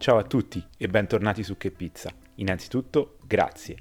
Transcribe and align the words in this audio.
Ciao 0.00 0.16
a 0.16 0.22
tutti 0.22 0.64
e 0.78 0.88
bentornati 0.88 1.42
su 1.42 1.58
Che 1.58 1.70
Pizza. 1.70 2.10
Innanzitutto, 2.36 3.18
grazie, 3.26 3.76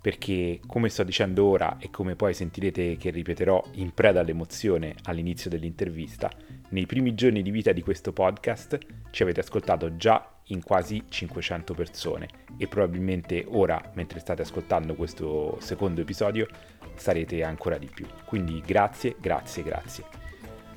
perché 0.00 0.58
come 0.66 0.88
sto 0.88 1.04
dicendo 1.04 1.44
ora 1.44 1.76
e 1.78 1.88
come 1.88 2.16
poi 2.16 2.34
sentirete 2.34 2.96
che 2.96 3.10
ripeterò 3.10 3.62
in 3.74 3.94
preda 3.94 4.18
all'emozione 4.18 4.96
all'inizio 5.04 5.48
dell'intervista, 5.48 6.28
nei 6.70 6.86
primi 6.86 7.14
giorni 7.14 7.42
di 7.42 7.52
vita 7.52 7.70
di 7.70 7.80
questo 7.80 8.12
podcast 8.12 8.76
ci 9.12 9.22
avete 9.22 9.38
ascoltato 9.38 9.94
già 9.94 10.34
in 10.46 10.64
quasi 10.64 11.04
500 11.08 11.74
persone 11.74 12.26
e 12.56 12.66
probabilmente 12.66 13.44
ora, 13.46 13.92
mentre 13.94 14.18
state 14.18 14.42
ascoltando 14.42 14.96
questo 14.96 15.58
secondo 15.60 16.00
episodio, 16.00 16.48
sarete 16.96 17.44
ancora 17.44 17.78
di 17.78 17.86
più. 17.86 18.04
Quindi 18.24 18.60
grazie, 18.66 19.14
grazie, 19.20 19.62
grazie. 19.62 20.21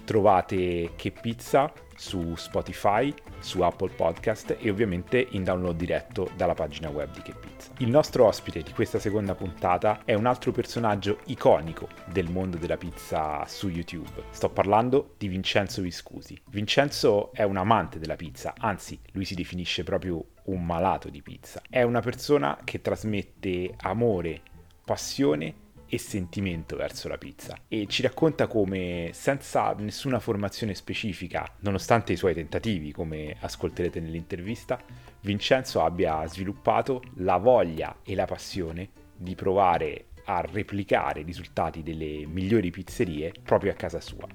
Trovate 0.06 0.92
Che 0.96 1.12
Pizza 1.12 1.74
su 1.96 2.36
Spotify, 2.36 3.14
su 3.40 3.62
Apple 3.62 3.90
Podcast 3.90 4.58
e 4.60 4.70
ovviamente 4.70 5.28
in 5.32 5.44
download 5.44 5.76
diretto 5.76 6.30
dalla 6.36 6.54
pagina 6.54 6.90
web 6.90 7.12
di 7.12 7.22
Che 7.22 7.34
Pizza. 7.34 7.72
Il 7.80 7.90
nostro 7.90 8.26
ospite 8.26 8.62
di 8.62 8.72
questa 8.72 9.00
seconda 9.00 9.34
puntata 9.34 10.02
è 10.06 10.14
un 10.14 10.28
altro 10.28 10.52
personaggio 10.52 11.20
iconico 11.26 11.90
del 12.06 12.30
mondo 12.30 12.58
della 12.58 12.78
pizza 12.78 13.46
su 13.48 13.70
YouTube. 13.70 14.26
Sto 14.30 14.50
parlando 14.50 15.16
di 15.18 15.28
Vincenzo 15.28 15.82
Viscusi. 15.82 16.40
Vincenzo 16.50 17.34
è 17.34 17.44
un 17.44 17.58
amante 17.58 17.98
della 17.98 18.16
pizza, 18.16 18.54
anzi 18.58 19.00
lui 19.14 19.26
si 19.26 19.34
definisce 19.34 19.84
proprio 19.84 20.24
un 20.44 20.64
malato 20.64 21.10
di 21.10 21.22
pizza. 21.22 21.62
È 21.68 21.82
una 21.82 22.02
persona 22.02 22.60
che 22.64 22.82
trasmette 22.82 23.74
amore, 23.78 24.42
passione 24.86 25.64
e 25.88 25.98
sentimento 25.98 26.76
verso 26.76 27.08
la 27.08 27.18
pizza 27.18 27.58
e 27.68 27.86
ci 27.88 28.02
racconta 28.02 28.48
come 28.48 29.10
senza 29.14 29.74
nessuna 29.78 30.20
formazione 30.20 30.74
specifica, 30.74 31.46
nonostante 31.60 32.14
i 32.14 32.18
suoi 32.18 32.34
tentativi, 32.34 32.92
come 32.92 33.36
ascolterete 33.40 34.00
nell'intervista, 34.00 34.80
Vincenzo 35.22 35.84
abbia 35.84 36.26
sviluppato 36.28 37.02
la 37.16 37.38
voglia 37.38 37.98
e 38.04 38.16
la 38.16 38.26
passione 38.26 38.90
di 39.16 39.36
provare 39.36 40.08
a 40.26 40.42
replicare 40.42 41.22
i 41.22 41.24
risultati 41.24 41.84
delle 41.84 42.26
migliori 42.26 42.72
pizzerie 42.72 43.32
proprio 43.44 43.72
a 43.72 43.76
casa 43.76 44.00
sua. 44.00 44.28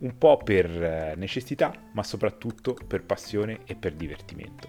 Un 0.00 0.16
po' 0.16 0.36
per 0.36 0.66
eh, 0.66 1.14
necessità, 1.16 1.72
ma 1.92 2.02
soprattutto 2.02 2.76
per 2.86 3.04
passione 3.04 3.60
e 3.64 3.74
per 3.74 3.94
divertimento. 3.94 4.68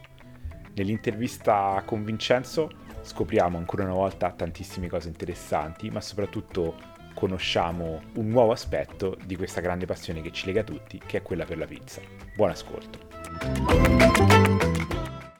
Nell'intervista 0.73 1.81
con 1.85 2.03
Vincenzo 2.03 2.69
scopriamo 3.09 3.57
ancora 3.57 3.85
una 3.85 3.93
volta 3.93 4.31
tantissime 4.31 4.87
cose 4.87 5.07
interessanti, 5.07 5.89
ma 5.89 5.99
soprattutto 5.99 6.75
conosciamo 7.15 8.03
un 8.13 8.27
nuovo 8.27 8.51
aspetto 8.51 9.17
di 9.25 9.35
questa 9.35 9.61
grande 9.61 9.87
passione 9.87 10.21
che 10.21 10.31
ci 10.31 10.45
lega 10.45 10.63
tutti, 10.63 11.01
che 11.03 11.17
è 11.17 11.21
quella 11.23 11.43
per 11.43 11.57
la 11.57 11.65
pizza. 11.65 12.01
Buon 12.35 12.51
ascolto. 12.51 12.99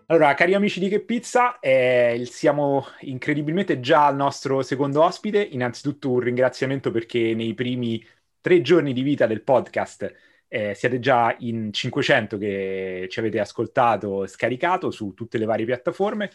Allora, 0.08 0.34
cari 0.34 0.56
amici 0.56 0.80
di 0.80 0.90
Che 0.90 1.02
Pizza, 1.02 1.60
eh, 1.60 2.24
siamo 2.26 2.88
incredibilmente 3.02 3.80
già 3.80 4.08
al 4.08 4.16
nostro 4.16 4.64
secondo 4.64 5.04
ospite. 5.04 5.40
Innanzitutto 5.40 6.10
un 6.10 6.22
ringraziamento 6.22 6.90
perché 6.90 7.36
nei 7.36 7.54
primi 7.54 8.04
tre 8.42 8.62
giorni 8.62 8.94
di 8.94 9.04
vita 9.04 9.28
del 9.28 9.44
podcast 9.44 10.12
eh, 10.48 10.74
siete 10.74 11.00
già 11.00 11.36
in 11.40 11.72
500 11.72 12.38
che 12.40 13.06
ci 13.08 13.20
avete 13.20 13.40
ascoltato 13.40 14.24
e 14.24 14.28
scaricato 14.28 14.90
su 14.90 15.14
tutte 15.14 15.38
le 15.38 15.46
varie 15.46 15.66
piattaforme 15.66 16.32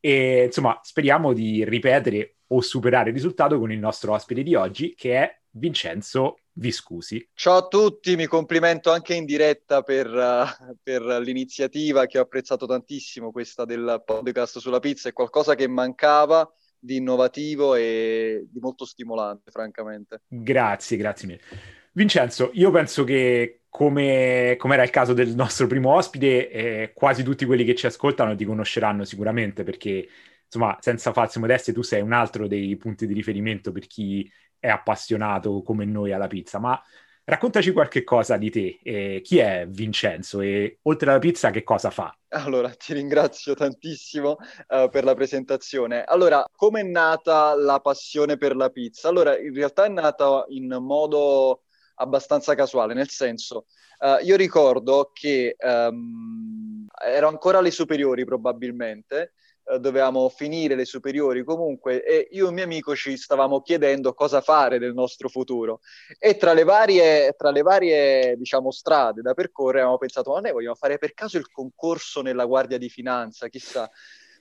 e 0.00 0.44
insomma, 0.44 0.78
speriamo 0.82 1.32
di 1.32 1.64
ripetere 1.64 2.36
o 2.48 2.60
superare 2.60 3.08
il 3.10 3.14
risultato 3.14 3.58
con 3.58 3.72
il 3.72 3.78
nostro 3.78 4.12
ospite 4.12 4.42
di 4.42 4.54
oggi, 4.54 4.94
che 4.94 5.16
è 5.16 5.40
Vincenzo 5.50 6.38
Viscusi. 6.52 7.28
Ciao 7.34 7.56
a 7.56 7.68
tutti, 7.68 8.16
mi 8.16 8.26
complimento 8.26 8.90
anche 8.90 9.14
in 9.14 9.24
diretta 9.24 9.82
per, 9.82 10.08
uh, 10.08 10.76
per, 10.82 11.02
l'iniziativa 11.02 12.06
che 12.06 12.18
ho 12.18 12.22
apprezzato 12.22 12.66
tantissimo, 12.66 13.30
questa 13.30 13.64
del 13.64 14.02
podcast 14.04 14.58
sulla 14.58 14.80
pizza, 14.80 15.08
è 15.08 15.12
qualcosa 15.12 15.54
che 15.54 15.68
mancava 15.68 16.50
di 16.78 16.96
innovativo 16.96 17.74
e 17.74 18.46
di 18.50 18.60
molto 18.60 18.84
stimolante, 18.84 19.50
francamente. 19.50 20.22
Grazie, 20.26 20.96
grazie 20.96 21.28
mille. 21.28 21.76
Vincenzo, 21.98 22.50
io 22.52 22.70
penso 22.70 23.02
che 23.02 23.62
come, 23.68 24.54
come, 24.56 24.74
era 24.74 24.84
il 24.84 24.90
caso 24.90 25.14
del 25.14 25.34
nostro 25.34 25.66
primo 25.66 25.94
ospite, 25.94 26.48
eh, 26.48 26.92
quasi 26.94 27.24
tutti 27.24 27.44
quelli 27.44 27.64
che 27.64 27.74
ci 27.74 27.86
ascoltano 27.86 28.36
ti 28.36 28.44
conosceranno 28.44 29.02
sicuramente 29.02 29.64
perché, 29.64 30.08
insomma, 30.44 30.78
senza 30.80 31.12
false 31.12 31.40
modestie, 31.40 31.72
tu 31.72 31.82
sei 31.82 32.00
un 32.00 32.12
altro 32.12 32.46
dei 32.46 32.76
punti 32.76 33.04
di 33.04 33.14
riferimento 33.14 33.72
per 33.72 33.88
chi 33.88 34.30
è 34.60 34.68
appassionato 34.68 35.60
come 35.62 35.86
noi 35.86 36.12
alla 36.12 36.28
pizza. 36.28 36.60
Ma 36.60 36.80
raccontaci 37.24 37.72
qualche 37.72 38.04
cosa 38.04 38.36
di 38.36 38.50
te. 38.50 38.78
Eh, 38.80 39.20
chi 39.24 39.38
è 39.38 39.66
Vincenzo 39.68 40.40
e 40.40 40.78
oltre 40.82 41.10
alla 41.10 41.18
pizza 41.18 41.50
che 41.50 41.64
cosa 41.64 41.90
fa? 41.90 42.16
Allora, 42.28 42.70
ti 42.74 42.92
ringrazio 42.92 43.54
tantissimo 43.54 44.36
uh, 44.68 44.88
per 44.88 45.02
la 45.02 45.14
presentazione. 45.14 46.04
Allora, 46.04 46.44
come 46.54 46.82
è 46.82 46.84
nata 46.84 47.56
la 47.56 47.80
passione 47.80 48.36
per 48.36 48.54
la 48.54 48.70
pizza? 48.70 49.08
Allora, 49.08 49.36
in 49.36 49.52
realtà 49.52 49.84
è 49.84 49.88
nata 49.88 50.44
in 50.50 50.76
modo 50.80 51.62
abbastanza 51.98 52.54
casuale, 52.54 52.94
nel 52.94 53.08
senso, 53.08 53.66
uh, 54.00 54.24
io 54.24 54.36
ricordo 54.36 55.10
che 55.12 55.56
um, 55.60 56.86
ero 57.04 57.28
ancora 57.28 57.58
alle 57.58 57.70
superiori 57.70 58.24
probabilmente, 58.24 59.34
uh, 59.64 59.78
dovevamo 59.78 60.28
finire 60.28 60.74
le 60.74 60.84
superiori 60.84 61.44
comunque 61.44 62.04
e 62.04 62.28
io 62.32 62.46
e 62.46 62.48
un 62.48 62.54
mio 62.54 62.64
amico 62.64 62.94
ci 62.94 63.16
stavamo 63.16 63.60
chiedendo 63.62 64.14
cosa 64.14 64.40
fare 64.40 64.78
del 64.78 64.94
nostro 64.94 65.28
futuro 65.28 65.80
e 66.18 66.36
tra 66.36 66.52
le 66.52 66.64
varie, 66.64 67.34
tra 67.36 67.50
le 67.50 67.62
varie 67.62 68.36
diciamo, 68.36 68.70
strade 68.70 69.20
da 69.20 69.34
percorrere 69.34 69.78
avevamo 69.78 69.98
pensato 69.98 70.32
ma 70.32 70.40
noi 70.40 70.52
vogliamo 70.52 70.74
fare 70.74 70.98
per 70.98 71.14
caso 71.14 71.38
il 71.38 71.50
concorso 71.50 72.22
nella 72.22 72.44
Guardia 72.44 72.78
di 72.78 72.88
Finanza, 72.88 73.48
chissà. 73.48 73.90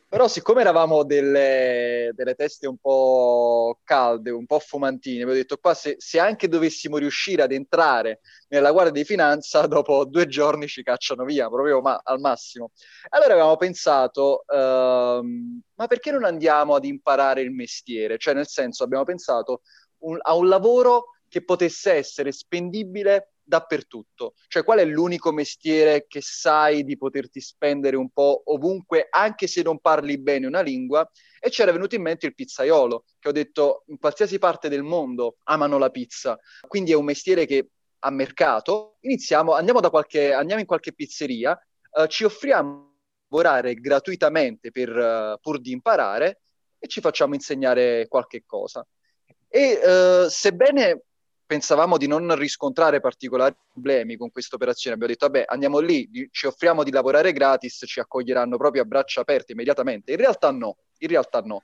Però 0.09 0.29
siccome 0.29 0.61
eravamo 0.61 1.03
delle, 1.03 2.11
delle, 2.15 2.33
teste 2.33 2.65
un 2.65 2.77
po' 2.77 3.79
calde, 3.83 4.31
un 4.31 4.45
po' 4.45 4.59
fumantine, 4.59 5.23
abbiamo 5.23 5.33
detto 5.33 5.57
qua 5.57 5.73
se, 5.73 5.95
se, 5.97 6.17
anche 6.17 6.47
dovessimo 6.47 6.95
riuscire 6.95 7.41
ad 7.41 7.51
entrare 7.51 8.21
nella 8.47 8.71
Guardia 8.71 8.93
di 8.93 9.03
Finanza, 9.03 9.67
dopo 9.67 10.05
due 10.05 10.27
giorni 10.27 10.67
ci 10.67 10.81
cacciano 10.81 11.25
via, 11.25 11.49
proprio 11.49 11.81
ma, 11.81 11.99
al 12.01 12.21
massimo. 12.21 12.71
Allora 13.09 13.33
avevamo 13.33 13.57
pensato, 13.57 14.45
uh, 14.47 14.55
ma 14.55 15.87
perché 15.87 16.11
non 16.11 16.23
andiamo 16.23 16.75
ad 16.75 16.85
imparare 16.85 17.41
il 17.41 17.51
mestiere? 17.51 18.17
Cioè 18.17 18.33
nel 18.33 18.47
senso 18.47 18.85
abbiamo 18.85 19.03
pensato 19.03 19.61
un, 19.99 20.17
a 20.21 20.35
un 20.35 20.47
lavoro 20.47 21.15
che 21.27 21.43
potesse 21.43 21.91
essere 21.91 22.31
spendibile 22.31 23.33
dappertutto. 23.47 24.33
Cioè, 24.47 24.63
qual 24.63 24.79
è 24.79 24.85
l'unico 24.85 25.31
mestiere 25.31 26.05
che 26.07 26.19
sai 26.21 26.83
di 26.83 26.97
poterti 26.97 27.39
spendere 27.39 27.95
un 27.95 28.09
po' 28.09 28.43
ovunque, 28.45 29.07
anche 29.09 29.47
se 29.47 29.61
non 29.61 29.79
parli 29.79 30.19
bene 30.19 30.45
una 30.45 30.61
lingua? 30.61 31.09
E 31.39 31.49
c'era 31.49 31.71
venuto 31.71 31.95
in 31.95 32.01
mente 32.01 32.25
il 32.25 32.35
pizzaiolo, 32.35 33.05
che 33.17 33.29
ho 33.29 33.31
detto 33.31 33.83
in 33.87 33.97
qualsiasi 33.97 34.37
parte 34.37 34.67
del 34.67 34.83
mondo 34.83 35.37
amano 35.43 35.77
la 35.77 35.89
pizza. 35.89 36.37
Quindi 36.67 36.91
è 36.91 36.95
un 36.95 37.05
mestiere 37.05 37.45
che 37.45 37.69
ha 37.99 38.11
mercato. 38.11 38.97
Iniziamo, 39.01 39.53
andiamo, 39.53 39.79
qualche, 39.89 40.33
andiamo 40.33 40.59
in 40.59 40.67
qualche 40.67 40.93
pizzeria, 40.93 41.57
uh, 41.91 42.05
ci 42.07 42.25
offriamo 42.25 42.95
lavorare 43.29 43.75
gratuitamente 43.75 44.71
per, 44.71 44.89
uh, 44.89 45.39
pur 45.39 45.59
di 45.61 45.71
imparare 45.71 46.41
e 46.79 46.87
ci 46.87 46.99
facciamo 46.99 47.33
insegnare 47.33 48.07
qualche 48.07 48.43
cosa. 48.45 48.85
E 49.47 49.79
uh, 49.81 50.27
sebbene 50.27 51.03
pensavamo 51.47 51.97
di 51.97 52.07
non 52.07 52.35
riscontrare 52.35 52.99
particolari 52.99 53.55
problemi 53.71 54.17
con 54.17 54.29
questa 54.29 54.57
operazione. 54.57 54.95
Abbiamo 54.95 55.13
detto, 55.13 55.25
vabbè, 55.25 55.45
andiamo 55.47 55.79
lì, 55.79 56.29
ci 56.29 56.45
offriamo 56.45 56.83
di 56.83 56.91
lavorare 56.91 57.31
gratis, 57.31 57.83
ci 57.87 57.99
accoglieranno 57.99 58.57
proprio 58.57 58.83
a 58.83 58.85
braccia 58.85 59.21
aperte 59.21 59.53
immediatamente. 59.53 60.11
In 60.11 60.17
realtà 60.17 60.51
no, 60.51 60.77
in 60.99 61.07
realtà 61.07 61.39
no. 61.41 61.63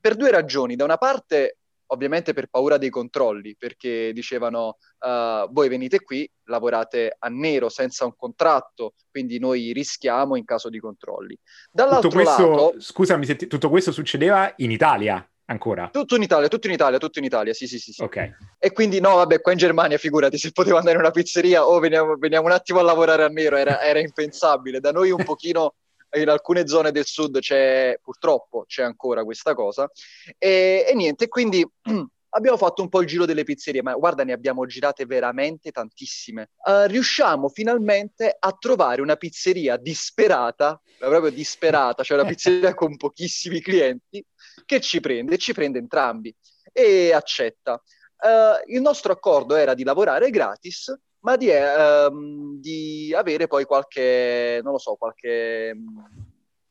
Per 0.00 0.16
due 0.16 0.30
ragioni. 0.30 0.74
Da 0.74 0.84
una 0.84 0.96
parte, 0.96 1.58
ovviamente 1.86 2.32
per 2.32 2.48
paura 2.48 2.76
dei 2.76 2.90
controlli, 2.90 3.54
perché 3.56 4.12
dicevano, 4.12 4.78
uh, 4.98 5.50
voi 5.50 5.68
venite 5.68 6.00
qui, 6.00 6.28
lavorate 6.44 7.14
a 7.16 7.28
nero, 7.28 7.68
senza 7.68 8.04
un 8.04 8.16
contratto, 8.16 8.94
quindi 9.10 9.38
noi 9.38 9.72
rischiamo 9.72 10.34
in 10.34 10.44
caso 10.44 10.68
di 10.68 10.80
controlli. 10.80 11.38
Dall'altro 11.70 12.08
tutto 12.08 12.22
questo, 12.22 12.50
lato... 12.50 12.80
Scusami, 12.80 13.24
se 13.24 13.36
tutto 13.36 13.68
questo 13.68 13.92
succedeva 13.92 14.52
in 14.56 14.72
Italia 14.72 15.24
ancora? 15.50 15.88
Tutto 15.92 16.16
in 16.16 16.22
Italia, 16.22 16.48
tutto 16.48 16.66
in 16.66 16.72
Italia, 16.72 16.98
tutto 16.98 17.18
in 17.18 17.24
Italia, 17.24 17.52
sì, 17.52 17.66
sì, 17.66 17.78
sì. 17.78 17.92
sì. 17.92 18.02
Ok. 18.02 18.30
E 18.58 18.72
quindi 18.72 19.00
no, 19.00 19.16
vabbè, 19.16 19.40
qua 19.40 19.52
in 19.52 19.58
Germania, 19.58 19.98
figurati, 19.98 20.38
se 20.38 20.52
potevo 20.52 20.78
andare 20.78 20.96
in 20.96 21.02
una 21.02 21.10
pizzeria 21.10 21.66
o 21.66 21.74
oh, 21.74 21.78
veniamo, 21.78 22.16
veniamo, 22.16 22.46
un 22.46 22.52
attimo 22.52 22.78
a 22.78 22.82
lavorare 22.82 23.24
a 23.24 23.28
nero, 23.28 23.56
era, 23.56 23.80
era 23.80 24.00
impensabile. 24.00 24.80
Da 24.80 24.92
noi 24.92 25.10
un 25.10 25.22
pochino, 25.24 25.74
in 26.12 26.28
alcune 26.28 26.66
zone 26.66 26.92
del 26.92 27.04
sud 27.04 27.38
c'è, 27.40 27.98
purtroppo, 28.02 28.64
c'è 28.66 28.82
ancora 28.82 29.24
questa 29.24 29.54
cosa. 29.54 29.90
E, 30.38 30.86
e 30.88 30.94
niente, 30.94 31.28
quindi... 31.28 31.66
abbiamo 32.30 32.56
fatto 32.56 32.82
un 32.82 32.88
po' 32.88 33.00
il 33.00 33.06
giro 33.06 33.24
delle 33.24 33.44
pizzerie, 33.44 33.82
ma 33.82 33.94
guarda, 33.94 34.24
ne 34.24 34.32
abbiamo 34.32 34.66
girate 34.66 35.06
veramente 35.06 35.70
tantissime. 35.70 36.50
Uh, 36.64 36.86
riusciamo 36.86 37.48
finalmente 37.48 38.34
a 38.38 38.52
trovare 38.52 39.00
una 39.00 39.16
pizzeria 39.16 39.76
disperata, 39.76 40.80
proprio 40.98 41.30
disperata, 41.30 42.02
cioè 42.02 42.18
una 42.18 42.28
pizzeria 42.28 42.74
con 42.74 42.96
pochissimi 42.96 43.60
clienti, 43.60 44.24
che 44.64 44.80
ci 44.80 45.00
prende, 45.00 45.38
ci 45.38 45.52
prende 45.52 45.78
entrambi 45.78 46.34
e 46.72 47.12
accetta. 47.12 47.82
Uh, 48.22 48.72
il 48.72 48.80
nostro 48.80 49.12
accordo 49.12 49.56
era 49.56 49.74
di 49.74 49.82
lavorare 49.82 50.30
gratis, 50.30 50.94
ma 51.20 51.36
di, 51.36 51.48
uh, 51.48 52.58
di, 52.58 53.12
avere 53.14 53.46
poi 53.46 53.64
qualche, 53.64 54.60
non 54.62 54.72
lo 54.72 54.78
so, 54.78 54.94
qualche 54.94 55.74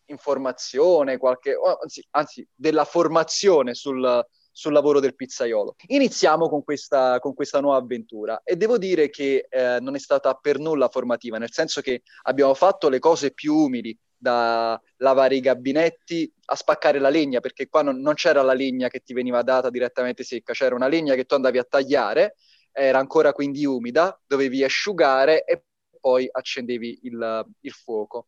informazione, 0.05 1.17
qualche, 1.17 1.55
anzi, 1.81 2.05
anzi 2.11 2.47
della 2.55 2.85
formazione 2.85 3.75
sul, 3.75 4.25
sul 4.59 4.73
lavoro 4.73 4.99
del 4.99 5.15
pizzaiolo. 5.15 5.75
Iniziamo 5.87 6.49
con 6.49 6.65
questa, 6.65 7.19
con 7.19 7.33
questa 7.33 7.61
nuova 7.61 7.77
avventura 7.77 8.41
e 8.43 8.57
devo 8.57 8.77
dire 8.77 9.09
che 9.09 9.47
eh, 9.49 9.79
non 9.79 9.95
è 9.95 9.99
stata 9.99 10.33
per 10.33 10.59
nulla 10.59 10.89
formativa, 10.89 11.37
nel 11.37 11.53
senso 11.53 11.79
che 11.79 12.01
abbiamo 12.23 12.53
fatto 12.53 12.89
le 12.89 12.99
cose 12.99 13.31
più 13.31 13.55
umili, 13.55 13.97
da 14.21 14.77
lavare 14.97 15.37
i 15.37 15.39
gabinetti 15.39 16.29
a 16.47 16.55
spaccare 16.55 16.99
la 16.99 17.07
legna, 17.07 17.39
perché 17.39 17.69
qua 17.69 17.83
non, 17.83 18.01
non 18.01 18.15
c'era 18.15 18.41
la 18.41 18.51
legna 18.51 18.89
che 18.89 18.99
ti 18.99 19.13
veniva 19.13 19.41
data 19.43 19.69
direttamente 19.69 20.25
secca, 20.25 20.51
c'era 20.51 20.75
una 20.75 20.89
legna 20.89 21.15
che 21.15 21.23
tu 21.23 21.35
andavi 21.35 21.57
a 21.57 21.63
tagliare, 21.63 22.35
era 22.73 22.99
ancora 22.99 23.31
quindi 23.31 23.65
umida, 23.65 24.19
dovevi 24.27 24.61
asciugare 24.61 25.45
e 25.45 25.63
poi 26.01 26.27
accendevi 26.29 26.99
il, 27.03 27.45
il 27.61 27.71
fuoco. 27.71 28.25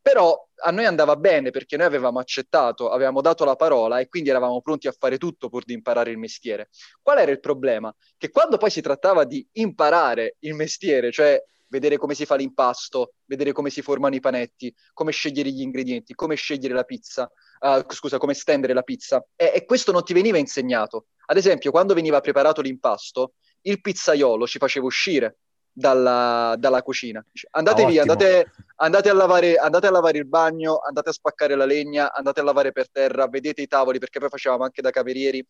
Però 0.00 0.48
a 0.64 0.70
noi 0.70 0.84
andava 0.84 1.16
bene 1.16 1.50
perché 1.50 1.76
noi 1.76 1.86
avevamo 1.86 2.18
accettato, 2.18 2.90
avevamo 2.90 3.20
dato 3.20 3.44
la 3.44 3.56
parola 3.56 3.98
e 3.98 4.08
quindi 4.08 4.30
eravamo 4.30 4.60
pronti 4.60 4.88
a 4.88 4.94
fare 4.96 5.18
tutto 5.18 5.48
pur 5.48 5.64
di 5.64 5.72
imparare 5.72 6.10
il 6.10 6.18
mestiere. 6.18 6.70
Qual 7.00 7.18
era 7.18 7.30
il 7.30 7.40
problema? 7.40 7.94
Che 8.16 8.30
quando 8.30 8.58
poi 8.58 8.70
si 8.70 8.80
trattava 8.80 9.24
di 9.24 9.46
imparare 9.52 10.36
il 10.40 10.54
mestiere, 10.54 11.10
cioè 11.10 11.42
vedere 11.72 11.96
come 11.96 12.14
si 12.14 12.26
fa 12.26 12.34
l'impasto, 12.34 13.14
vedere 13.24 13.52
come 13.52 13.70
si 13.70 13.80
formano 13.80 14.14
i 14.14 14.20
panetti, 14.20 14.72
come 14.92 15.10
scegliere 15.10 15.50
gli 15.50 15.62
ingredienti, 15.62 16.14
come 16.14 16.34
scegliere 16.34 16.74
la 16.74 16.84
pizza, 16.84 17.30
uh, 17.60 17.82
scusa, 17.88 18.18
come 18.18 18.34
stendere 18.34 18.74
la 18.74 18.82
pizza, 18.82 19.24
e, 19.34 19.52
e 19.54 19.64
questo 19.64 19.90
non 19.90 20.04
ti 20.04 20.12
veniva 20.12 20.36
insegnato. 20.36 21.06
Ad 21.26 21.38
esempio, 21.38 21.70
quando 21.70 21.94
veniva 21.94 22.20
preparato 22.20 22.60
l'impasto, 22.60 23.32
il 23.62 23.80
pizzaiolo 23.80 24.46
ci 24.46 24.58
faceva 24.58 24.84
uscire 24.84 25.38
dalla, 25.72 26.54
dalla 26.58 26.82
cucina. 26.82 27.24
Andate 27.52 27.82
oh, 27.82 27.86
via, 27.86 28.02
andate, 28.02 28.52
andate, 28.76 29.08
a 29.08 29.14
lavare, 29.14 29.56
andate, 29.56 29.86
a 29.86 29.90
lavare, 29.90 30.18
il 30.18 30.26
bagno, 30.26 30.78
andate 30.78 31.08
a 31.08 31.12
spaccare 31.12 31.54
la 31.54 31.64
legna, 31.64 32.12
andate 32.12 32.40
a 32.40 32.44
lavare 32.44 32.72
per 32.72 32.90
terra, 32.90 33.26
vedete 33.26 33.62
i 33.62 33.66
tavoli, 33.66 33.98
perché 33.98 34.18
poi 34.18 34.28
facevamo 34.28 34.64
anche 34.64 34.82
da 34.82 34.90
camerieri. 34.90 35.44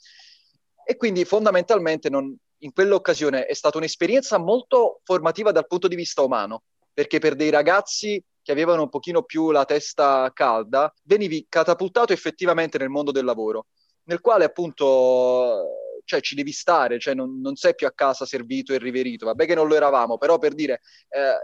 E 0.84 0.96
quindi 0.96 1.24
fondamentalmente 1.24 2.08
non, 2.08 2.34
in 2.58 2.72
quell'occasione 2.72 3.46
è 3.46 3.54
stata 3.54 3.78
un'esperienza 3.78 4.38
molto 4.38 5.00
formativa 5.04 5.52
dal 5.52 5.66
punto 5.66 5.88
di 5.88 5.96
vista 5.96 6.22
umano, 6.22 6.62
perché 6.92 7.18
per 7.18 7.34
dei 7.34 7.50
ragazzi 7.50 8.22
che 8.42 8.52
avevano 8.52 8.82
un 8.82 8.88
pochino 8.88 9.22
più 9.22 9.50
la 9.50 9.64
testa 9.64 10.30
calda, 10.34 10.92
venivi 11.04 11.46
catapultato 11.48 12.12
effettivamente 12.12 12.76
nel 12.78 12.88
mondo 12.88 13.12
del 13.12 13.24
lavoro, 13.24 13.66
nel 14.04 14.20
quale 14.20 14.44
appunto 14.44 15.81
cioè 16.04 16.20
ci 16.20 16.34
devi 16.34 16.52
stare, 16.52 16.98
cioè 16.98 17.14
non, 17.14 17.40
non, 17.40 17.56
sei 17.56 17.74
più 17.74 17.86
a 17.86 17.92
casa 17.92 18.24
servito 18.26 18.72
e 18.72 18.78
riverito. 18.78 19.26
Vabbè 19.26 19.46
che 19.46 19.54
non 19.54 19.68
lo 19.68 19.74
eravamo, 19.74 20.18
però 20.18 20.38
per 20.38 20.54
dire, 20.54 20.80
eh, 21.08 21.36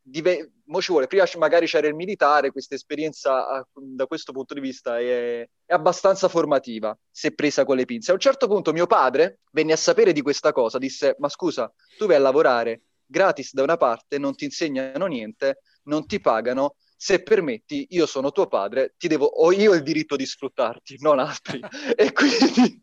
dive- 0.00 0.52
mo 0.66 0.80
ci 0.80 0.92
vuole, 0.92 1.06
prima 1.06 1.24
magari 1.38 1.66
c'era 1.66 1.86
il 1.86 1.94
militare, 1.94 2.50
questa 2.50 2.74
esperienza 2.74 3.48
ah, 3.48 3.66
da 3.72 4.06
questo 4.06 4.32
punto 4.32 4.54
di 4.54 4.60
vista 4.60 4.98
è, 4.98 5.40
è, 5.64 5.72
abbastanza 5.72 6.28
formativa, 6.28 6.96
se 7.10 7.32
presa 7.34 7.64
con 7.64 7.76
le 7.76 7.84
pinze. 7.84 8.10
A 8.10 8.14
un 8.14 8.20
certo 8.20 8.46
punto 8.46 8.72
mio 8.72 8.86
padre 8.86 9.40
venne 9.52 9.72
a 9.72 9.76
sapere 9.76 10.12
di 10.12 10.22
questa 10.22 10.52
cosa, 10.52 10.78
disse, 10.78 11.16
ma 11.18 11.28
scusa, 11.28 11.72
tu 11.98 12.06
vai 12.06 12.16
a 12.16 12.20
lavorare 12.20 12.82
gratis 13.06 13.52
da 13.52 13.62
una 13.62 13.76
parte, 13.76 14.18
non 14.18 14.34
ti 14.34 14.44
insegnano 14.44 15.06
niente, 15.06 15.60
non 15.84 16.06
ti 16.06 16.20
pagano, 16.20 16.76
se 17.04 17.22
permetti, 17.22 17.86
io 17.90 18.06
sono 18.06 18.32
tuo 18.32 18.46
padre, 18.46 18.94
ti 18.96 19.08
devo, 19.08 19.26
ho 19.26 19.52
io 19.52 19.74
il 19.74 19.82
diritto 19.82 20.16
di 20.16 20.24
sfruttarti, 20.24 20.96
non 21.00 21.18
altri. 21.18 21.60
e 21.94 22.12
quindi 22.12 22.80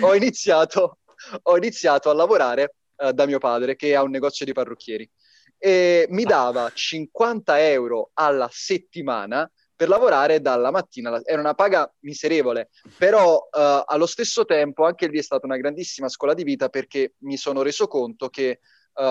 ho, 0.00 0.14
iniziato, 0.14 0.98
ho 1.42 1.56
iniziato 1.56 2.08
a 2.08 2.14
lavorare 2.14 2.76
uh, 2.94 3.10
da 3.10 3.26
mio 3.26 3.40
padre, 3.40 3.74
che 3.74 3.96
ha 3.96 4.02
un 4.04 4.10
negozio 4.10 4.46
di 4.46 4.52
parrucchieri. 4.52 5.10
E 5.58 6.06
mi 6.10 6.22
dava 6.22 6.70
50 6.72 7.60
euro 7.68 8.10
alla 8.14 8.48
settimana 8.48 9.50
per 9.74 9.88
lavorare 9.88 10.40
dalla 10.40 10.70
mattina. 10.70 11.20
Era 11.24 11.40
una 11.40 11.54
paga 11.54 11.92
miserevole, 12.02 12.68
però 12.96 13.38
uh, 13.38 13.82
allo 13.86 14.06
stesso 14.06 14.44
tempo 14.44 14.84
anche 14.84 15.08
lì 15.08 15.18
è 15.18 15.22
stata 15.22 15.46
una 15.46 15.56
grandissima 15.56 16.08
scuola 16.08 16.32
di 16.32 16.44
vita 16.44 16.68
perché 16.68 17.14
mi 17.22 17.36
sono 17.36 17.62
reso 17.62 17.88
conto 17.88 18.28
che 18.28 18.60
uh, 18.92 19.02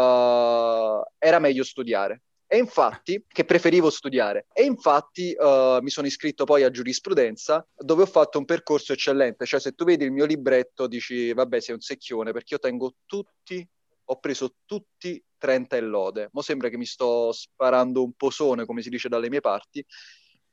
era 1.19 1.39
meglio 1.39 1.65
studiare 1.65 2.21
e 2.49 2.57
infatti, 2.57 3.25
che 3.27 3.43
preferivo 3.43 3.89
studiare. 3.89 4.47
E 4.53 4.63
infatti 4.63 5.35
uh, 5.37 5.79
mi 5.81 5.89
sono 5.89 6.07
iscritto 6.07 6.45
poi 6.45 6.63
a 6.63 6.71
giurisprudenza, 6.71 7.67
dove 7.75 8.03
ho 8.03 8.05
fatto 8.05 8.37
un 8.39 8.45
percorso 8.45 8.93
eccellente. 8.93 9.45
Cioè, 9.45 9.59
se 9.59 9.73
tu 9.73 9.83
vedi 9.83 10.05
il 10.05 10.13
mio 10.13 10.25
libretto, 10.25 10.87
dici, 10.87 11.33
vabbè, 11.33 11.59
sei 11.59 11.75
un 11.75 11.81
secchione, 11.81 12.31
perché 12.31 12.53
io 12.53 12.59
tengo 12.61 12.95
tutti, 13.05 13.67
ho 14.05 14.19
preso 14.19 14.55
tutti 14.65 15.21
30 15.37 15.75
e 15.75 15.81
lode. 15.81 16.29
Mo 16.31 16.41
sembra 16.41 16.69
che 16.69 16.77
mi 16.77 16.85
sto 16.85 17.33
sparando 17.33 18.01
un 18.01 18.13
posone, 18.13 18.65
come 18.65 18.81
si 18.81 18.89
dice 18.89 19.09
dalle 19.09 19.29
mie 19.29 19.41
parti. 19.41 19.85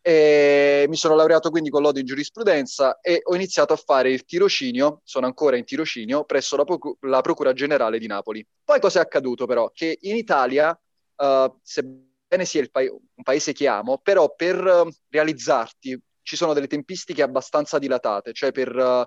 E 0.06 0.84
mi 0.88 0.96
sono 0.96 1.14
laureato 1.14 1.48
quindi 1.48 1.70
con 1.70 1.80
lode 1.80 2.00
in 2.00 2.06
giurisprudenza 2.06 3.00
e 3.00 3.20
ho 3.22 3.34
iniziato 3.34 3.72
a 3.72 3.76
fare 3.76 4.10
il 4.10 4.24
tirocinio, 4.26 5.00
sono 5.02 5.24
ancora 5.24 5.56
in 5.56 5.64
tirocinio, 5.64 6.24
presso 6.24 6.56
la, 6.56 6.64
Proc- 6.64 6.98
la 7.06 7.22
Procura 7.22 7.54
Generale 7.54 7.98
di 7.98 8.06
Napoli. 8.06 8.46
Poi 8.62 8.80
cosa 8.80 8.98
è 8.98 9.02
accaduto 9.02 9.46
però? 9.46 9.70
Che 9.72 9.96
in 10.02 10.16
Italia 10.16 10.78
uh, 11.16 11.58
sebbene 11.62 12.44
sia 12.44 12.66
pa- 12.70 12.80
un 12.80 13.22
paese 13.22 13.52
che 13.52 13.66
amo, 13.66 13.98
però 13.98 14.34
per 14.34 14.64
uh, 14.64 14.88
realizzarti 15.08 16.00
ci 16.22 16.36
sono 16.36 16.52
delle 16.52 16.66
tempistiche 16.66 17.22
abbastanza 17.22 17.78
dilatate, 17.78 18.32
cioè 18.32 18.52
per, 18.52 18.74
uh, 18.74 19.06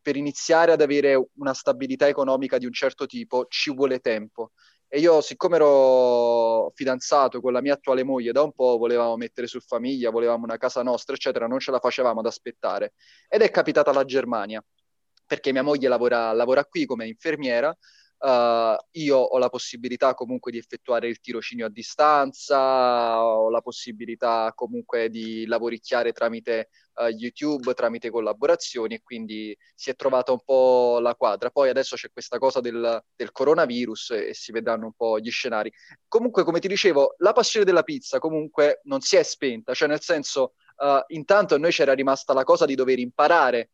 per 0.00 0.16
iniziare 0.16 0.72
ad 0.72 0.82
avere 0.82 1.30
una 1.36 1.54
stabilità 1.54 2.06
economica 2.08 2.58
di 2.58 2.66
un 2.66 2.72
certo 2.72 3.06
tipo 3.06 3.46
ci 3.48 3.72
vuole 3.74 4.00
tempo. 4.00 4.52
E 4.92 4.98
io, 4.98 5.20
siccome 5.20 5.54
ero 5.54 6.72
fidanzato 6.74 7.40
con 7.40 7.52
la 7.52 7.60
mia 7.60 7.74
attuale 7.74 8.02
moglie 8.02 8.32
da 8.32 8.42
un 8.42 8.52
po', 8.52 8.76
volevamo 8.76 9.16
mettere 9.16 9.46
su 9.46 9.60
famiglia, 9.60 10.10
volevamo 10.10 10.42
una 10.42 10.56
casa 10.56 10.82
nostra, 10.82 11.14
eccetera, 11.14 11.46
non 11.46 11.60
ce 11.60 11.70
la 11.70 11.78
facevamo 11.78 12.18
ad 12.18 12.26
aspettare. 12.26 12.94
Ed 13.28 13.42
è 13.42 13.50
capitata 13.52 13.92
la 13.92 14.04
Germania, 14.04 14.60
perché 15.24 15.52
mia 15.52 15.62
moglie 15.62 15.86
lavora, 15.86 16.32
lavora 16.32 16.64
qui 16.64 16.86
come 16.86 17.06
infermiera 17.06 17.72
Uh, 18.22 18.76
io 18.98 19.16
ho 19.16 19.38
la 19.38 19.48
possibilità 19.48 20.12
comunque 20.12 20.52
di 20.52 20.58
effettuare 20.58 21.08
il 21.08 21.20
tirocinio 21.20 21.64
a 21.64 21.70
distanza, 21.70 23.24
ho 23.24 23.48
la 23.48 23.62
possibilità 23.62 24.52
comunque 24.54 25.08
di 25.08 25.46
lavoricchiare 25.46 26.12
tramite 26.12 26.68
uh, 26.96 27.06
YouTube, 27.06 27.72
tramite 27.72 28.10
collaborazioni 28.10 28.96
e 28.96 29.02
quindi 29.02 29.56
si 29.74 29.88
è 29.88 29.94
trovata 29.96 30.32
un 30.32 30.40
po' 30.44 30.98
la 31.00 31.14
quadra. 31.14 31.48
Poi 31.48 31.70
adesso 31.70 31.96
c'è 31.96 32.10
questa 32.12 32.36
cosa 32.36 32.60
del, 32.60 33.02
del 33.16 33.32
coronavirus 33.32 34.10
e, 34.10 34.28
e, 34.28 34.34
si 34.34 34.52
vedranno 34.52 34.84
un 34.84 34.92
po' 34.92 35.18
gli 35.18 35.30
scenari. 35.30 35.72
Comunque, 36.06 36.44
come 36.44 36.60
ti 36.60 36.68
dicevo, 36.68 37.14
la 37.20 37.32
passione 37.32 37.64
della 37.64 37.84
pizza 37.84 38.18
comunque 38.18 38.80
non 38.84 39.00
si 39.00 39.16
è 39.16 39.22
spenta, 39.22 39.72
cioè 39.72 39.88
nel 39.88 40.02
senso, 40.02 40.52
uh, 40.76 41.00
intanto 41.14 41.54
a 41.54 41.58
noi 41.58 41.70
c'era 41.70 41.94
rimasta 41.94 42.34
la 42.34 42.44
cosa 42.44 42.66
di 42.66 42.74
dover 42.74 42.98
imparare 42.98 43.70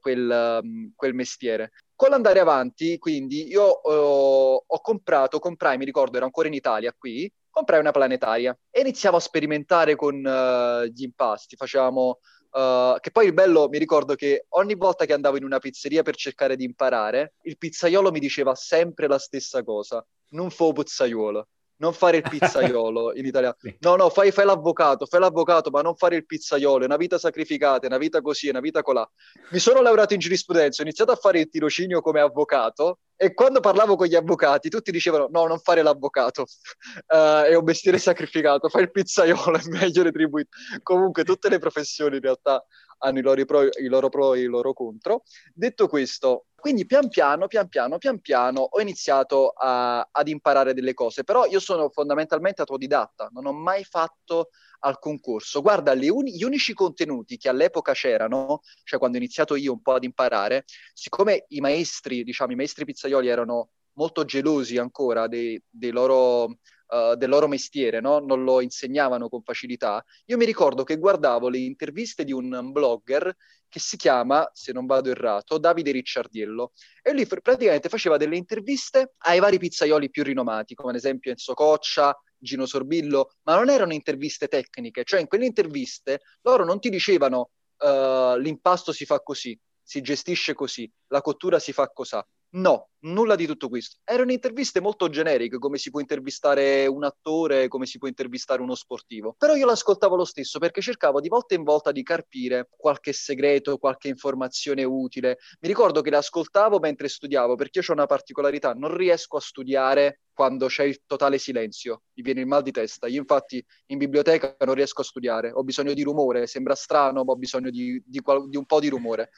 quel, 0.00 0.60
um, 0.62 0.92
quel, 0.96 1.12
mestiere. 1.12 1.72
Con 1.98 2.10
l'andare 2.10 2.38
avanti, 2.38 2.96
quindi, 2.96 3.48
io 3.48 3.80
uh, 3.82 4.62
ho 4.64 4.80
comprato, 4.80 5.40
comprai, 5.40 5.78
mi 5.78 5.84
ricordo, 5.84 6.16
ero 6.16 6.26
ancora 6.26 6.46
in 6.46 6.54
Italia 6.54 6.94
qui, 6.96 7.28
comprai 7.50 7.80
una 7.80 7.90
planetaria 7.90 8.56
e 8.70 8.82
iniziavo 8.82 9.16
a 9.16 9.20
sperimentare 9.20 9.96
con 9.96 10.14
uh, 10.14 10.84
gli 10.84 11.02
impasti, 11.02 11.56
facevamo... 11.56 12.20
Uh, 12.52 13.00
che 13.00 13.10
poi 13.10 13.26
il 13.26 13.34
bello, 13.34 13.68
mi 13.68 13.78
ricordo 13.78 14.14
che 14.14 14.46
ogni 14.50 14.76
volta 14.76 15.06
che 15.06 15.12
andavo 15.12 15.38
in 15.38 15.44
una 15.44 15.58
pizzeria 15.58 16.04
per 16.04 16.14
cercare 16.14 16.54
di 16.54 16.62
imparare, 16.62 17.34
il 17.42 17.58
pizzaiolo 17.58 18.12
mi 18.12 18.20
diceva 18.20 18.54
sempre 18.54 19.08
la 19.08 19.18
stessa 19.18 19.64
cosa, 19.64 20.06
non 20.28 20.50
fo 20.50 20.72
pizzaiolo 20.72 21.48
non 21.78 21.92
fare 21.92 22.18
il 22.18 22.22
pizzaiolo 22.28 23.14
in 23.14 23.26
italiano. 23.26 23.56
No, 23.80 23.96
no, 23.96 24.08
fai, 24.10 24.30
fai, 24.30 24.46
l'avvocato, 24.46 25.06
fai 25.06 25.20
l'avvocato, 25.20 25.70
ma 25.70 25.82
non 25.82 25.96
fare 25.96 26.16
il 26.16 26.26
pizzaiolo, 26.26 26.82
è 26.82 26.86
una 26.86 26.96
vita 26.96 27.18
sacrificata, 27.18 27.84
è 27.84 27.86
una 27.86 27.98
vita 27.98 28.20
così, 28.20 28.46
è 28.46 28.50
una 28.50 28.60
vita 28.60 28.82
colà. 28.82 29.08
Mi 29.50 29.58
sono 29.58 29.80
laureato 29.80 30.14
in 30.14 30.20
giurisprudenza, 30.20 30.82
ho 30.82 30.84
iniziato 30.84 31.12
a 31.12 31.16
fare 31.16 31.40
il 31.40 31.48
tirocinio 31.48 32.00
come 32.00 32.20
avvocato 32.20 33.00
e 33.16 33.34
quando 33.34 33.58
parlavo 33.60 33.96
con 33.96 34.06
gli 34.06 34.14
avvocati 34.14 34.68
tutti 34.68 34.92
dicevano 34.92 35.26
no, 35.30 35.46
non 35.46 35.58
fare 35.58 35.82
l'avvocato, 35.82 36.42
uh, 36.42 37.14
è 37.46 37.54
un 37.54 37.64
mestiere 37.64 37.98
sacrificato, 37.98 38.68
fai 38.68 38.82
il 38.82 38.90
pizzaiolo, 38.90 39.58
è 39.58 39.68
meglio 39.68 40.02
retribuito. 40.02 40.50
Comunque 40.82 41.24
tutte 41.24 41.48
le 41.48 41.58
professioni 41.58 42.16
in 42.16 42.22
realtà 42.22 42.64
hanno 42.98 43.18
i 43.18 43.22
loro 43.22 43.44
pro, 43.44 43.62
i 43.62 43.86
loro, 43.86 44.08
pro 44.08 44.34
e 44.34 44.40
i 44.40 44.44
loro 44.44 44.72
contro. 44.72 45.22
Detto 45.52 45.88
questo, 45.88 46.46
quindi 46.60 46.86
pian 46.86 47.08
piano, 47.08 47.46
pian 47.46 47.68
piano, 47.68 47.98
pian 47.98 48.18
piano 48.20 48.62
ho 48.62 48.80
iniziato 48.80 49.50
a, 49.50 50.08
ad 50.10 50.26
imparare 50.26 50.74
delle 50.74 50.92
cose, 50.92 51.22
però 51.22 51.46
io 51.46 51.60
sono 51.60 51.88
fondamentalmente 51.88 52.62
autodidatta, 52.62 53.28
non 53.32 53.46
ho 53.46 53.52
mai 53.52 53.84
fatto 53.84 54.48
alcun 54.80 55.20
corso. 55.20 55.62
Guarda, 55.62 55.92
uni- 55.92 56.36
gli 56.36 56.42
unici 56.42 56.74
contenuti 56.74 57.36
che 57.36 57.48
all'epoca 57.48 57.92
c'erano, 57.92 58.62
cioè 58.82 58.98
quando 58.98 59.16
ho 59.16 59.20
iniziato 59.20 59.54
io 59.54 59.72
un 59.72 59.82
po' 59.82 59.94
ad 59.94 60.02
imparare, 60.02 60.64
siccome 60.92 61.44
i 61.48 61.60
maestri, 61.60 62.24
diciamo, 62.24 62.52
i 62.52 62.56
maestri 62.56 62.84
pizzaioli 62.84 63.28
erano 63.28 63.70
molto 63.92 64.24
gelosi 64.24 64.78
ancora 64.78 65.28
dei, 65.28 65.62
dei 65.68 65.90
loro 65.90 66.58
uh, 66.88 67.14
del 67.14 67.28
loro 67.28 67.48
mestiere, 67.48 68.00
no? 68.00 68.18
non 68.18 68.44
lo 68.44 68.60
insegnavano 68.60 69.28
con 69.28 69.42
facilità, 69.42 70.04
io 70.26 70.36
mi 70.36 70.44
ricordo 70.44 70.84
che 70.84 70.96
guardavo 70.96 71.48
le 71.48 71.58
interviste 71.58 72.24
di 72.24 72.32
un 72.32 72.70
blogger 72.72 73.34
che 73.68 73.80
si 73.80 73.96
chiama, 73.96 74.48
se 74.54 74.72
non 74.72 74.86
vado 74.86 75.10
errato, 75.10 75.58
Davide 75.58 75.90
Ricciardiello, 75.90 76.72
e 77.02 77.12
lui 77.12 77.26
praticamente 77.26 77.88
faceva 77.88 78.16
delle 78.16 78.36
interviste 78.36 79.14
ai 79.18 79.40
vari 79.40 79.58
pizzaioli 79.58 80.10
più 80.10 80.22
rinomati, 80.22 80.74
come 80.74 80.90
ad 80.90 80.96
esempio 80.96 81.30
Enzo 81.30 81.54
Coccia, 81.54 82.18
Gino 82.38 82.66
Sorbillo, 82.66 83.32
ma 83.42 83.56
non 83.56 83.68
erano 83.68 83.92
interviste 83.92 84.48
tecniche, 84.48 85.04
cioè 85.04 85.20
in 85.20 85.26
quelle 85.26 85.44
interviste 85.44 86.20
loro 86.42 86.64
non 86.64 86.80
ti 86.80 86.88
dicevano 86.88 87.50
uh, 87.78 88.36
l'impasto 88.38 88.92
si 88.92 89.04
fa 89.04 89.20
così, 89.20 89.58
si 89.82 90.00
gestisce 90.00 90.54
così, 90.54 90.90
la 91.08 91.20
cottura 91.20 91.58
si 91.58 91.72
fa 91.72 91.88
così. 91.88 92.18
No, 92.50 92.88
nulla 93.00 93.36
di 93.36 93.44
tutto 93.46 93.68
questo. 93.68 93.98
Erano 94.04 94.32
interviste 94.32 94.80
molto 94.80 95.10
generiche, 95.10 95.58
come 95.58 95.76
si 95.76 95.90
può 95.90 96.00
intervistare 96.00 96.86
un 96.86 97.04
attore, 97.04 97.68
come 97.68 97.84
si 97.84 97.98
può 97.98 98.08
intervistare 98.08 98.62
uno 98.62 98.74
sportivo. 98.74 99.34
Però 99.36 99.54
io 99.54 99.66
l'ascoltavo 99.66 100.16
lo 100.16 100.24
stesso 100.24 100.58
perché 100.58 100.80
cercavo 100.80 101.20
di 101.20 101.28
volta 101.28 101.54
in 101.54 101.62
volta 101.62 101.92
di 101.92 102.02
carpire 102.02 102.68
qualche 102.74 103.12
segreto, 103.12 103.76
qualche 103.76 104.08
informazione 104.08 104.82
utile. 104.84 105.36
Mi 105.60 105.68
ricordo 105.68 106.00
che 106.00 106.08
l'ascoltavo 106.08 106.78
mentre 106.78 107.08
studiavo 107.08 107.54
perché 107.54 107.80
io 107.80 107.84
ho 107.86 107.92
una 107.92 108.06
particolarità, 108.06 108.72
non 108.72 108.96
riesco 108.96 109.36
a 109.36 109.40
studiare 109.40 110.20
quando 110.32 110.68
c'è 110.68 110.84
il 110.84 111.02
totale 111.04 111.36
silenzio, 111.36 112.04
mi 112.14 112.22
viene 112.22 112.40
il 112.40 112.46
mal 112.46 112.62
di 112.62 112.70
testa. 112.70 113.08
Io 113.08 113.18
infatti 113.20 113.62
in 113.88 113.98
biblioteca 113.98 114.56
non 114.64 114.74
riesco 114.74 115.02
a 115.02 115.04
studiare, 115.04 115.50
ho 115.52 115.62
bisogno 115.64 115.92
di 115.92 116.02
rumore, 116.02 116.46
sembra 116.46 116.74
strano, 116.74 117.24
ma 117.24 117.32
ho 117.32 117.36
bisogno 117.36 117.68
di, 117.68 118.02
di, 118.06 118.22
di 118.48 118.56
un 118.56 118.64
po' 118.64 118.80
di 118.80 118.88
rumore 118.88 119.30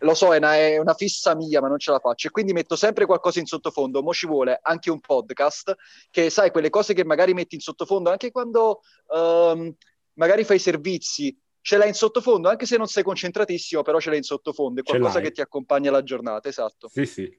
lo 0.00 0.14
so, 0.14 0.32
è 0.32 0.38
una, 0.38 0.54
è 0.54 0.78
una, 0.78 0.94
fissa 0.94 1.34
mia, 1.34 1.60
ma 1.60 1.68
non 1.68 1.78
ce 1.78 1.90
la 1.90 1.98
faccio. 1.98 2.28
E 2.28 2.30
quindi 2.30 2.52
metto 2.52 2.76
sempre 2.76 3.06
qualcosa 3.06 3.40
in 3.40 3.46
sottofondo. 3.46 4.02
Mo 4.02 4.12
ci 4.12 4.26
vuole 4.26 4.58
anche 4.62 4.90
un 4.90 5.00
podcast, 5.00 5.74
che 6.10 6.30
sai, 6.30 6.50
quelle 6.50 6.70
cose 6.70 6.94
che 6.94 7.04
magari 7.04 7.34
metti 7.34 7.56
in 7.56 7.60
sottofondo 7.60 8.10
anche 8.10 8.30
quando 8.30 8.80
um, 9.08 9.74
magari 10.14 10.44
fai 10.44 10.58
servizi, 10.58 11.36
ce 11.60 11.76
l'hai 11.76 11.88
in 11.88 11.94
sottofondo, 11.94 12.48
anche 12.48 12.66
se 12.66 12.76
non 12.76 12.86
sei 12.86 13.02
concentratissimo, 13.02 13.82
però 13.82 13.98
ce 13.98 14.10
l'hai 14.10 14.18
in 14.18 14.24
sottofondo, 14.24 14.80
è 14.80 14.84
qualcosa 14.84 15.20
che 15.20 15.32
ti 15.32 15.40
accompagna 15.40 15.90
la 15.90 16.02
giornata, 16.02 16.48
esatto. 16.48 16.88
Sì, 16.88 17.06
sì. 17.06 17.36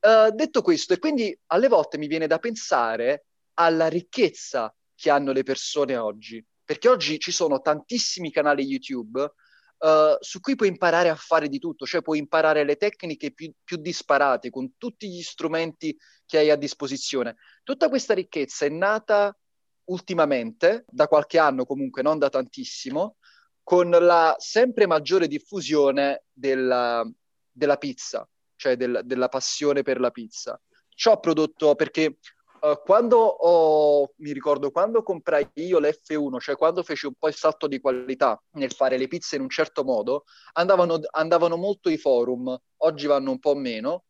Uh, 0.00 0.30
detto 0.34 0.62
questo, 0.62 0.92
e 0.92 0.98
quindi 0.98 1.36
alle 1.46 1.68
volte 1.68 1.98
mi 1.98 2.06
viene 2.06 2.26
da 2.26 2.38
pensare 2.38 3.26
alla 3.54 3.88
ricchezza 3.88 4.74
che 4.94 5.10
hanno 5.10 5.32
le 5.32 5.42
persone 5.42 5.96
oggi, 5.96 6.44
perché 6.64 6.88
oggi 6.88 7.18
ci 7.18 7.32
sono 7.32 7.60
tantissimi 7.60 8.30
canali 8.30 8.64
YouTube 8.64 9.32
uh, 9.78 10.16
su 10.20 10.40
cui 10.40 10.54
puoi 10.54 10.68
imparare 10.68 11.08
a 11.08 11.14
fare 11.14 11.48
di 11.48 11.58
tutto, 11.58 11.86
cioè 11.86 12.02
puoi 12.02 12.18
imparare 12.18 12.64
le 12.64 12.76
tecniche 12.76 13.32
più, 13.32 13.52
più 13.62 13.76
disparate 13.76 14.50
con 14.50 14.74
tutti 14.76 15.08
gli 15.08 15.22
strumenti 15.22 15.96
che 16.24 16.38
hai 16.38 16.50
a 16.50 16.56
disposizione. 16.56 17.36
Tutta 17.62 17.88
questa 17.88 18.14
ricchezza 18.14 18.64
è 18.64 18.68
nata 18.68 19.36
ultimamente, 19.84 20.84
da 20.88 21.06
qualche 21.06 21.38
anno 21.38 21.64
comunque, 21.64 22.02
non 22.02 22.18
da 22.18 22.28
tantissimo, 22.28 23.16
con 23.62 23.90
la 23.90 24.34
sempre 24.38 24.86
maggiore 24.86 25.26
diffusione 25.26 26.24
della, 26.32 27.04
della 27.50 27.76
pizza, 27.76 28.28
cioè 28.54 28.76
del, 28.76 29.00
della 29.04 29.28
passione 29.28 29.82
per 29.82 30.00
la 30.00 30.10
pizza. 30.10 30.60
Ciò 30.88 31.18
prodotto 31.20 31.74
perché 31.74 32.18
Uh, 32.66 32.80
quando 32.82 33.18
ho, 33.18 34.12
mi 34.16 34.32
ricordo 34.32 34.72
quando 34.72 35.04
comprai 35.04 35.48
io 35.54 35.78
l'F1, 35.78 36.40
cioè 36.40 36.56
quando 36.56 36.82
feci 36.82 37.06
un 37.06 37.14
po' 37.16 37.28
il 37.28 37.34
salto 37.34 37.68
di 37.68 37.78
qualità 37.78 38.42
nel 38.52 38.72
fare 38.72 38.98
le 38.98 39.06
pizze 39.06 39.36
in 39.36 39.42
un 39.42 39.48
certo 39.48 39.84
modo, 39.84 40.24
andavano, 40.54 40.98
andavano 41.12 41.56
molto 41.56 41.90
i 41.90 41.96
forum, 41.96 42.58
oggi 42.78 43.06
vanno 43.06 43.30
un 43.30 43.38
po' 43.38 43.54
meno, 43.54 44.04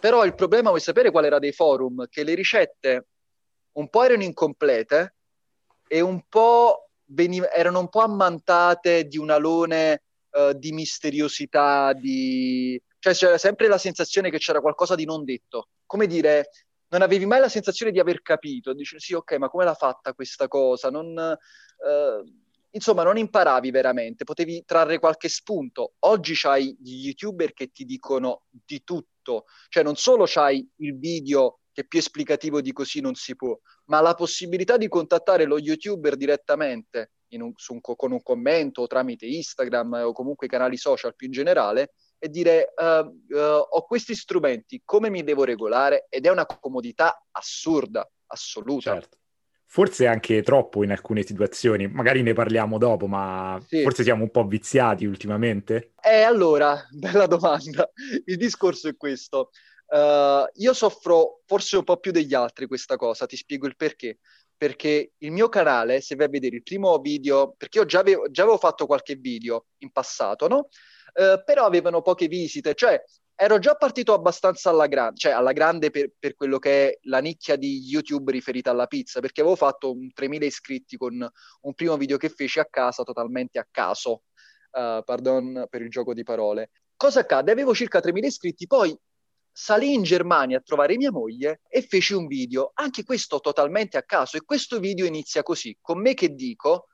però 0.00 0.24
il 0.24 0.34
problema, 0.34 0.70
vuoi 0.70 0.80
sapere 0.80 1.10
qual 1.10 1.26
era 1.26 1.38
dei 1.38 1.52
forum? 1.52 2.06
Che 2.08 2.24
le 2.24 2.34
ricette 2.34 3.08
un 3.72 3.88
po' 3.90 4.04
erano 4.04 4.22
incomplete 4.22 5.16
e 5.86 6.00
un 6.00 6.22
po' 6.28 6.88
veniv- 7.06 7.50
erano 7.52 7.80
un 7.80 7.88
po' 7.90 8.00
ammantate 8.00 9.04
di 9.04 9.18
un 9.18 9.28
alone 9.28 10.02
uh, 10.30 10.52
di 10.54 10.72
misteriosità, 10.72 11.92
di... 11.92 12.80
cioè 12.98 13.12
c'era 13.12 13.36
sempre 13.36 13.68
la 13.68 13.78
sensazione 13.78 14.30
che 14.30 14.38
c'era 14.38 14.60
qualcosa 14.62 14.94
di 14.94 15.04
non 15.04 15.24
detto. 15.24 15.68
Come 15.84 16.06
dire, 16.06 16.48
non 16.92 17.02
avevi 17.02 17.24
mai 17.24 17.40
la 17.40 17.48
sensazione 17.48 17.90
di 17.90 17.98
aver 17.98 18.20
capito, 18.20 18.74
dici 18.74 18.98
sì, 18.98 19.14
ok, 19.14 19.36
ma 19.36 19.48
come 19.48 19.64
l'ha 19.64 19.74
fatta 19.74 20.12
questa 20.12 20.46
cosa? 20.46 20.90
Non, 20.90 21.16
eh, 21.18 22.32
insomma, 22.70 23.02
non 23.02 23.16
imparavi 23.16 23.70
veramente, 23.70 24.24
potevi 24.24 24.62
trarre 24.66 24.98
qualche 24.98 25.30
spunto. 25.30 25.94
Oggi 26.00 26.34
c'hai 26.34 26.76
gli 26.78 27.06
youtuber 27.06 27.54
che 27.54 27.68
ti 27.68 27.86
dicono 27.86 28.42
di 28.50 28.82
tutto, 28.84 29.46
cioè 29.68 29.82
non 29.82 29.96
solo 29.96 30.24
c'hai 30.26 30.68
il 30.76 30.98
video 30.98 31.60
che 31.72 31.86
più 31.86 31.98
esplicativo 31.98 32.60
di 32.60 32.72
così 32.72 33.00
non 33.00 33.14
si 33.14 33.34
può, 33.34 33.58
ma 33.86 34.02
la 34.02 34.14
possibilità 34.14 34.76
di 34.76 34.88
contattare 34.88 35.46
lo 35.46 35.58
youtuber 35.58 36.16
direttamente 36.16 37.12
un, 37.30 37.54
un, 37.68 37.80
con 37.80 38.12
un 38.12 38.22
commento 38.22 38.82
o 38.82 38.86
tramite 38.86 39.24
Instagram 39.24 40.02
o 40.04 40.12
comunque 40.12 40.46
i 40.46 40.50
canali 40.50 40.76
social 40.76 41.14
più 41.14 41.28
in 41.28 41.32
generale 41.32 41.94
e 42.24 42.28
dire 42.28 42.72
uh, 42.76 43.34
uh, 43.34 43.66
ho 43.68 43.84
questi 43.84 44.14
strumenti, 44.14 44.82
come 44.84 45.10
mi 45.10 45.24
devo 45.24 45.42
regolare? 45.42 46.06
Ed 46.08 46.24
è 46.24 46.30
una 46.30 46.46
comodità 46.46 47.26
assurda, 47.32 48.08
assoluta. 48.28 48.92
Certo. 48.92 49.18
Forse 49.66 50.06
anche 50.06 50.40
troppo 50.42 50.84
in 50.84 50.92
alcune 50.92 51.24
situazioni, 51.24 51.88
magari 51.88 52.22
ne 52.22 52.32
parliamo 52.32 52.78
dopo, 52.78 53.08
ma 53.08 53.60
sì. 53.66 53.82
forse 53.82 54.04
siamo 54.04 54.22
un 54.22 54.30
po' 54.30 54.46
viziati 54.46 55.04
ultimamente. 55.04 55.94
Eh, 56.00 56.22
allora, 56.22 56.80
bella 56.94 57.26
domanda. 57.26 57.90
Il 58.26 58.36
discorso 58.36 58.86
è 58.86 58.96
questo. 58.96 59.50
Uh, 59.88 60.46
io 60.54 60.74
soffro 60.74 61.40
forse 61.44 61.76
un 61.76 61.84
po' 61.84 61.96
più 61.96 62.12
degli 62.12 62.34
altri 62.34 62.68
questa 62.68 62.94
cosa, 62.94 63.26
ti 63.26 63.36
spiego 63.36 63.66
il 63.66 63.74
perché. 63.74 64.20
Perché 64.62 65.14
il 65.18 65.32
mio 65.32 65.48
canale, 65.48 66.00
se 66.00 66.14
vai 66.14 66.26
a 66.26 66.28
vedere 66.28 66.54
il 66.54 66.62
primo 66.62 66.96
video, 66.98 67.52
perché 67.56 67.78
io 67.78 67.84
già 67.84 67.98
avevo, 67.98 68.30
già 68.30 68.42
avevo 68.42 68.58
fatto 68.58 68.86
qualche 68.86 69.16
video 69.16 69.66
in 69.78 69.90
passato, 69.90 70.46
no? 70.46 70.68
Eh, 71.14 71.42
però 71.44 71.64
avevano 71.64 72.00
poche 72.00 72.28
visite, 72.28 72.72
cioè 72.76 73.02
ero 73.34 73.58
già 73.58 73.74
partito 73.74 74.12
abbastanza 74.14 74.70
alla, 74.70 74.86
gra- 74.86 75.10
cioè 75.16 75.32
alla 75.32 75.50
grande 75.50 75.90
per, 75.90 76.12
per, 76.16 76.36
quello 76.36 76.60
che 76.60 76.90
è 76.90 76.98
la 77.08 77.18
nicchia 77.18 77.56
di 77.56 77.80
YouTube 77.80 78.30
riferita 78.30 78.70
alla 78.70 78.86
pizza, 78.86 79.18
perché 79.18 79.40
avevo 79.40 79.56
fatto 79.56 79.90
un 79.90 80.08
3.000 80.14 80.44
iscritti 80.44 80.96
con 80.96 81.28
un 81.62 81.74
primo 81.74 81.96
video 81.96 82.16
che 82.16 82.28
feci 82.28 82.60
a 82.60 82.66
casa 82.70 83.02
totalmente 83.02 83.58
a 83.58 83.66
caso, 83.68 84.22
uh, 84.70 85.02
pardon 85.02 85.66
per 85.68 85.82
il 85.82 85.90
gioco 85.90 86.14
di 86.14 86.22
parole. 86.22 86.70
Cosa 86.94 87.18
accade? 87.18 87.50
Avevo 87.50 87.74
circa 87.74 87.98
3.000 87.98 88.26
iscritti, 88.26 88.68
poi 88.68 88.96
salì 89.52 89.92
in 89.92 90.02
Germania 90.02 90.58
a 90.58 90.62
trovare 90.62 90.96
mia 90.96 91.12
moglie 91.12 91.60
e 91.68 91.82
feci 91.82 92.14
un 92.14 92.26
video, 92.26 92.70
anche 92.74 93.04
questo 93.04 93.40
totalmente 93.40 93.96
a 93.98 94.02
caso, 94.02 94.36
e 94.36 94.44
questo 94.44 94.80
video 94.80 95.04
inizia 95.04 95.42
così, 95.42 95.76
con 95.80 96.00
me 96.00 96.14
che 96.14 96.34
dico 96.34 96.86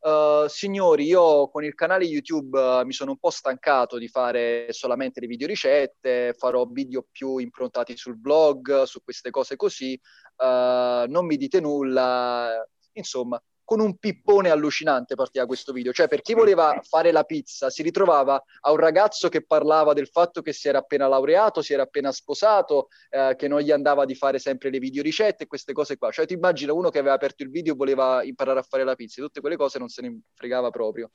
Uh, 0.00 0.48
signori, 0.48 1.04
io 1.04 1.50
con 1.50 1.62
il 1.62 1.74
canale 1.74 2.06
YouTube 2.06 2.58
uh, 2.58 2.86
mi 2.86 2.92
sono 2.94 3.10
un 3.10 3.18
po' 3.18 3.28
stancato 3.28 3.98
di 3.98 4.08
fare 4.08 4.68
solamente 4.70 5.20
le 5.20 5.26
video 5.26 5.46
ricette, 5.46 6.34
farò 6.38 6.64
video 6.64 7.06
più 7.10 7.36
improntati 7.36 7.94
sul 7.98 8.18
blog, 8.18 8.84
su 8.84 9.02
queste 9.02 9.28
cose 9.28 9.56
così, 9.56 10.00
uh, 10.38 11.04
non 11.06 11.26
mi 11.26 11.36
dite 11.36 11.60
nulla, 11.60 12.66
insomma, 12.92 13.38
con 13.70 13.78
un 13.78 13.98
pippone 13.98 14.50
allucinante 14.50 15.14
partiva 15.14 15.46
questo 15.46 15.72
video. 15.72 15.92
Cioè, 15.92 16.08
per 16.08 16.22
chi 16.22 16.34
voleva 16.34 16.80
fare 16.82 17.12
la 17.12 17.22
pizza, 17.22 17.70
si 17.70 17.84
ritrovava 17.84 18.42
a 18.62 18.72
un 18.72 18.76
ragazzo 18.76 19.28
che 19.28 19.46
parlava 19.46 19.92
del 19.92 20.08
fatto 20.08 20.42
che 20.42 20.52
si 20.52 20.66
era 20.66 20.78
appena 20.78 21.06
laureato, 21.06 21.62
si 21.62 21.72
era 21.72 21.84
appena 21.84 22.10
sposato, 22.10 22.88
eh, 23.10 23.36
che 23.38 23.46
non 23.46 23.60
gli 23.60 23.70
andava 23.70 24.06
di 24.06 24.16
fare 24.16 24.40
sempre 24.40 24.70
le 24.70 24.80
video 24.80 25.04
ricette 25.04 25.44
e 25.44 25.46
queste 25.46 25.72
cose 25.72 25.98
qua. 25.98 26.10
Cioè, 26.10 26.26
ti 26.26 26.34
immagina 26.34 26.72
uno 26.72 26.90
che 26.90 26.98
aveva 26.98 27.14
aperto 27.14 27.44
il 27.44 27.50
video 27.50 27.74
e 27.74 27.76
voleva 27.76 28.24
imparare 28.24 28.58
a 28.58 28.62
fare 28.62 28.82
la 28.82 28.96
pizza, 28.96 29.22
tutte 29.22 29.40
quelle 29.40 29.54
cose 29.54 29.78
non 29.78 29.86
se 29.86 30.02
ne 30.02 30.18
fregava 30.34 30.70
proprio. 30.70 31.12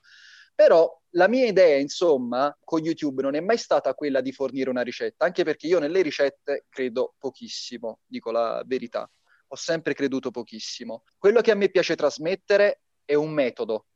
Però 0.54 0.90
la 1.10 1.28
mia 1.28 1.44
idea, 1.44 1.76
insomma, 1.76 2.56
con 2.64 2.82
YouTube 2.82 3.20
non 3.20 3.34
è 3.34 3.40
mai 3.40 3.58
stata 3.58 3.92
quella 3.92 4.22
di 4.22 4.32
fornire 4.32 4.70
una 4.70 4.80
ricetta, 4.80 5.26
anche 5.26 5.44
perché 5.44 5.66
io 5.66 5.78
nelle 5.78 6.00
ricette 6.00 6.64
credo 6.70 7.16
pochissimo, 7.18 7.98
dico 8.06 8.30
la 8.30 8.62
verità 8.64 9.06
ho 9.48 9.56
sempre 9.56 9.94
creduto 9.94 10.30
pochissimo. 10.30 11.04
Quello 11.18 11.40
che 11.40 11.50
a 11.50 11.54
me 11.54 11.68
piace 11.68 11.96
trasmettere 11.96 12.80
è 13.04 13.14
un 13.14 13.30
metodo 13.30 13.86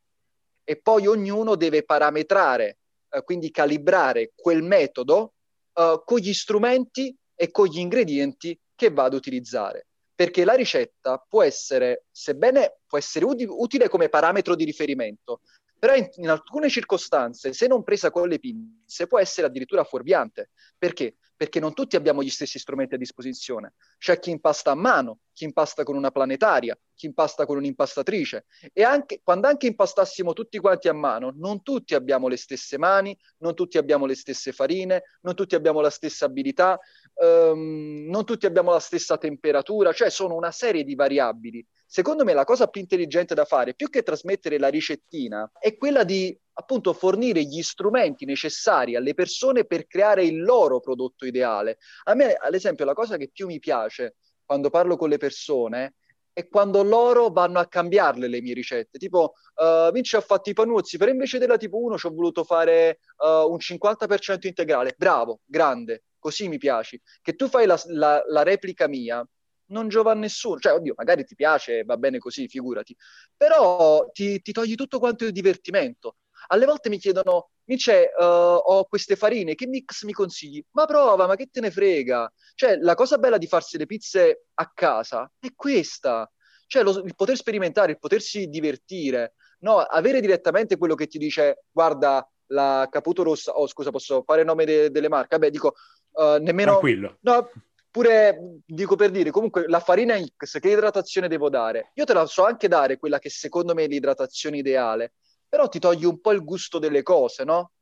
e 0.65 0.77
poi 0.81 1.07
ognuno 1.07 1.57
deve 1.57 1.83
parametrare, 1.83 2.79
eh, 3.11 3.23
quindi 3.25 3.51
calibrare 3.51 4.33
quel 4.35 4.63
metodo 4.63 5.35
eh, 5.75 6.03
con 6.05 6.19
gli 6.19 6.33
strumenti 6.33 7.17
e 7.35 7.51
con 7.51 7.67
gli 7.67 7.79
ingredienti 7.79 8.59
che 8.75 8.91
va 8.91 9.05
ad 9.05 9.15
utilizzare. 9.15 9.87
Perché 10.15 10.45
la 10.45 10.53
ricetta 10.53 11.25
può 11.27 11.43
essere, 11.43 12.05
sebbene 12.11 12.81
può 12.87 12.99
essere 12.99 13.25
uti- 13.25 13.47
utile 13.49 13.89
come 13.89 14.09
parametro 14.09 14.55
di 14.55 14.65
riferimento, 14.65 15.41
però 15.79 15.95
in, 15.95 16.09
in, 16.17 16.29
alcune 16.29 16.69
circostanze, 16.69 17.55
se 17.55 17.67
non 17.67 17.83
presa 17.83 18.11
con 18.11 18.29
le 18.29 18.39
pinze, 18.39 19.07
può 19.07 19.19
essere 19.19 19.47
addirittura 19.47 19.83
fuorviante. 19.83 20.51
Perché? 20.77 21.17
Perché 21.41 21.59
non 21.59 21.73
tutti 21.73 21.97
abbiamo 21.97 22.23
gli 22.23 22.29
stessi 22.29 22.59
strumenti 22.59 22.97
a 22.97 22.99
disposizione. 22.99 23.73
C'è 23.97 24.19
chi 24.19 24.29
impasta 24.29 24.73
a 24.73 24.75
mano, 24.75 25.21
chi 25.33 25.45
impasta 25.45 25.85
con 25.85 25.97
una 25.97 26.11
planetaria, 26.11 26.79
chi 26.95 27.07
impasta 27.07 27.47
con 27.47 27.57
un'impastatrice. 27.57 28.45
E 28.75 28.83
anche, 28.83 29.23
quando 29.25 29.47
anche 29.47 29.67
impastassimo 29.67 30.35
tutti 30.35 30.59
quanti 30.59 30.89
a 30.89 30.93
mano, 30.93 31.33
non 31.35 31.63
tutti 31.63 31.95
abbiamo 31.95 32.29
le 32.29 32.37
stesse 32.37 32.77
mani, 32.77 33.19
non 33.39 33.55
tutti 33.55 33.79
abbiamo 33.79 34.05
le 34.05 34.17
stesse 34.17 34.53
farine, 34.53 35.05
non 35.23 35.35
tutti 35.35 35.55
abbiamo 35.55 35.81
la 35.81 35.89
stessa 35.89 36.27
abilità. 36.27 36.79
um, 37.15 38.05
non 38.11 38.27
tutti 38.27 38.45
abbiamo 38.45 38.73
la 38.73 38.79
stessa 38.79 39.17
temperatura, 39.17 39.95
cioè 39.95 40.11
sono 40.11 40.35
una 40.35 40.51
serie 40.51 40.85
di 40.85 40.95
variabili. 40.95 41.67
Secondo 41.93 42.23
me 42.23 42.35
la 42.35 42.45
cosa 42.45 42.69
più 42.69 42.81
intelligente 42.81 43.35
da 43.35 43.45
fare, 43.45 43.75
più 43.75 43.91
che 43.91 44.05
trasmettere 44.05 44.61
la 44.61 44.69
ricettina, 44.69 45.51
è 45.59 45.77
quella 45.77 46.05
di 46.05 46.39
appunto 46.53 46.93
fornire 46.93 47.43
gli 47.43 47.63
strumenti 47.63 48.25
necessari 48.25 48.95
alle 48.95 49.13
persone 49.13 49.65
per 49.65 49.89
creare 49.89 50.25
il 50.25 50.41
loro 50.41 50.79
prodotto 50.79 51.27
ideale. 51.27 51.79
A 52.05 52.15
me, 52.15 52.35
ad 52.35 52.55
esempio, 52.55 52.85
la 52.85 52.93
cosa 52.93 53.17
che 53.17 53.29
più 53.33 53.47
mi 53.47 53.59
piace 53.59 54.19
quando 54.45 54.71
parlo 54.71 54.97
con 54.97 55.09
le 55.09 55.17
persone 55.17 55.97
è 56.33 56.47
quando 56.47 56.85
loro 56.85 57.29
vanno 57.31 57.59
a 57.59 57.67
cambiarle 57.67 58.29
le 58.29 58.41
mie 58.41 58.55
ricette. 58.55 58.97
Tipo, 58.97 59.33
uh, 59.57 59.91
Vinci 59.91 60.15
ho 60.15 60.21
fatto 60.21 60.49
i 60.49 60.55
panuzzi, 60.55 60.97
però 60.97 61.11
invece 61.11 61.39
della 61.39 61.57
tipo 61.57 61.83
1 61.83 61.99
ci 61.99 62.07
ho 62.07 62.11
voluto 62.11 62.45
fare 62.45 63.01
uh, 63.17 63.51
un 63.51 63.57
50% 63.57 64.47
integrale. 64.47 64.95
Bravo, 64.97 65.41
grande, 65.45 66.05
così 66.21 66.47
mi 66.47 66.59
piaci. 66.59 67.03
Che 67.21 67.35
tu 67.35 67.49
fai 67.49 67.67
la, 67.67 67.77
la, 67.87 68.23
la 68.29 68.45
replica 68.45 68.87
mia, 68.87 69.27
non 69.71 69.89
giova 69.89 70.13
a 70.13 70.15
nessuno. 70.15 70.59
Cioè, 70.59 70.75
oddio, 70.75 70.95
magari 70.97 71.25
ti 71.25 71.35
piace, 71.35 71.83
va 71.85 71.97
bene 71.97 72.19
così, 72.19 72.47
figurati. 72.47 72.97
Però 73.37 74.09
ti, 74.13 74.41
ti 74.41 74.53
togli 74.53 74.75
tutto 74.75 74.99
quanto 74.99 75.25
il 75.25 75.33
divertimento. 75.33 76.17
Alle 76.49 76.67
volte 76.67 76.89
mi 76.89 76.99
chiedono, 76.99 77.51
Vince, 77.65 78.11
uh, 78.17 78.23
ho 78.23 78.85
queste 78.87 79.15
farine, 79.15 79.55
che 79.55 79.67
mix 79.67 80.05
mi 80.05 80.13
consigli? 80.13 80.65
Ma 80.73 80.87
prova, 80.87 81.27
ma 81.27 81.37
che 81.37 81.49
te 81.51 81.61
ne 81.61 81.71
frega? 81.71 82.33
Cioè, 82.55 82.77
la 82.79 82.95
cosa 82.95 83.19
bella 83.19 83.39
di 83.39 83.47
farsi 83.47 83.79
le 83.79 83.87
pizze 83.87 84.47
a 84.55 84.71
casa 84.75 85.31
è 85.39 85.49
questa. 85.55 86.31
Cioè, 86.67 86.83
lo, 86.83 87.03
il 87.05 87.15
poter 87.15 87.37
sperimentare, 87.37 87.93
il 87.93 87.99
potersi 87.99 88.49
divertire. 88.49 89.35
No, 89.61 89.79
avere 89.79 90.21
direttamente 90.21 90.79
quello 90.79 90.95
che 90.95 91.07
ti 91.07 91.19
dice, 91.19 91.65
guarda, 91.71 92.29
la 92.47 92.89
Caputo 92.91 93.23
Rossa, 93.23 93.53
oh 93.53 93.69
scusa, 93.69 93.91
posso 93.91 94.23
fare 94.25 94.41
il 94.41 94.47
nome 94.47 94.65
de- 94.65 94.91
delle 94.91 95.09
marche? 95.09 95.37
Vabbè, 95.37 95.51
dico, 95.51 95.75
uh, 96.13 96.39
nemmeno... 96.41 96.71
Tranquillo. 96.71 97.19
No, 97.21 97.51
pure, 97.91 98.61
dico 98.65 98.97
per 98.97 99.11
dire, 99.11 99.31
comunque 99.31 99.67
la 99.69 99.81
farina 99.81 100.17
X, 100.19 100.59
che 100.59 100.71
idratazione 100.71 101.29
devo 101.29 101.49
dare? 101.49 101.91
Io 101.95 102.05
te 102.05 102.13
la 102.13 102.27
so 102.27 102.45
anche 102.45 102.69
dare, 102.69 102.99
quella 102.99 103.19
che 103.19 103.31
secondo 103.31 103.75
me 103.75 103.85
è 103.85 103.89
l'idratazione 103.89 104.59
ideale, 104.59 105.15
però 105.49 105.69
ti 105.69 105.79
togli 105.79 106.05
un 106.05 106.21
po' 106.21 106.33
il 106.33 106.45
gusto 106.45 106.79
delle 106.79 107.03
cose, 107.03 107.45
no? 107.45 107.73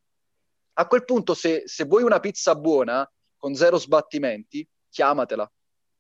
A 0.75 0.87
quel 0.87 1.05
punto, 1.05 1.35
se, 1.35 1.62
se 1.67 1.85
vuoi 1.85 2.03
una 2.03 2.21
pizza 2.21 2.55
buona, 2.55 3.11
con 3.37 3.55
zero 3.55 3.79
sbattimenti, 3.79 4.67
chiamatela. 4.88 5.50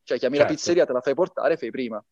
Cioè, 0.02 0.18
chiami 0.18 0.36
certo. 0.36 0.50
la 0.50 0.56
pizzeria, 0.56 0.86
te 0.86 0.92
la 0.92 1.00
fai 1.00 1.14
portare, 1.14 1.56
fai 1.56 1.70
prima. 1.70 2.02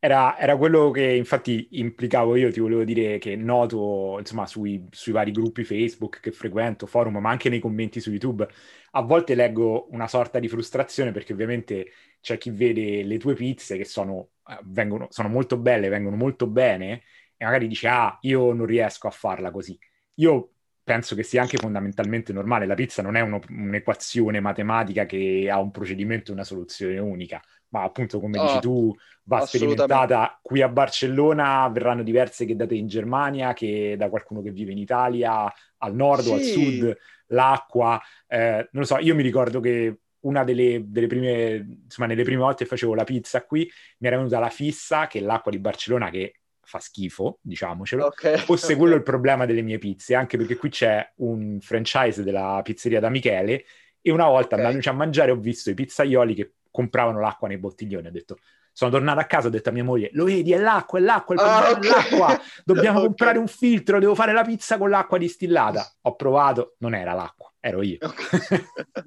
Era, 0.00 0.38
era, 0.38 0.56
quello 0.56 0.92
che 0.92 1.02
infatti 1.02 1.68
implicavo 1.72 2.36
io, 2.36 2.52
ti 2.52 2.60
volevo 2.60 2.84
dire 2.84 3.18
che 3.18 3.34
noto 3.34 4.16
insomma 4.20 4.46
sui, 4.46 4.86
sui, 4.92 5.10
vari 5.10 5.32
gruppi 5.32 5.64
Facebook 5.64 6.20
che 6.20 6.30
frequento, 6.30 6.86
forum, 6.86 7.16
ma 7.18 7.30
anche 7.30 7.48
nei 7.48 7.58
commenti 7.58 7.98
su 8.00 8.10
YouTube, 8.10 8.46
a 8.92 9.02
volte 9.02 9.34
leggo 9.34 9.88
una 9.90 10.06
sorta 10.06 10.38
di 10.38 10.46
frustrazione 10.46 11.10
perché 11.10 11.32
ovviamente 11.32 11.90
c'è 12.20 12.38
chi 12.38 12.50
vede 12.50 13.02
le 13.02 13.18
tue 13.18 13.34
pizze 13.34 13.76
che 13.76 13.84
sono, 13.84 14.30
eh, 14.46 14.60
vengono, 14.66 15.08
sono 15.10 15.28
molto 15.28 15.56
belle, 15.58 15.88
vengono 15.88 16.14
molto 16.14 16.46
bene 16.46 17.02
e 17.36 17.44
magari 17.44 17.66
dice 17.66 17.88
ah 17.88 18.16
io 18.22 18.52
non 18.52 18.66
riesco 18.66 19.08
a 19.08 19.10
farla 19.10 19.50
così. 19.50 19.76
Io 20.14 20.57
penso 20.88 21.14
che 21.14 21.22
sia 21.22 21.42
anche 21.42 21.58
fondamentalmente 21.58 22.32
normale, 22.32 22.64
la 22.64 22.74
pizza 22.74 23.02
non 23.02 23.14
è 23.14 23.20
uno, 23.20 23.40
un'equazione 23.50 24.40
matematica 24.40 25.04
che 25.04 25.46
ha 25.52 25.60
un 25.60 25.70
procedimento 25.70 26.30
e 26.30 26.34
una 26.34 26.44
soluzione 26.44 26.98
unica, 26.98 27.42
ma 27.68 27.82
appunto 27.82 28.18
come 28.18 28.38
oh, 28.38 28.46
dici 28.46 28.60
tu 28.60 28.96
va 29.24 29.44
sperimentata 29.44 30.38
qui 30.40 30.62
a 30.62 30.68
Barcellona, 30.70 31.68
verranno 31.68 32.02
diverse 32.02 32.46
che 32.46 32.56
da 32.56 32.66
te 32.66 32.76
in 32.76 32.86
Germania, 32.86 33.52
che 33.52 33.96
da 33.98 34.08
qualcuno 34.08 34.40
che 34.40 34.50
vive 34.50 34.72
in 34.72 34.78
Italia, 34.78 35.52
al 35.76 35.94
nord 35.94 36.22
sì. 36.22 36.30
o 36.30 36.34
al 36.34 36.40
sud, 36.40 36.96
l'acqua, 37.26 38.00
eh, 38.26 38.68
non 38.70 38.82
lo 38.82 38.84
so, 38.84 38.96
io 38.96 39.14
mi 39.14 39.22
ricordo 39.22 39.60
che 39.60 39.98
una 40.20 40.42
delle, 40.42 40.84
delle, 40.86 41.06
prime, 41.06 41.80
insomma, 41.84 42.08
nelle 42.08 42.24
prime 42.24 42.40
volte 42.40 42.64
che 42.64 42.70
facevo 42.70 42.94
la 42.94 43.04
pizza 43.04 43.44
qui, 43.44 43.70
mi 43.98 44.06
era 44.06 44.16
venuta 44.16 44.38
la 44.38 44.48
fissa 44.48 45.06
che 45.06 45.20
l'acqua 45.20 45.50
di 45.50 45.58
Barcellona, 45.58 46.08
che 46.08 46.40
fa 46.68 46.80
schifo, 46.80 47.38
diciamocelo, 47.40 48.04
okay, 48.04 48.36
fosse 48.36 48.66
okay. 48.66 48.76
quello 48.76 48.94
il 48.94 49.02
problema 49.02 49.46
delle 49.46 49.62
mie 49.62 49.78
pizze, 49.78 50.14
anche 50.14 50.36
perché 50.36 50.56
qui 50.56 50.68
c'è 50.68 51.12
un 51.16 51.58
franchise 51.60 52.22
della 52.22 52.60
pizzeria 52.62 53.00
da 53.00 53.08
Michele 53.08 53.64
e 54.02 54.10
una 54.10 54.26
volta 54.26 54.54
okay. 54.54 54.58
andandoci 54.58 54.88
a 54.90 54.92
mangiare 54.92 55.30
ho 55.30 55.36
visto 55.36 55.70
i 55.70 55.74
pizzaioli 55.74 56.34
che 56.34 56.52
compravano 56.70 57.20
l'acqua 57.20 57.48
nei 57.48 57.56
bottiglioni, 57.56 58.08
ho 58.08 58.10
detto 58.10 58.38
sono 58.70 58.90
tornato 58.90 59.18
a 59.18 59.24
casa, 59.24 59.48
ho 59.48 59.50
detto 59.50 59.70
a 59.70 59.72
mia 59.72 59.82
moglie, 59.82 60.10
lo 60.12 60.26
vedi, 60.26 60.52
è 60.52 60.58
l'acqua, 60.58 60.98
è 60.98 61.02
l'acqua, 61.02 61.34
il 61.34 61.40
problema 61.40 61.66
ah, 61.66 61.70
okay. 61.70 61.88
è 61.88 61.92
l'acqua, 61.92 62.42
dobbiamo 62.64 63.00
comprare 63.00 63.38
un 63.38 63.48
filtro, 63.48 63.98
devo 63.98 64.14
fare 64.14 64.32
la 64.32 64.44
pizza 64.44 64.76
con 64.78 64.90
l'acqua 64.90 65.18
distillata. 65.18 65.84
Ho 66.02 66.14
provato, 66.14 66.76
non 66.78 66.94
era 66.94 67.12
l'acqua 67.14 67.50
ero 67.68 67.82
io. 67.82 67.98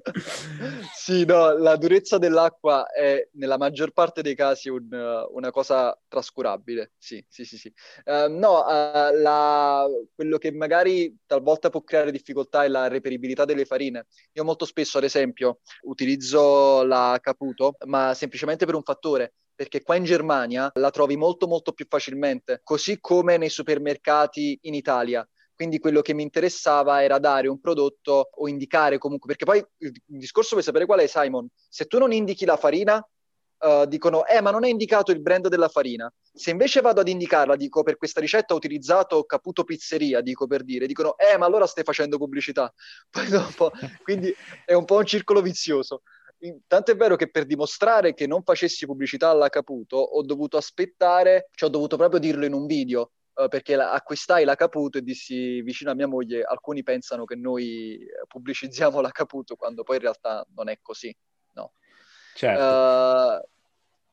Sì, 0.93 1.25
no, 1.25 1.57
la 1.57 1.77
durezza 1.77 2.17
dell'acqua 2.17 2.91
è 2.91 3.27
nella 3.33 3.57
maggior 3.57 3.91
parte 3.91 4.21
dei 4.21 4.35
casi 4.35 4.69
un, 4.69 4.87
una 5.31 5.49
cosa 5.51 5.97
trascurabile. 6.07 6.93
Sì, 6.97 7.23
sì, 7.27 7.43
sì. 7.43 7.57
sì. 7.57 7.73
Uh, 8.05 8.29
no, 8.29 8.59
uh, 8.59 9.19
la, 9.19 9.85
quello 10.13 10.37
che 10.37 10.51
magari 10.51 11.17
talvolta 11.25 11.69
può 11.69 11.81
creare 11.81 12.11
difficoltà 12.11 12.63
è 12.63 12.67
la 12.67 12.87
reperibilità 12.87 13.45
delle 13.45 13.65
farine. 13.65 14.07
Io 14.33 14.43
molto 14.43 14.65
spesso, 14.65 14.99
ad 14.99 15.03
esempio, 15.03 15.59
utilizzo 15.83 16.83
la 16.83 17.17
Caputo, 17.21 17.75
ma 17.85 18.13
semplicemente 18.13 18.65
per 18.65 18.75
un 18.75 18.83
fattore 18.83 19.33
perché 19.61 19.83
qua 19.83 19.95
in 19.95 20.05
Germania 20.05 20.71
la 20.75 20.89
trovi 20.89 21.15
molto 21.17 21.45
molto 21.45 21.71
più 21.71 21.85
facilmente, 21.87 22.61
così 22.63 22.99
come 22.99 23.37
nei 23.37 23.49
supermercati 23.49 24.57
in 24.63 24.73
Italia. 24.73 25.27
Quindi 25.61 25.77
quello 25.77 26.01
che 26.01 26.15
mi 26.15 26.23
interessava 26.23 27.03
era 27.03 27.19
dare 27.19 27.47
un 27.47 27.59
prodotto 27.59 28.31
o 28.33 28.47
indicare 28.47 28.97
comunque, 28.97 29.27
perché 29.27 29.45
poi 29.45 29.63
il 29.77 29.93
discorso 30.07 30.53
vuoi 30.53 30.63
sapere 30.63 30.87
qual 30.87 31.01
è, 31.01 31.05
Simon? 31.05 31.47
Se 31.69 31.85
tu 31.85 31.99
non 31.99 32.11
indichi 32.11 32.45
la 32.45 32.57
farina, 32.57 32.97
uh, 32.97 33.85
dicono, 33.85 34.25
eh, 34.25 34.41
ma 34.41 34.49
non 34.49 34.65
è 34.65 34.69
indicato 34.69 35.11
il 35.11 35.21
brand 35.21 35.49
della 35.49 35.67
farina. 35.67 36.11
Se 36.33 36.49
invece 36.49 36.81
vado 36.81 37.01
ad 37.01 37.07
indicarla, 37.09 37.55
dico, 37.55 37.83
per 37.83 37.97
questa 37.97 38.19
ricetta 38.19 38.55
ho 38.55 38.57
utilizzato 38.57 39.23
Caputo 39.23 39.63
Pizzeria, 39.63 40.21
dico 40.21 40.47
per 40.47 40.63
dire, 40.63 40.87
dicono, 40.87 41.15
eh, 41.15 41.37
ma 41.37 41.45
allora 41.45 41.67
stai 41.67 41.83
facendo 41.83 42.17
pubblicità. 42.17 42.73
Poi 43.11 43.27
dopo, 43.27 43.71
quindi 44.01 44.33
è 44.65 44.73
un 44.73 44.85
po' 44.85 44.95
un 44.95 45.05
circolo 45.05 45.43
vizioso. 45.43 46.01
Tanto 46.65 46.89
è 46.89 46.95
vero 46.95 47.15
che 47.15 47.29
per 47.29 47.45
dimostrare 47.45 48.15
che 48.15 48.25
non 48.25 48.41
facessi 48.41 48.87
pubblicità 48.87 49.29
alla 49.29 49.49
Caputo 49.49 49.97
ho 49.97 50.23
dovuto 50.23 50.57
aspettare, 50.57 51.49
cioè 51.51 51.69
ho 51.69 51.71
dovuto 51.71 51.97
proprio 51.97 52.19
dirlo 52.19 52.45
in 52.45 52.53
un 52.53 52.65
video 52.65 53.11
uh, 53.43 53.47
perché 53.47 53.75
la, 53.75 53.91
acquistai 53.91 54.43
la 54.45 54.55
Caputo 54.55 54.97
e 54.97 55.01
dissi 55.01 55.61
vicino 55.61 55.91
a 55.91 55.95
mia 55.95 56.07
moglie, 56.07 56.43
alcuni 56.43 56.83
pensano 56.83 57.25
che 57.25 57.35
noi 57.35 57.99
pubblicizziamo 58.27 59.01
la 59.01 59.11
Caputo 59.11 59.55
quando 59.55 59.83
poi 59.83 59.97
in 59.97 60.01
realtà 60.01 60.45
non 60.55 60.69
è 60.69 60.79
così, 60.81 61.15
no. 61.53 61.73
Certo. 62.35 62.63
Uh, 62.63 63.49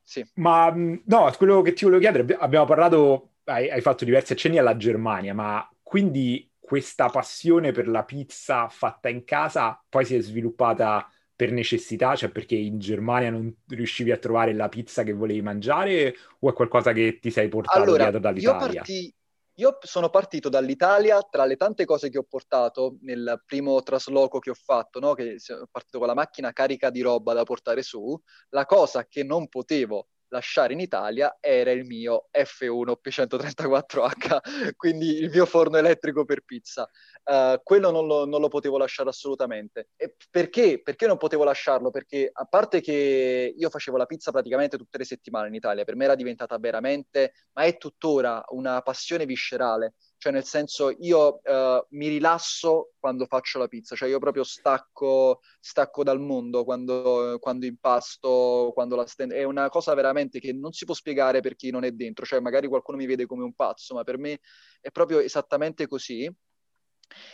sì. 0.03 0.25
Ma 0.35 0.73
no, 0.75 1.33
quello 1.37 1.63
che 1.63 1.73
ti 1.73 1.85
volevo 1.85 2.01
chiedere, 2.01 2.37
abbiamo 2.39 2.65
parlato, 2.65 3.33
hai, 3.45 3.71
hai 3.71 3.81
fatto 3.81 4.05
diversi 4.05 4.33
accenni 4.33 4.59
alla 4.59 4.77
Germania, 4.77 5.35
ma 5.35 5.69
quindi 5.83 6.51
questa 6.59 7.09
passione 7.09 7.73
per 7.73 7.89
la 7.89 8.05
pizza 8.05 8.69
fatta 8.69 9.09
in 9.09 9.25
casa 9.25 9.83
poi 9.89 10.05
si 10.05 10.17
è 10.17 10.21
sviluppata 10.21 11.11
per 11.35 11.53
necessità, 11.53 12.17
cioè 12.17 12.31
perché 12.31 12.57
in 12.57 12.79
Germania 12.79 13.31
non 13.31 13.55
riuscivi 13.69 14.11
a 14.11 14.17
trovare 14.17 14.53
la 14.53 14.69
pizza 14.69 15.05
che 15.05 15.13
volevi 15.13 15.41
mangiare 15.41 16.15
o 16.41 16.51
è 16.51 16.53
qualcosa 16.53 16.93
che 16.93 17.21
ti 17.21 17.31
sei 17.31 17.49
portato 17.49 17.79
allora, 17.79 18.03
dietro 18.03 18.19
dall'Italia? 18.19 18.67
Io, 18.67 18.77
parti... 18.77 19.15
io 19.59 19.79
sono 19.81 20.09
partito 20.09 20.49
dall'Italia, 20.49 21.21
tra 21.23 21.45
le 21.45 21.57
tante 21.57 21.85
cose 21.85 22.11
che 22.11 22.19
ho 22.19 22.23
portato 22.23 22.97
nel 23.01 23.43
primo 23.45 23.83
trasloco 23.83 24.39
che 24.39 24.51
ho 24.51 24.55
fatto, 24.55 25.01
no? 25.01 25.15
che 25.15 25.41
sono 25.41 25.67
partito 25.71 25.99
con 25.99 26.07
la 26.07 26.15
macchina 26.15 26.53
carica 26.53 26.91
di 26.91 27.01
roba 27.01 27.33
da 27.33 27.43
portare 27.43 27.83
su, 27.83 28.17
la 28.51 28.67
cosa 28.67 29.07
che 29.07 29.25
non 29.25 29.49
potevo 29.49 30.09
lasciare 30.29 30.73
in 30.73 30.81
Italia 30.81 31.37
era 31.41 31.71
il 31.71 31.85
mio 31.85 32.29
F1 32.33 32.95
P134H, 33.03 34.39
quindi 34.77 35.19
il 35.19 35.31
mio 35.31 35.47
forno 35.47 35.77
elettrico 35.77 36.25
per 36.25 36.43
pizza. 36.45 36.89
Uh, 37.25 37.61
quello 37.63 37.91
non 37.91 38.07
lo, 38.07 38.25
non 38.25 38.41
lo, 38.41 38.49
potevo 38.49 38.79
lasciare 38.79 39.11
assolutamente. 39.11 39.91
E 39.97 40.15
perché? 40.31 40.81
Perché 40.83 41.07
non 41.07 41.17
potevo 41.17 41.45
lasciarlo? 41.45 41.91
Perché 41.91 42.31
a 42.33 42.45
parte 42.45 42.81
che 42.81 43.55
io 43.57 43.71
facevo 43.71 43.97
la 43.97 44.07
pizza 44.07 44.31
praticamente 44.31 44.79
tutte 44.79 44.99
le 44.99 45.05
settimane 45.05 45.49
in 45.49 45.55
Italia, 45.55 45.85
per 45.85 45.97
me 45.97 46.05
era 46.05 46.15
diventata 46.15 46.59
veramente, 46.59 47.33
ma 47.53 47.65
è 47.65 47.77
tuttora 47.77 48.43
una 48.49 48.81
passione 48.83 49.27
viscerale 49.27 49.95
cioè 50.19 50.33
nel 50.33 50.45
senso 50.45 50.91
io 50.99 51.41
uh, 51.45 51.87
mi 51.91 52.09
rilasso 52.09 52.91
quando 52.99 53.27
faccio 53.27 53.59
la 53.61 53.69
pizza, 53.69 53.95
cioè 53.95 54.09
io 54.09 54.19
proprio 54.19 54.43
stacco, 54.43 55.41
stacco 55.61 56.03
dal 56.03 56.21
mondo 56.21 56.65
quando, 56.65 57.39
quando 57.39 57.67
impasto, 57.67 58.73
quando 58.75 58.97
la 58.97 59.07
stendo, 59.07 59.35
è 59.35 59.45
una 59.45 59.69
cosa 59.69 59.95
veramente 59.95 60.41
che 60.41 60.53
non 60.53 60.73
si 60.73 60.85
può 60.85 60.95
spiegare 60.95 61.41
per 61.41 61.55
chi 61.55 61.71
non 61.71 61.85
è 61.85 61.93
dentro, 61.93 62.27
cioè 62.27 62.41
magari 62.41 62.67
qualcuno 62.67 62.99
mi 62.99 63.07
vede 63.07 63.27
come 63.27 63.45
un 63.45 63.55
pazzo, 63.55 63.95
ma 63.95 64.03
per 64.03 64.19
me 64.19 64.41
è 64.81 64.91
proprio 64.91 65.21
esattamente 65.21 65.87
così. 65.87 66.31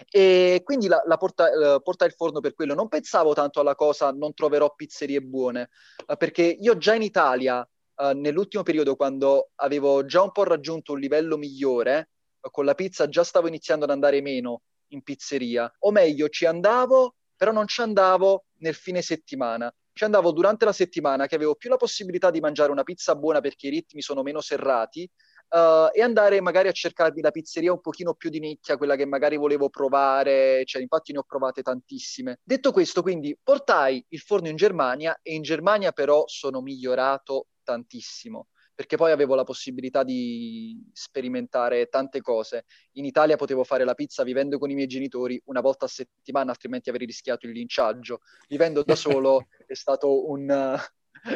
E 0.09 0.61
quindi 0.63 0.87
la, 0.87 1.03
la 1.07 1.17
porta, 1.17 1.49
uh, 1.49 1.83
porta, 1.83 2.05
il 2.05 2.13
forno 2.13 2.39
per 2.39 2.55
quello. 2.55 2.75
Non 2.75 2.87
pensavo 2.87 3.33
tanto 3.33 3.59
alla 3.59 3.75
cosa 3.75 4.13
non 4.13 4.33
troverò 4.33 4.73
pizzerie 4.73 5.21
buone, 5.21 5.71
uh, 6.07 6.17
perché 6.17 6.43
io 6.43 6.77
già 6.77 6.95
in 6.95 7.03
Italia, 7.03 7.69
uh, 7.97 8.11
nell'ultimo 8.13 8.63
periodo, 8.63 8.95
quando 8.95 9.51
avevo 9.57 10.05
già 10.05 10.23
un 10.23 10.31
po' 10.31 10.45
raggiunto 10.45 10.93
un 10.93 11.01
livello 11.01 11.37
migliore, 11.37 12.11
con 12.51 12.65
la 12.65 12.75
pizza 12.75 13.09
già 13.09 13.25
stavo 13.25 13.49
iniziando 13.49 13.85
ad 13.85 13.91
andare 13.91 14.21
meno 14.21 14.63
in 14.89 15.03
pizzeria, 15.03 15.73
o 15.81 15.91
meglio 15.91 16.29
ci 16.29 16.47
andavo, 16.47 17.17
però 17.37 17.53
non 17.53 17.67
ci 17.67 17.81
andavo 17.81 18.45
nel 18.59 18.75
fine 18.75 19.03
settimana. 19.03 19.73
ci 19.97 20.03
andavo 20.03 20.33
durante 20.33 20.65
la 20.65 20.73
settimana 20.73 21.29
che 21.29 21.37
avevo 21.37 21.55
più 21.55 21.71
la 21.71 21.77
possibilità 21.77 22.33
di 22.33 22.41
mangiare 22.41 22.73
una 22.73 22.83
pizza 22.83 23.15
buona 23.15 23.41
perché 23.41 23.69
i 23.69 23.71
ritmi 23.71 24.03
sono 24.03 24.23
meno 24.23 24.41
serrati 24.41 25.09
uh, 25.51 25.89
e 25.93 26.03
andare 26.03 26.41
magari 26.41 26.67
a 26.67 26.73
cercarmi 26.73 27.23
la 27.23 27.31
pizzeria 27.31 27.73
un 27.73 27.81
pochino 27.81 28.15
più 28.15 28.29
di 28.29 28.41
nicchia, 28.41 28.77
quella 28.77 28.97
che 28.97 29.07
magari 29.07 29.37
volevo 29.37 29.69
provare, 29.69 30.65
cioè 30.65 30.83
infatti 30.83 31.13
ne 31.13 31.19
ho 31.19 31.23
provate 31.23 31.63
tantissime. 31.63 32.41
Detto 32.43 32.73
questo, 32.73 33.03
quindi 33.03 33.39
portai 33.41 34.05
il 34.09 34.19
forno 34.19 34.49
in 34.49 34.57
Germania 34.57 35.17
e 35.23 35.35
in 35.35 35.43
Germania 35.43 35.93
però 35.93 36.25
sono 36.27 36.61
migliorato 36.61 37.47
tantissimo 37.63 38.49
perché 38.75 38.97
poi 38.97 39.13
avevo 39.13 39.35
la 39.35 39.45
possibilità 39.45 40.03
di 40.03 40.83
sperimentare 40.93 41.87
tante 41.87 42.21
cose. 42.21 42.65
In 42.93 43.05
Italia 43.05 43.37
potevo 43.37 43.63
fare 43.65 43.85
la 43.85 43.95
pizza 43.95 44.25
vivendo 44.25 44.59
con 44.59 44.71
i 44.71 44.75
miei 44.75 44.89
genitori 44.89 45.41
una 45.47 45.61
volta 45.61 45.85
a 45.85 45.89
settimana, 45.89 46.51
altrimenti 46.51 46.91
avrei 46.91 47.07
rischiato 47.07 47.47
il 47.47 47.53
linciaggio. 47.53 48.21
Vivendo 48.49 48.83
da 48.83 48.97
solo 48.97 49.47
è 49.67 49.75
stato 49.75 50.29
un, 50.29 50.79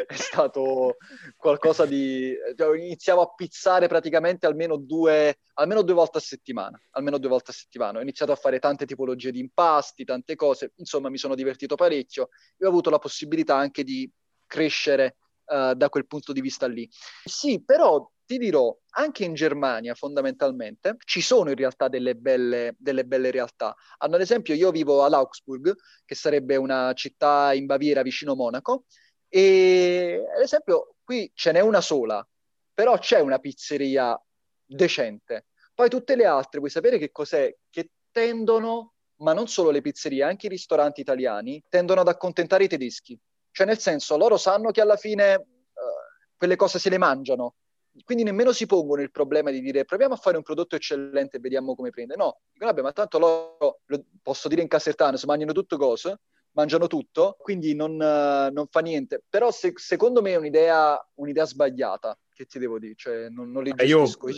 è 0.07 0.15
stato 0.15 0.97
qualcosa 1.37 1.87
di... 1.87 2.35
Cioè, 2.57 2.77
iniziavo 2.77 3.23
a 3.23 3.33
pizzare 3.35 3.87
praticamente 3.87 4.47
almeno 4.47 4.77
due, 4.77 5.39
almeno 5.55 5.83
due 5.83 5.95
volte 5.95 6.19
a 6.19 6.21
settimana, 6.21 6.81
almeno 6.91 7.19
due 7.19 7.31
volte 7.31 7.53
a 7.53 7.55
settimana. 7.55 7.99
Ho 7.99 8.03
iniziato 8.03 8.33
a 8.33 8.37
fare 8.37 8.59
tante 8.59 8.85
tipologie 8.85 9.31
di 9.31 9.41
impasti, 9.41 10.05
tante 10.05 10.35
cose, 10.35 10.73
insomma 10.77 11.09
mi 11.09 11.19
sono 11.19 11.35
divertito 11.35 11.77
parecchio 11.77 12.29
e 12.57 12.67
ho 12.67 12.69
avuto 12.69 12.91
la 12.91 12.99
possibilità 12.99 13.57
anche 13.57 13.85
di 13.85 14.11
crescere 14.47 15.17
uh, 15.49 15.75
da 15.75 15.89
quel 15.89 16.07
punto 16.07 16.33
di 16.33 16.41
vista 16.41 16.67
lì. 16.67 16.89
Sì, 17.25 17.63
però 17.65 18.09
ti 18.29 18.37
dirò, 18.37 18.77
anche 18.91 19.25
in 19.25 19.33
Germania 19.33 19.95
fondamentalmente 19.95 20.97
ci 21.05 21.23
sono 21.23 21.49
in 21.49 21.57
realtà 21.57 21.89
delle 21.89 22.15
belle, 22.15 22.75
delle 22.79 23.05
belle 23.05 23.31
realtà. 23.31 23.75
Ad 23.97 24.21
esempio 24.21 24.55
io 24.55 24.71
vivo 24.71 25.03
ad 25.03 25.15
Augsburg, 25.15 25.75
che 26.05 26.15
sarebbe 26.15 26.57
una 26.57 26.93
città 26.93 27.55
in 27.55 27.65
Baviera 27.65 28.03
vicino 28.03 28.35
Monaco, 28.35 28.85
e 29.29 30.23
ad 30.35 30.43
esempio 30.43 30.97
qui 31.03 31.31
ce 31.35 31.53
n'è 31.53 31.61
una 31.61 31.81
sola, 31.81 32.27
però 32.75 32.99
c'è 32.99 33.21
una 33.21 33.39
pizzeria 33.39 34.21
decente. 34.67 35.47
Poi 35.75 35.89
tutte 35.89 36.15
le 36.15 36.27
altre, 36.27 36.59
vuoi 36.59 36.71
sapere 36.71 36.99
che 36.99 37.11
cos'è? 37.11 37.55
Che 37.71 37.91
tendono, 38.11 38.95
ma 39.21 39.33
non 39.33 39.49
solo 39.49 39.71
le 39.71 39.81
pizzerie, 39.81 40.23
anche 40.23 40.47
i 40.47 40.51
ristoranti 40.51 41.01
italiani, 41.01 41.63
tendono 41.69 42.01
ad 42.01 42.09
accontentare 42.09 42.65
i 42.65 42.69
tedeschi. 42.69 43.19
Cioè 43.59 43.67
nel 43.67 43.81
senso, 43.81 44.17
loro 44.17 44.37
sanno 44.37 44.71
che 44.71 44.81
alla 44.81 44.95
fine 44.95 45.35
uh, 45.35 46.37
quelle 46.37 46.55
cose 46.55 46.79
se 46.79 46.91
le 46.91 46.97
mangiano, 46.97 47.57
quindi 48.05 48.23
nemmeno 48.23 48.53
si 48.53 48.67
pongono 48.67 49.03
il 49.03 49.11
problema 49.11 49.51
di 49.51 49.61
dire 49.61 49.85
proviamo 49.85 50.15
a 50.15 50.17
fare 50.17 50.37
un 50.37 50.45
prodotto 50.45 50.77
eccellente 50.77 51.39
e 51.39 51.41
vediamo 51.41 51.75
come 51.75 51.91
prende. 51.91 52.15
No, 52.15 52.39
dicono 52.53 52.71
vabbè, 52.71 52.83
ma 52.83 52.93
tanto 52.93 53.19
loro, 53.19 53.81
lo 53.85 54.05
posso 54.23 54.47
dire 54.47 54.63
in 54.63 54.69
casertano, 54.69 55.17
si 55.17 55.27
mangiano 55.27 55.51
tutto 55.51 55.77
cose, 55.77 56.21
mangiano 56.53 56.87
tutto, 56.87 57.35
quindi 57.41 57.75
non, 57.75 57.95
uh, 57.95 58.53
non 58.53 58.67
fa 58.71 58.79
niente. 58.79 59.25
Però 59.29 59.51
se, 59.51 59.73
secondo 59.75 60.23
me 60.23 60.35
è 60.35 60.37
un'idea, 60.37 60.97
un'idea, 61.15 61.45
sbagliata, 61.45 62.17
che 62.33 62.45
ti 62.45 62.61
devo 62.61 62.79
dire, 62.79 62.95
cioè 62.95 63.29
non, 63.29 63.51
non 63.51 63.65
li 63.65 63.73
gestisco 63.75 64.29
io. 64.29 64.37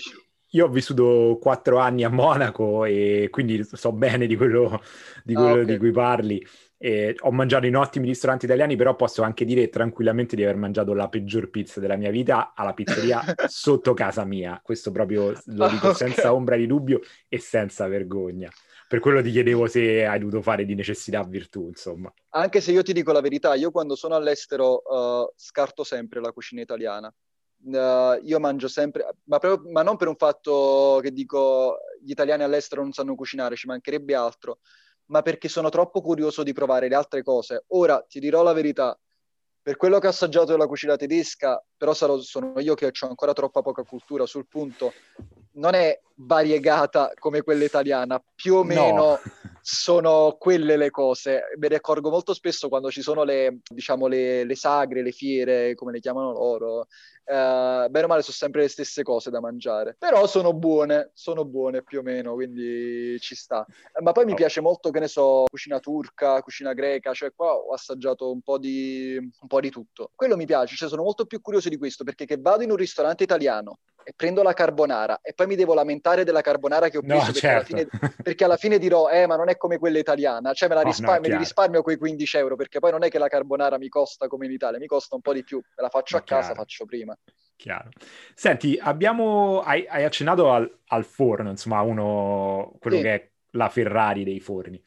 Io 0.53 0.65
ho 0.65 0.69
vissuto 0.71 1.37
quattro 1.39 1.77
anni 1.77 2.05
a 2.05 2.09
Monaco 2.09 2.87
e 2.87 3.29
quindi 3.31 3.63
so 3.65 3.93
bene 3.93 4.27
di 4.27 4.35
quello, 4.35 4.81
di, 5.23 5.35
quello 5.35 5.49
ah, 5.49 5.53
okay. 5.53 5.65
di 5.67 5.77
cui 5.77 5.91
parli. 5.91 6.45
E 6.83 7.15
ho 7.19 7.31
mangiato 7.31 7.67
in 7.67 7.77
ottimi 7.77 8.07
ristoranti 8.07 8.47
italiani, 8.47 8.75
però 8.75 8.97
posso 8.97 9.23
anche 9.23 9.45
dire 9.45 9.69
tranquillamente 9.69 10.35
di 10.35 10.43
aver 10.43 10.57
mangiato 10.57 10.95
la 10.95 11.09
peggior 11.09 11.51
pizza 11.51 11.79
della 11.79 11.97
mia 11.97 12.11
vita 12.11 12.55
alla 12.55 12.73
pizzeria 12.73 13.23
sotto 13.49 13.93
casa 13.93 14.25
mia. 14.25 14.59
Questo 14.63 14.91
proprio 14.91 15.35
lo 15.45 15.69
dico 15.69 15.89
okay. 15.89 16.09
senza 16.09 16.33
ombra 16.33 16.57
di 16.57 16.67
dubbio 16.67 17.01
e 17.29 17.39
senza 17.39 17.87
vergogna 17.87 18.51
per 18.91 18.99
quello 18.99 19.23
ti 19.23 19.31
chiedevo 19.31 19.69
se 19.69 20.05
hai 20.05 20.19
dovuto 20.19 20.43
fare 20.43 20.65
di 20.65 20.75
necessità 20.75 21.23
virtù, 21.23 21.69
insomma. 21.69 22.13
Anche 22.31 22.61
se 22.61 22.73
io 22.73 22.83
ti 22.83 22.93
dico 22.93 23.13
la 23.13 23.21
verità, 23.21 23.55
io 23.55 23.71
quando 23.71 23.95
sono 23.95 24.17
all'estero 24.17 24.83
uh, 24.85 25.33
scarto 25.37 25.85
sempre 25.85 26.21
la 26.21 26.33
cucina 26.33 26.61
italiana. 26.61 27.07
Uh, 27.63 28.19
io 28.25 28.41
mangio 28.41 28.67
sempre, 28.67 29.07
ma, 29.27 29.39
proprio, 29.39 29.71
ma 29.71 29.83
non 29.83 29.97
per 29.97 30.09
un 30.09 30.17
fatto 30.17 30.99
che 31.03 31.13
dico 31.13 31.77
gli 32.03 32.11
italiani 32.11 32.43
all'estero 32.43 32.83
non 32.83 32.91
sanno 32.91 33.15
cucinare, 33.15 33.55
ci 33.55 33.69
mancherebbe 33.69 34.13
altro, 34.17 34.59
ma 35.11 35.23
perché 35.23 35.49
sono 35.49 35.69
troppo 35.69 36.01
curioso 36.01 36.43
di 36.43 36.53
provare 36.53 36.89
le 36.89 36.95
altre 36.95 37.23
cose. 37.23 37.65
Ora 37.69 38.05
ti 38.09 38.21
dirò 38.21 38.43
la 38.43 38.53
verità, 38.53 38.99
per 39.63 39.77
quello 39.77 39.99
che 39.99 40.07
ho 40.07 40.11
assaggiato 40.11 40.47
della 40.47 40.67
cucina 40.67 40.97
tedesca, 40.97 41.63
però 41.77 41.93
sarò, 41.93 42.19
sono 42.19 42.59
io 42.61 42.75
che 42.75 42.87
ho 42.87 43.07
ancora 43.07 43.33
troppa 43.33 43.61
poca 43.61 43.83
cultura 43.83 44.25
sul 44.25 44.47
punto, 44.49 44.93
non 45.53 45.75
è 45.75 46.01
variegata 46.15 47.13
come 47.19 47.43
quella 47.43 47.65
italiana, 47.65 48.23
più 48.35 48.55
o 48.55 48.65
meno 48.65 48.93
no. 48.93 49.21
Sono 49.73 50.37
quelle 50.37 50.77
le 50.77 50.91
cose. 50.91 51.43
Me 51.57 51.69
ne 51.69 51.77
accorgo 51.77 52.11
molto 52.11 52.35
spesso 52.35 52.69
quando 52.69 52.91
ci 52.91 53.03
sono 53.03 53.23
le, 53.23 53.59
diciamo, 53.63 54.09
le, 54.09 54.43
le 54.45 54.57
sagre, 54.57 55.03
le 55.03 55.13
fiere, 55.13 55.75
come 55.75 55.93
le 55.93 56.01
chiamano 56.01 56.33
loro. 56.33 56.87
Uh, 57.31 57.89
bene 57.89 58.05
o 58.05 58.07
male 58.09 58.23
sono 58.23 58.35
sempre 58.35 58.63
le 58.63 58.69
stesse 58.69 59.05
cose 59.05 59.31
da 59.31 59.39
mangiare, 59.39 59.95
però 59.97 60.27
sono 60.27 60.53
buone, 60.53 61.13
sono 61.15 61.45
buone 61.45 61.85
più 61.85 62.01
o 62.01 62.03
meno, 62.03 62.35
quindi 62.35 63.17
ci 63.21 63.37
sta. 63.37 63.65
Ma 64.03 64.11
poi 64.11 64.25
mi 64.25 64.33
oh. 64.33 64.35
piace 64.35 64.61
molto, 64.61 64.91
che 64.91 64.99
ne 64.99 65.07
so, 65.07 65.45
cucina 65.49 65.79
turca, 65.79 66.43
cucina 66.43 66.73
greca, 66.73 67.13
cioè 67.13 67.33
qua 67.33 67.53
ho 67.55 67.73
assaggiato 67.73 68.33
un 68.33 68.41
po' 68.41 68.59
di, 68.59 69.17
un 69.17 69.47
po 69.47 69.61
di 69.61 69.71
tutto. 69.71 70.11
Quello 70.17 70.37
mi 70.37 70.47
piace, 70.47 70.75
cioè 70.75 70.89
sono 70.89 71.05
molto 71.05 71.27
più 71.27 71.41
curioso 71.41 71.69
di 71.69 71.77
questo, 71.77 72.03
perché 72.03 72.25
che 72.25 72.39
vado 72.39 72.65
in 72.65 72.71
un 72.73 72.77
ristorante 72.77 73.23
italiano 73.23 73.79
e 74.05 74.13
prendo 74.15 74.43
la 74.43 74.53
carbonara 74.53 75.21
e 75.23 75.33
poi 75.35 75.47
mi 75.47 75.57
devo 75.57 75.75
lamentare 75.75 76.25
della 76.25 76.41
carbonara 76.41 76.89
che 76.89 76.99
ho 76.99 77.03
preso 77.03 77.17
no, 77.17 77.25
perché, 77.25 77.39
certo. 77.41 77.75
alla 77.75 77.87
fine, 77.87 78.15
perché, 78.23 78.45
alla 78.45 78.57
fine, 78.57 78.79
dirò 78.79 79.09
eh 79.09 79.27
ma 79.27 79.37
non 79.37 79.49
è 79.49 79.57
come 79.57 79.79
quella 79.79 79.99
italiana 79.99 80.53
cioè 80.53 80.69
me 80.69 80.75
la 80.75 80.83
rispa- 80.83 81.13
oh, 81.13 81.21
no, 81.21 81.29
me 81.29 81.37
risparmio 81.37 81.83
quei 81.83 81.97
15 81.97 82.37
euro 82.37 82.57
perché 82.57 82.79
poi 82.79 82.91
non 82.91 83.05
è 83.05 83.11
che 83.11 83.19
la 83.19 83.29
carbonara 83.29 83.79
mi 83.79 83.89
costa 83.89 84.27
come 84.27 84.47
in 84.47 84.53
Italia 84.53 84.79
mi 84.79 84.87
costa 84.87 85.15
un 85.15 85.21
po' 85.21 85.33
di 85.33 85.45
più 85.45 85.59
me 85.59 85.83
la 85.83 85.89
faccio 85.89 86.17
no, 86.17 86.23
a 86.23 86.25
chiaro. 86.25 86.43
casa 86.43 86.55
faccio 86.55 86.85
prima 86.85 87.17
chiaro 87.57 87.91
senti 88.35 88.79
abbiamo 88.81 89.61
hai, 89.61 89.87
hai 89.89 90.05
accennato 90.05 90.51
al, 90.53 90.79
al, 90.89 91.05
forno 91.05 91.51
insomma 91.51 91.81
uno 91.83 92.75
quello 92.79 92.97
sì. 92.97 93.03
che 93.03 93.15
è 93.15 93.31
la 93.53 93.69
Ferrari 93.69 94.25
dei 94.25 94.41
forni 94.41 94.83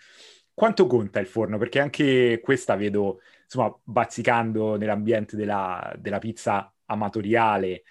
quanto 0.54 0.88
conta 0.88 1.19
il 1.19 1.28
forno 1.28 1.58
perché 1.58 1.80
anche 1.80 2.39
questa 2.43 2.76
vedo 2.76 3.21
insomma 3.43 3.76
bazzicando 3.84 4.78
nell'ambiente 4.78 5.36
della, 5.36 5.93
della 5.97 6.19
pizza 6.19 6.73
amatoriale 6.86 7.84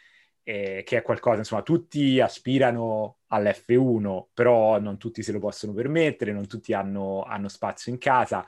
eh, 0.45 0.83
che 0.85 0.99
è 0.99 1.03
qualcosa, 1.03 1.39
insomma, 1.39 1.63
tutti 1.63 2.21
aspirano 2.21 3.19
all'F1, 3.29 4.27
però 4.35 4.79
non 4.79 4.99
tutti 4.99 5.23
se 5.23 5.33
lo 5.33 5.39
possono 5.39 5.73
permettere, 5.73 6.33
non 6.33 6.47
tutti 6.47 6.73
hanno, 6.73 7.23
hanno 7.23 7.49
spazio 7.49 7.93
in 7.93 7.99
casa. 7.99 8.45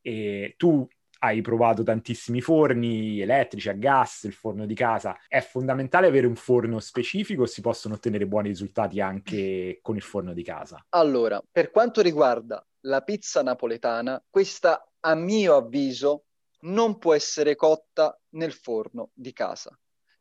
E 0.00 0.54
tu 0.56 0.86
hai 1.20 1.40
provato 1.40 1.82
tantissimi 1.82 2.40
forni 2.40 3.20
elettrici 3.20 3.68
a 3.68 3.72
gas, 3.72 4.24
il 4.24 4.32
forno 4.32 4.66
di 4.66 4.74
casa. 4.74 5.18
È 5.26 5.40
fondamentale 5.40 6.06
avere 6.06 6.26
un 6.26 6.36
forno 6.36 6.78
specifico 6.78 7.42
o 7.42 7.46
si 7.46 7.60
possono 7.60 7.94
ottenere 7.94 8.26
buoni 8.26 8.48
risultati 8.48 9.00
anche 9.00 9.80
con 9.82 9.96
il 9.96 10.02
forno 10.02 10.32
di 10.32 10.42
casa? 10.42 10.84
Allora, 10.90 11.42
per 11.50 11.70
quanto 11.70 12.02
riguarda 12.02 12.64
la 12.82 13.00
pizza 13.02 13.42
napoletana, 13.42 14.22
questa 14.30 14.88
a 15.00 15.14
mio 15.14 15.56
avviso 15.56 16.24
non 16.60 16.98
può 16.98 17.14
essere 17.14 17.56
cotta 17.56 18.16
nel 18.30 18.52
forno 18.52 19.10
di 19.14 19.32
casa 19.32 19.76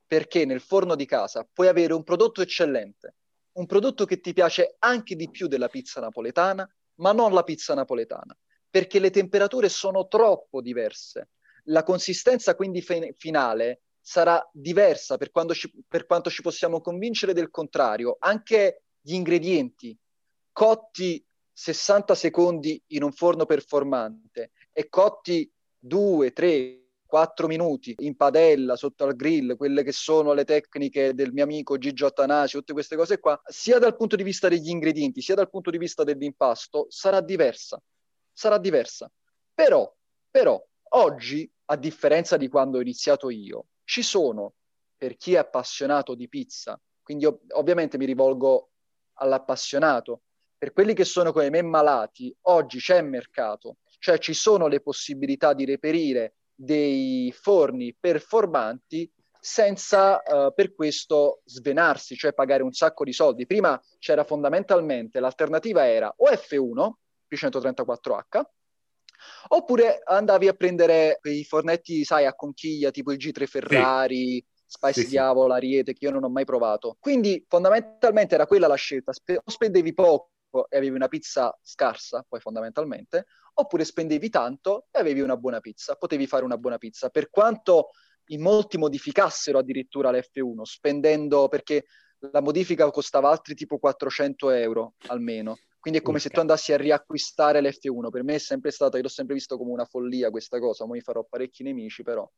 perché 0.07 0.45
nel 0.45 0.61
forno 0.61 0.95
di 0.95 1.05
casa 1.05 1.47
puoi 1.51 1.67
avere 1.67 1.93
un 1.93 2.03
prodotto 2.03 2.41
eccellente, 2.41 3.15
un 3.57 3.65
prodotto 3.65 4.05
che 4.05 4.21
ti 4.21 4.33
piace 4.33 4.77
anche 4.79 5.15
di 5.15 5.29
più 5.29 5.47
della 5.47 5.67
pizza 5.67 5.99
napoletana, 5.99 6.67
ma 6.95 7.11
non 7.11 7.33
la 7.33 7.43
pizza 7.43 7.73
napoletana, 7.73 8.35
perché 8.69 8.99
le 8.99 9.09
temperature 9.09 9.67
sono 9.67 10.07
troppo 10.07 10.61
diverse. 10.61 11.31
La 11.65 11.83
consistenza 11.83 12.55
quindi 12.55 12.81
fe- 12.81 13.13
finale 13.17 13.81
sarà 13.99 14.47
diversa 14.53 15.17
per, 15.17 15.31
ci, 15.51 15.69
per 15.85 16.05
quanto 16.05 16.29
ci 16.29 16.41
possiamo 16.41 16.79
convincere 16.79 17.33
del 17.33 17.49
contrario. 17.49 18.15
Anche 18.19 18.83
gli 19.01 19.13
ingredienti 19.13 19.97
cotti 20.53 21.23
60 21.51 22.15
secondi 22.15 22.81
in 22.87 23.03
un 23.03 23.11
forno 23.11 23.45
performante 23.45 24.51
e 24.71 24.87
cotti 24.87 25.51
2, 25.77 26.31
3, 26.31 26.86
4 27.07 27.47
minuti 27.47 27.95
in 27.99 28.15
padella 28.15 28.75
sotto 28.75 29.05
al 29.05 29.15
grill, 29.15 29.55
quelle 29.55 29.81
che 29.81 29.91
sono 29.91 30.33
le 30.33 30.43
tecniche 30.43 31.15
del 31.15 31.31
mio 31.31 31.43
amico 31.43 31.77
Gigio 31.77 32.05
Attanasio, 32.05 32.59
tutte 32.59 32.73
queste 32.73 32.95
cose 32.95 33.19
qua, 33.19 33.41
sia 33.45 33.79
dal 33.79 33.95
punto 33.95 34.15
di 34.15 34.23
vista 34.23 34.47
degli 34.47 34.69
ingredienti, 34.69 35.21
sia 35.21 35.33
dal 35.33 35.49
punto 35.49 35.71
di 35.71 35.77
vista 35.77 36.03
dell'impasto, 36.03 36.85
sarà 36.89 37.21
diversa. 37.21 37.81
Sarà 38.31 38.59
diversa. 38.59 39.11
Però, 39.53 39.91
però, 40.29 40.63
oggi, 40.89 41.49
a 41.65 41.75
differenza 41.75 42.37
di 42.37 42.47
quando 42.49 42.77
ho 42.77 42.81
iniziato 42.81 43.29
io, 43.29 43.67
ci 43.83 44.03
sono, 44.03 44.53
per 44.95 45.17
chi 45.17 45.33
è 45.33 45.37
appassionato 45.37 46.13
di 46.13 46.29
pizza, 46.29 46.79
quindi 47.01 47.25
ov- 47.25 47.41
ovviamente 47.53 47.97
mi 47.97 48.05
rivolgo 48.05 48.69
all'appassionato, 49.13 50.21
per 50.57 50.73
quelli 50.73 50.93
che 50.93 51.05
sono 51.05 51.31
come 51.31 51.49
me 51.49 51.61
malati, 51.61 52.35
oggi 52.41 52.79
c'è 52.79 53.01
mercato, 53.01 53.77
cioè 53.99 54.17
ci 54.17 54.33
sono 54.33 54.67
le 54.67 54.81
possibilità 54.81 55.53
di 55.53 55.65
reperire 55.65 56.36
dei 56.57 57.31
forni 57.31 57.95
performanti 57.97 59.09
senza 59.39 60.21
uh, 60.25 60.53
per 60.53 60.73
questo 60.73 61.41
svenarsi, 61.45 62.15
cioè 62.15 62.33
pagare 62.33 62.63
un 62.63 62.73
sacco 62.73 63.03
di 63.03 63.13
soldi. 63.13 63.45
Prima 63.45 63.79
c'era 63.99 64.23
fondamentalmente 64.23 65.19
l'alternativa 65.19 65.87
era 65.87 66.13
o 66.17 66.27
F1 66.29 66.91
P134H 67.29 68.41
Oppure 69.49 70.01
andavi 70.03 70.47
a 70.47 70.53
prendere 70.53 71.17
quei 71.19 71.43
fornetti, 71.43 72.03
sai, 72.03 72.25
a 72.25 72.33
conchiglia, 72.33 72.91
tipo 72.91 73.11
il 73.11 73.17
G3 73.17 73.45
Ferrari, 73.45 74.35
sì. 74.35 74.45
Spice 74.65 75.01
sì, 75.03 75.07
Diavolo. 75.07 75.53
Ariete, 75.53 75.93
che 75.93 76.05
io 76.05 76.11
non 76.11 76.23
ho 76.23 76.29
mai 76.29 76.45
provato. 76.45 76.97
Quindi 76.99 77.43
fondamentalmente 77.47 78.35
era 78.35 78.45
quella 78.45 78.67
la 78.67 78.75
scelta. 78.75 79.13
Spe- 79.13 79.37
o 79.37 79.49
spendevi 79.49 79.93
poco 79.93 80.31
e 80.69 80.77
avevi 80.77 80.95
una 80.95 81.07
pizza 81.07 81.57
scarsa, 81.61 82.25
poi 82.27 82.39
fondamentalmente, 82.39 83.25
oppure 83.59 83.83
spendevi 83.83 84.29
tanto 84.29 84.87
e 84.91 84.99
avevi 84.99 85.21
una 85.21 85.37
buona 85.37 85.59
pizza. 85.59 85.95
Potevi 85.95 86.27
fare 86.27 86.43
una 86.43 86.57
buona 86.57 86.77
pizza. 86.77 87.09
Per 87.09 87.29
quanto 87.29 87.89
in 88.27 88.41
molti 88.41 88.77
modificassero 88.77 89.57
addirittura 89.59 90.11
l'F1, 90.11 90.61
spendendo 90.63 91.47
perché 91.47 91.85
la 92.31 92.41
modifica 92.41 92.89
costava 92.91 93.29
altri 93.29 93.55
tipo 93.55 93.77
400 93.77 94.49
euro 94.51 94.93
almeno. 95.07 95.57
Quindi 95.79 95.99
è 95.99 96.01
come 96.03 96.17
okay. 96.17 96.29
se 96.29 96.35
tu 96.35 96.41
andassi 96.41 96.73
a 96.73 96.77
riacquistare 96.77 97.61
l'F1. 97.61 98.09
Per 98.09 98.23
me 98.23 98.35
è 98.35 98.39
sempre 98.39 98.71
stata, 98.71 98.97
io 98.97 99.03
l'ho 99.03 99.09
sempre 99.09 99.35
visto 99.35 99.57
come 99.57 99.71
una 99.71 99.85
follia 99.85 100.29
questa 100.29 100.59
cosa, 100.59 100.83
ora 100.83 100.93
mi 100.93 101.01
farò 101.01 101.23
parecchi 101.23 101.63
nemici, 101.63 102.03
però 102.03 102.29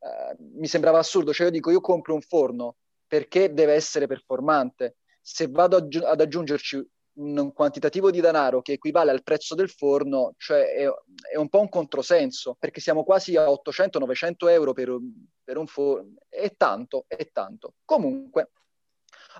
eh, 0.00 0.36
mi 0.54 0.66
sembrava 0.66 0.98
assurdo. 0.98 1.32
Cioè 1.32 1.46
io 1.46 1.52
dico, 1.52 1.70
io 1.70 1.80
compro 1.80 2.14
un 2.14 2.22
forno 2.22 2.76
perché 3.06 3.52
deve 3.52 3.74
essere 3.74 4.06
performante. 4.06 4.96
Se 5.20 5.48
vado 5.48 5.76
aggi- 5.76 6.02
ad 6.02 6.20
aggiungerci 6.20 6.82
un 7.16 7.52
quantitativo 7.52 8.10
di 8.10 8.20
denaro 8.20 8.60
che 8.62 8.72
equivale 8.72 9.10
al 9.10 9.22
prezzo 9.22 9.54
del 9.54 9.70
forno, 9.70 10.34
cioè 10.36 10.74
è, 10.74 10.86
è 11.32 11.36
un 11.36 11.48
po' 11.48 11.60
un 11.60 11.68
controsenso, 11.68 12.56
perché 12.58 12.80
siamo 12.80 13.04
quasi 13.04 13.36
a 13.36 13.46
800-900 13.46 14.50
euro 14.50 14.72
per, 14.72 14.96
per 15.42 15.56
un 15.56 15.66
forno. 15.66 16.14
È 16.28 16.54
tanto, 16.56 17.04
è 17.06 17.30
tanto. 17.32 17.74
Comunque, 17.84 18.50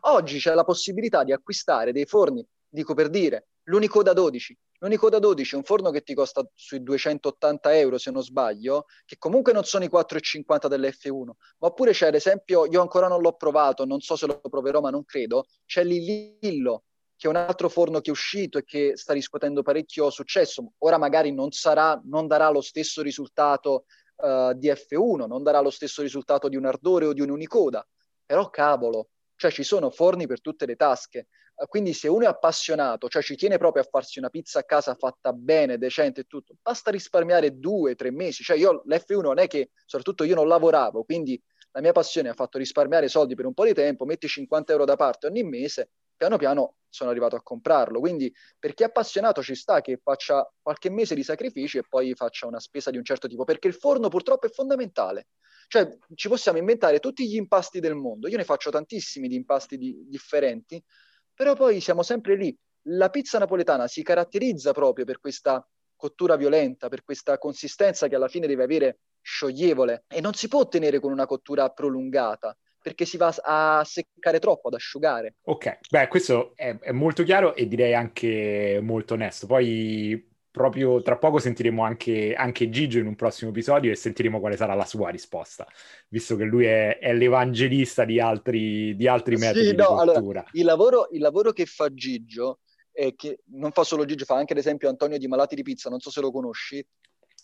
oggi 0.02 0.38
c'è 0.38 0.54
la 0.54 0.64
possibilità 0.64 1.24
di 1.24 1.32
acquistare 1.32 1.92
dei 1.92 2.06
forni, 2.06 2.46
dico 2.68 2.94
per 2.94 3.10
dire, 3.10 3.48
l'unico 3.64 4.02
da 4.02 4.12
12. 4.12 4.56
L'unico 4.80 5.08
da 5.08 5.18
12 5.18 5.54
è 5.54 5.56
un 5.56 5.64
forno 5.64 5.90
che 5.90 6.02
ti 6.02 6.12
costa 6.12 6.46
sui 6.54 6.82
280 6.82 7.78
euro, 7.78 7.96
se 7.96 8.10
non 8.10 8.22
sbaglio, 8.22 8.84
che 9.06 9.16
comunque 9.16 9.54
non 9.54 9.64
sono 9.64 9.84
i 9.84 9.90
4,50 9.90 10.66
dell'F1, 10.66 11.24
ma 11.24 11.68
oppure 11.68 11.92
c'è 11.92 12.08
ad 12.08 12.14
esempio, 12.14 12.66
io 12.66 12.82
ancora 12.82 13.08
non 13.08 13.22
l'ho 13.22 13.32
provato, 13.32 13.86
non 13.86 14.00
so 14.00 14.16
se 14.16 14.26
lo 14.26 14.38
proverò, 14.38 14.80
ma 14.80 14.90
non 14.90 15.06
credo, 15.06 15.46
c'è 15.64 15.82
l'Illillo, 15.82 16.84
che 17.16 17.26
è 17.26 17.30
un 17.30 17.36
altro 17.36 17.68
forno 17.68 18.00
che 18.00 18.10
è 18.10 18.12
uscito 18.12 18.58
e 18.58 18.64
che 18.64 18.92
sta 18.94 19.12
riscuotendo 19.14 19.62
parecchio 19.62 20.10
successo. 20.10 20.72
Ora 20.78 20.98
magari 20.98 21.32
non, 21.32 21.50
sarà, 21.50 22.00
non 22.04 22.26
darà 22.26 22.50
lo 22.50 22.60
stesso 22.60 23.02
risultato 23.02 23.86
uh, 24.16 24.52
di 24.52 24.68
F1, 24.68 25.26
non 25.26 25.42
darà 25.42 25.60
lo 25.60 25.70
stesso 25.70 26.02
risultato 26.02 26.48
di 26.48 26.56
un 26.56 26.66
Ardore 26.66 27.06
o 27.06 27.12
di 27.14 27.22
un 27.22 27.30
Unicoda, 27.30 27.86
però 28.24 28.50
cavolo, 28.50 29.08
cioè 29.34 29.50
ci 29.50 29.62
sono 29.62 29.90
forni 29.90 30.26
per 30.26 30.42
tutte 30.42 30.66
le 30.66 30.76
tasche. 30.76 31.28
Uh, 31.54 31.66
quindi 31.66 31.94
se 31.94 32.06
uno 32.08 32.24
è 32.24 32.28
appassionato, 32.28 33.08
cioè 33.08 33.22
ci 33.22 33.34
tiene 33.34 33.56
proprio 33.56 33.82
a 33.82 33.86
farsi 33.90 34.18
una 34.18 34.28
pizza 34.28 34.58
a 34.58 34.64
casa 34.64 34.94
fatta 34.94 35.32
bene, 35.32 35.78
decente 35.78 36.20
e 36.20 36.24
tutto, 36.24 36.54
basta 36.60 36.90
risparmiare 36.90 37.58
due, 37.58 37.94
tre 37.94 38.10
mesi. 38.10 38.42
Cioè 38.42 38.58
io 38.58 38.82
l'F1 38.86 39.20
non 39.22 39.38
è 39.38 39.46
che, 39.46 39.70
soprattutto 39.86 40.22
io 40.24 40.34
non 40.34 40.48
lavoravo, 40.48 41.02
quindi 41.04 41.42
la 41.70 41.80
mia 41.80 41.92
passione 41.92 42.28
ha 42.28 42.34
fatto 42.34 42.58
risparmiare 42.58 43.08
soldi 43.08 43.34
per 43.34 43.46
un 43.46 43.54
po' 43.54 43.64
di 43.64 43.72
tempo, 43.74 44.04
metti 44.04 44.28
50 44.28 44.72
euro 44.72 44.84
da 44.84 44.96
parte 44.96 45.26
ogni 45.26 45.42
mese 45.42 45.90
piano 46.16 46.36
piano 46.36 46.76
sono 46.88 47.10
arrivato 47.10 47.36
a 47.36 47.42
comprarlo. 47.42 48.00
Quindi 48.00 48.32
per 48.58 48.74
chi 48.74 48.82
è 48.82 48.86
appassionato 48.86 49.42
ci 49.42 49.54
sta 49.54 49.80
che 49.80 49.98
faccia 50.02 50.50
qualche 50.60 50.90
mese 50.90 51.14
di 51.14 51.22
sacrifici 51.22 51.78
e 51.78 51.84
poi 51.88 52.14
faccia 52.14 52.46
una 52.46 52.60
spesa 52.60 52.90
di 52.90 52.96
un 52.96 53.04
certo 53.04 53.28
tipo, 53.28 53.44
perché 53.44 53.68
il 53.68 53.74
forno 53.74 54.08
purtroppo 54.08 54.46
è 54.46 54.50
fondamentale. 54.50 55.28
Cioè 55.68 55.98
ci 56.14 56.28
possiamo 56.28 56.58
inventare 56.58 57.00
tutti 57.00 57.28
gli 57.28 57.36
impasti 57.36 57.80
del 57.80 57.96
mondo, 57.96 58.28
io 58.28 58.36
ne 58.36 58.44
faccio 58.44 58.70
tantissimi 58.70 59.28
di 59.28 59.34
impasti 59.34 59.76
di, 59.76 60.04
differenti, 60.08 60.82
però 61.34 61.54
poi 61.54 61.80
siamo 61.80 62.02
sempre 62.02 62.36
lì. 62.36 62.56
La 62.88 63.10
pizza 63.10 63.38
napoletana 63.38 63.88
si 63.88 64.02
caratterizza 64.02 64.72
proprio 64.72 65.04
per 65.04 65.18
questa 65.18 65.66
cottura 65.96 66.36
violenta, 66.36 66.88
per 66.88 67.02
questa 67.02 67.36
consistenza 67.38 68.06
che 68.06 68.14
alla 68.14 68.28
fine 68.28 68.46
deve 68.46 68.62
avere 68.62 68.98
scioglievole 69.20 70.04
e 70.06 70.20
non 70.20 70.34
si 70.34 70.46
può 70.46 70.60
ottenere 70.60 71.00
con 71.00 71.10
una 71.10 71.26
cottura 71.26 71.68
prolungata 71.70 72.56
perché 72.86 73.04
si 73.04 73.16
va 73.16 73.34
a 73.42 73.82
seccare 73.84 74.38
troppo, 74.38 74.68
ad 74.68 74.74
asciugare. 74.74 75.34
Ok, 75.46 75.78
beh, 75.90 76.06
questo 76.06 76.52
è, 76.54 76.78
è 76.78 76.92
molto 76.92 77.24
chiaro 77.24 77.56
e 77.56 77.66
direi 77.66 77.94
anche 77.94 78.78
molto 78.80 79.14
onesto. 79.14 79.48
Poi 79.48 80.24
proprio 80.52 81.02
tra 81.02 81.16
poco 81.16 81.40
sentiremo 81.40 81.82
anche, 81.82 82.32
anche, 82.34 82.70
Gigio 82.70 83.00
in 83.00 83.08
un 83.08 83.16
prossimo 83.16 83.50
episodio 83.50 83.90
e 83.90 83.96
sentiremo 83.96 84.38
quale 84.38 84.56
sarà 84.56 84.74
la 84.74 84.84
sua 84.84 85.10
risposta, 85.10 85.66
visto 86.06 86.36
che 86.36 86.44
lui 86.44 86.66
è, 86.66 86.98
è 87.00 87.12
l'evangelista 87.12 88.04
di 88.04 88.20
altri, 88.20 88.94
di 88.94 89.08
altri 89.08 89.34
metodi 89.34 89.66
sì, 89.66 89.74
no, 89.74 89.98
allora, 89.98 90.44
il, 90.52 90.64
lavoro, 90.64 91.08
il 91.10 91.20
lavoro 91.20 91.50
che 91.50 91.66
fa 91.66 91.92
Gigio, 91.92 92.60
che 92.92 93.40
non 93.46 93.72
fa 93.72 93.82
solo 93.82 94.04
Gigio, 94.04 94.24
fa 94.24 94.36
anche 94.36 94.52
ad 94.52 94.60
esempio 94.60 94.88
Antonio 94.88 95.18
di 95.18 95.26
Malati 95.26 95.56
di 95.56 95.64
Pizza, 95.64 95.90
non 95.90 95.98
so 95.98 96.10
se 96.10 96.20
lo 96.20 96.30
conosci, 96.30 96.86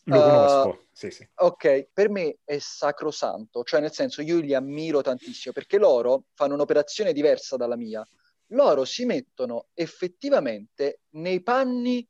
lo 0.05 0.21
conosco, 0.21 0.69
uh, 0.69 0.87
sì, 0.93 1.11
sì. 1.11 1.29
Ok, 1.37 1.88
per 1.93 2.11
me 2.11 2.38
è 2.45 2.59
sacrosanto, 2.59 3.62
cioè 3.62 3.81
nel 3.81 3.93
senso 3.93 4.23
io 4.23 4.41
li 4.41 4.55
ammiro 4.55 5.01
tantissimo 5.01 5.53
perché 5.53 5.79
loro 5.79 6.25
fanno 6.35 6.55
un'operazione 6.55 7.12
diversa 7.12 7.57
dalla 7.57 7.77
mia. 7.77 8.07
Loro 8.49 8.85
si 8.85 9.05
mettono 9.05 9.69
effettivamente 9.75 11.01
nei 11.11 11.43
panni 11.43 12.07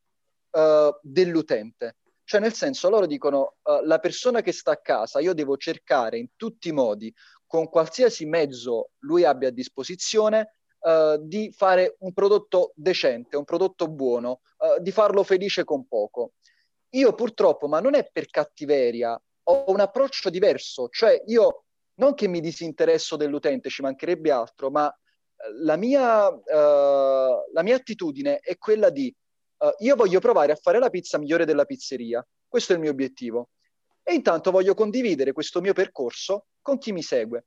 uh, 0.51 0.99
dell'utente. 1.01 1.97
Cioè 2.25 2.41
nel 2.41 2.55
senso 2.55 2.89
loro 2.89 3.07
dicono 3.07 3.57
uh, 3.63 3.85
la 3.85 3.99
persona 3.99 4.41
che 4.41 4.53
sta 4.53 4.73
a 4.73 4.79
casa, 4.79 5.21
io 5.21 5.35
devo 5.35 5.57
cercare 5.57 6.19
in 6.19 6.29
tutti 6.37 6.69
i 6.69 6.73
modi, 6.73 7.15
con 7.47 7.69
qualsiasi 7.69 8.25
mezzo 8.25 8.91
lui 9.01 9.25
abbia 9.25 9.49
a 9.49 9.53
disposizione, 9.53 10.57
Uh, 10.83 11.17
di 11.17 11.53
fare 11.57 11.95
un 12.01 12.13
prodotto 12.13 12.73
decente, 12.75 13.37
un 13.37 13.45
prodotto 13.45 13.87
buono, 13.87 14.41
uh, 14.59 14.83
di 14.83 14.91
farlo 14.91 15.23
felice 15.23 15.63
con 15.63 15.87
poco. 15.87 16.33
Io 16.95 17.15
purtroppo, 17.15 17.69
ma 17.69 17.81
non 17.81 17.95
è 17.95 18.09
per 18.11 18.27
cattiveria, 18.27 19.21
ho 19.45 19.65
un 19.69 19.81
approccio 19.81 20.31
diverso, 20.31 20.89
cioè 20.89 21.23
io 21.27 21.65
non 21.95 22.15
che 22.15 22.29
mi 22.29 22.41
disinteresso 22.41 23.17
dell'utente, 23.17 23.71
ci 23.71 23.83
mancherebbe 23.83 24.31
altro, 24.31 24.71
ma 24.71 24.89
eh, 24.91 25.63
la 25.63 25.77
mia, 25.77 26.29
uh, 26.29 26.41
la 27.53 27.63
mia 27.63 27.77
attitudine 27.77 28.39
è 28.39 28.59
quella 28.59 28.91
di 28.91 29.15
uh, 29.59 29.85
io 29.85 29.97
voglio 29.97 30.21
provare 30.21 30.53
a 30.53 30.57
fare 30.57 30.79
la 30.79 30.91
pizza 30.91 31.19
migliore 31.19 31.45
della 31.45 31.65
pizzeria, 31.65 32.27
questo 32.47 32.73
è 32.73 32.77
il 32.77 32.83
mio 32.83 32.91
obiettivo. 32.91 33.51
E 34.03 34.15
intanto 34.15 34.51
voglio 34.51 34.75
condividere 34.75 35.33
questo 35.33 35.61
mio 35.61 35.73
percorso 35.73 36.47
con 36.61 36.77
chi 36.79 36.93
mi 36.93 37.03
segue. 37.03 37.47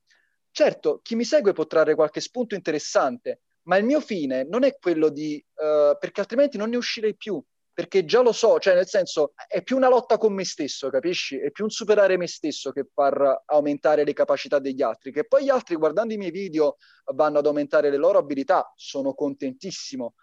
Certo, 0.51 1.01
chi 1.03 1.15
mi 1.15 1.25
segue 1.25 1.51
può 1.51 1.65
trarre 1.67 1.95
qualche 1.95 2.21
spunto 2.21 2.55
interessante, 2.55 3.41
ma 3.63 3.75
il 3.77 3.83
mio 3.83 3.99
fine 3.99 4.43
non 4.43 4.63
è 4.63 4.77
quello 4.77 5.09
di, 5.09 5.43
uh, 5.55 5.97
perché 5.99 6.21
altrimenti 6.21 6.57
non 6.57 6.69
ne 6.69 6.77
uscirei 6.77 7.15
più 7.15 7.43
perché 7.75 8.05
già 8.05 8.21
lo 8.21 8.31
so, 8.31 8.57
cioè 8.57 8.73
nel 8.73 8.87
senso 8.87 9.33
è 9.49 9.61
più 9.61 9.75
una 9.75 9.89
lotta 9.89 10.17
con 10.17 10.33
me 10.33 10.45
stesso, 10.45 10.89
capisci? 10.89 11.37
È 11.37 11.51
più 11.51 11.65
un 11.65 11.69
superare 11.69 12.15
me 12.15 12.25
stesso 12.25 12.71
che 12.71 12.87
far 12.93 13.43
aumentare 13.47 14.05
le 14.05 14.13
capacità 14.13 14.59
degli 14.59 14.81
altri, 14.81 15.11
che 15.11 15.25
poi 15.25 15.43
gli 15.43 15.49
altri 15.49 15.75
guardando 15.75 16.13
i 16.13 16.17
miei 16.17 16.31
video 16.31 16.77
vanno 17.13 17.39
ad 17.39 17.45
aumentare 17.45 17.89
le 17.89 17.97
loro 17.97 18.17
abilità, 18.17 18.71
sono 18.77 19.13
contentissimo. 19.13 20.13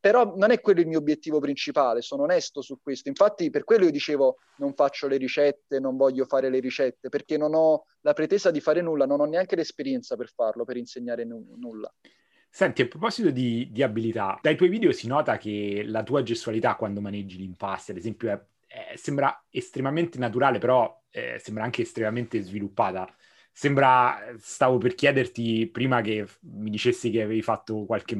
Però 0.00 0.34
non 0.34 0.50
è 0.50 0.60
quello 0.60 0.80
il 0.80 0.88
mio 0.88 0.98
obiettivo 0.98 1.38
principale, 1.38 2.02
sono 2.02 2.24
onesto 2.24 2.60
su 2.60 2.80
questo. 2.82 3.08
Infatti 3.08 3.50
per 3.50 3.62
quello 3.62 3.84
io 3.84 3.92
dicevo 3.92 4.38
non 4.56 4.74
faccio 4.74 5.06
le 5.06 5.16
ricette, 5.16 5.78
non 5.78 5.96
voglio 5.96 6.24
fare 6.24 6.50
le 6.50 6.58
ricette, 6.58 7.08
perché 7.08 7.36
non 7.36 7.54
ho 7.54 7.84
la 8.00 8.14
pretesa 8.14 8.50
di 8.50 8.60
fare 8.60 8.80
nulla, 8.80 9.06
non 9.06 9.20
ho 9.20 9.26
neanche 9.26 9.54
l'esperienza 9.54 10.16
per 10.16 10.28
farlo, 10.34 10.64
per 10.64 10.76
insegnare 10.76 11.24
n- 11.24 11.54
nulla. 11.56 11.88
Senti, 12.56 12.80
a 12.80 12.88
proposito 12.88 13.28
di, 13.28 13.68
di, 13.70 13.82
abilità, 13.82 14.38
dai 14.40 14.56
tuoi 14.56 14.70
video 14.70 14.90
si 14.90 15.06
nota 15.06 15.36
che 15.36 15.82
la 15.84 16.02
tua 16.02 16.22
gestualità 16.22 16.74
quando 16.74 17.02
maneggi 17.02 17.36
l'impasto, 17.36 17.90
ad 17.90 17.98
esempio, 17.98 18.30
è, 18.30 18.40
è, 18.66 18.96
sembra 18.96 19.44
estremamente 19.50 20.16
naturale, 20.16 20.56
però 20.56 21.02
eh, 21.10 21.38
sembra 21.38 21.64
anche 21.64 21.82
estremamente 21.82 22.40
sviluppata. 22.40 23.06
Sembra, 23.52 24.34
stavo 24.38 24.78
per 24.78 24.94
chiederti 24.94 25.68
prima 25.70 26.00
che 26.00 26.26
mi 26.44 26.70
dicessi 26.70 27.10
che 27.10 27.20
avevi 27.20 27.42
fatto 27.42 27.84
qualche, 27.84 28.16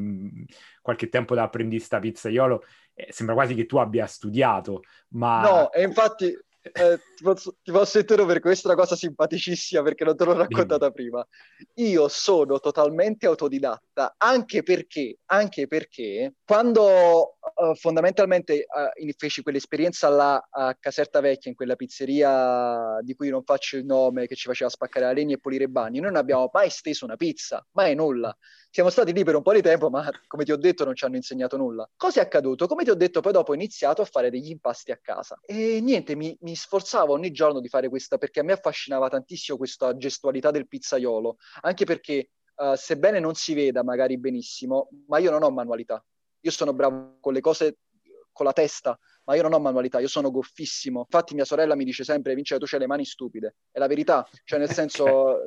qualche 0.82 1.08
tempo 1.08 1.34
da 1.34 1.44
apprendista 1.44 1.98
pizzaiolo, 1.98 2.62
eh, 2.92 3.06
sembra 3.12 3.34
quasi 3.34 3.54
che 3.54 3.64
tu 3.64 3.78
abbia 3.78 4.04
studiato, 4.04 4.82
ma... 5.12 5.40
No, 5.40 5.72
e 5.72 5.82
infatti 5.82 6.36
eh, 6.72 6.98
ti, 7.16 7.22
posso, 7.22 7.56
ti, 7.62 7.70
posso, 7.72 7.98
interrompere, 7.98 8.40
questa 8.40 8.68
è 8.68 8.72
una 8.72 8.80
cosa 8.80 8.96
simpaticissima 8.96 9.82
perché 9.82 10.04
non 10.04 10.16
te 10.16 10.24
l'ho 10.24 10.34
raccontata 10.34 10.90
prima. 10.90 11.26
Io 11.74 12.08
sono 12.08 12.58
totalmente 12.58 13.26
autodidatta, 13.26 14.14
anche 14.18 14.62
perché, 14.62 15.18
anche 15.26 15.66
perché 15.66 16.34
quando 16.44 17.36
uh, 17.40 17.74
fondamentalmente 17.74 18.66
uh, 18.66 19.10
feci 19.16 19.42
quell'esperienza 19.42 20.08
là 20.08 20.46
a 20.50 20.74
Caserta 20.78 21.20
Vecchia, 21.20 21.50
in 21.50 21.56
quella 21.56 21.76
pizzeria 21.76 22.98
di 23.02 23.14
cui 23.14 23.28
non 23.28 23.44
faccio 23.44 23.76
il 23.76 23.84
nome, 23.84 24.26
che 24.26 24.34
ci 24.34 24.48
faceva 24.48 24.70
spaccare 24.70 25.06
la 25.06 25.12
legna 25.12 25.34
e 25.34 25.38
pulire 25.38 25.64
i 25.64 25.68
bagni, 25.68 26.00
noi 26.00 26.10
non 26.10 26.20
abbiamo 26.20 26.50
mai 26.52 26.70
steso 26.70 27.04
una 27.04 27.16
pizza, 27.16 27.64
mai 27.72 27.94
nulla 27.94 28.36
siamo 28.76 28.90
stati 28.90 29.14
lì 29.14 29.24
per 29.24 29.34
un 29.34 29.40
po' 29.40 29.54
di 29.54 29.62
tempo, 29.62 29.88
ma 29.88 30.06
come 30.26 30.44
ti 30.44 30.52
ho 30.52 30.56
detto 30.58 30.84
non 30.84 30.94
ci 30.94 31.06
hanno 31.06 31.16
insegnato 31.16 31.56
nulla. 31.56 31.88
Cosa 31.96 32.20
è 32.20 32.22
accaduto? 32.22 32.66
Come 32.66 32.84
ti 32.84 32.90
ho 32.90 32.94
detto, 32.94 33.22
poi 33.22 33.32
dopo 33.32 33.52
ho 33.52 33.54
iniziato 33.54 34.02
a 34.02 34.04
fare 34.04 34.28
degli 34.28 34.50
impasti 34.50 34.92
a 34.92 34.98
casa. 35.00 35.40
E 35.46 35.80
niente, 35.80 36.14
mi, 36.14 36.36
mi 36.42 36.54
sforzavo 36.54 37.10
ogni 37.10 37.30
giorno 37.30 37.60
di 37.60 37.68
fare 37.68 37.88
questa, 37.88 38.18
perché 38.18 38.40
a 38.40 38.42
me 38.42 38.52
affascinava 38.52 39.08
tantissimo 39.08 39.56
questa 39.56 39.96
gestualità 39.96 40.50
del 40.50 40.68
pizzaiolo, 40.68 41.38
anche 41.62 41.86
perché 41.86 42.32
uh, 42.56 42.74
sebbene 42.74 43.18
non 43.18 43.34
si 43.34 43.54
veda 43.54 43.82
magari 43.82 44.18
benissimo, 44.18 44.90
ma 45.06 45.16
io 45.16 45.30
non 45.30 45.42
ho 45.42 45.50
manualità. 45.50 46.04
Io 46.40 46.50
sono 46.50 46.74
bravo 46.74 47.16
con 47.18 47.32
le 47.32 47.40
cose 47.40 47.78
con 48.36 48.44
la 48.44 48.52
testa, 48.52 48.96
ma 49.24 49.34
io 49.34 49.42
non 49.42 49.54
ho 49.54 49.58
manualità, 49.58 49.98
io 49.98 50.08
sono 50.08 50.30
goffissimo. 50.30 51.00
Infatti 51.00 51.34
mia 51.34 51.46
sorella 51.46 51.74
mi 51.74 51.84
dice 51.84 52.04
sempre, 52.04 52.34
Vince, 52.34 52.58
tu 52.58 52.66
c'hai 52.66 52.78
le 52.78 52.86
mani 52.86 53.06
stupide. 53.06 53.56
È 53.70 53.78
la 53.78 53.86
verità, 53.86 54.28
cioè 54.44 54.58
nel 54.58 54.68
senso 54.70 55.38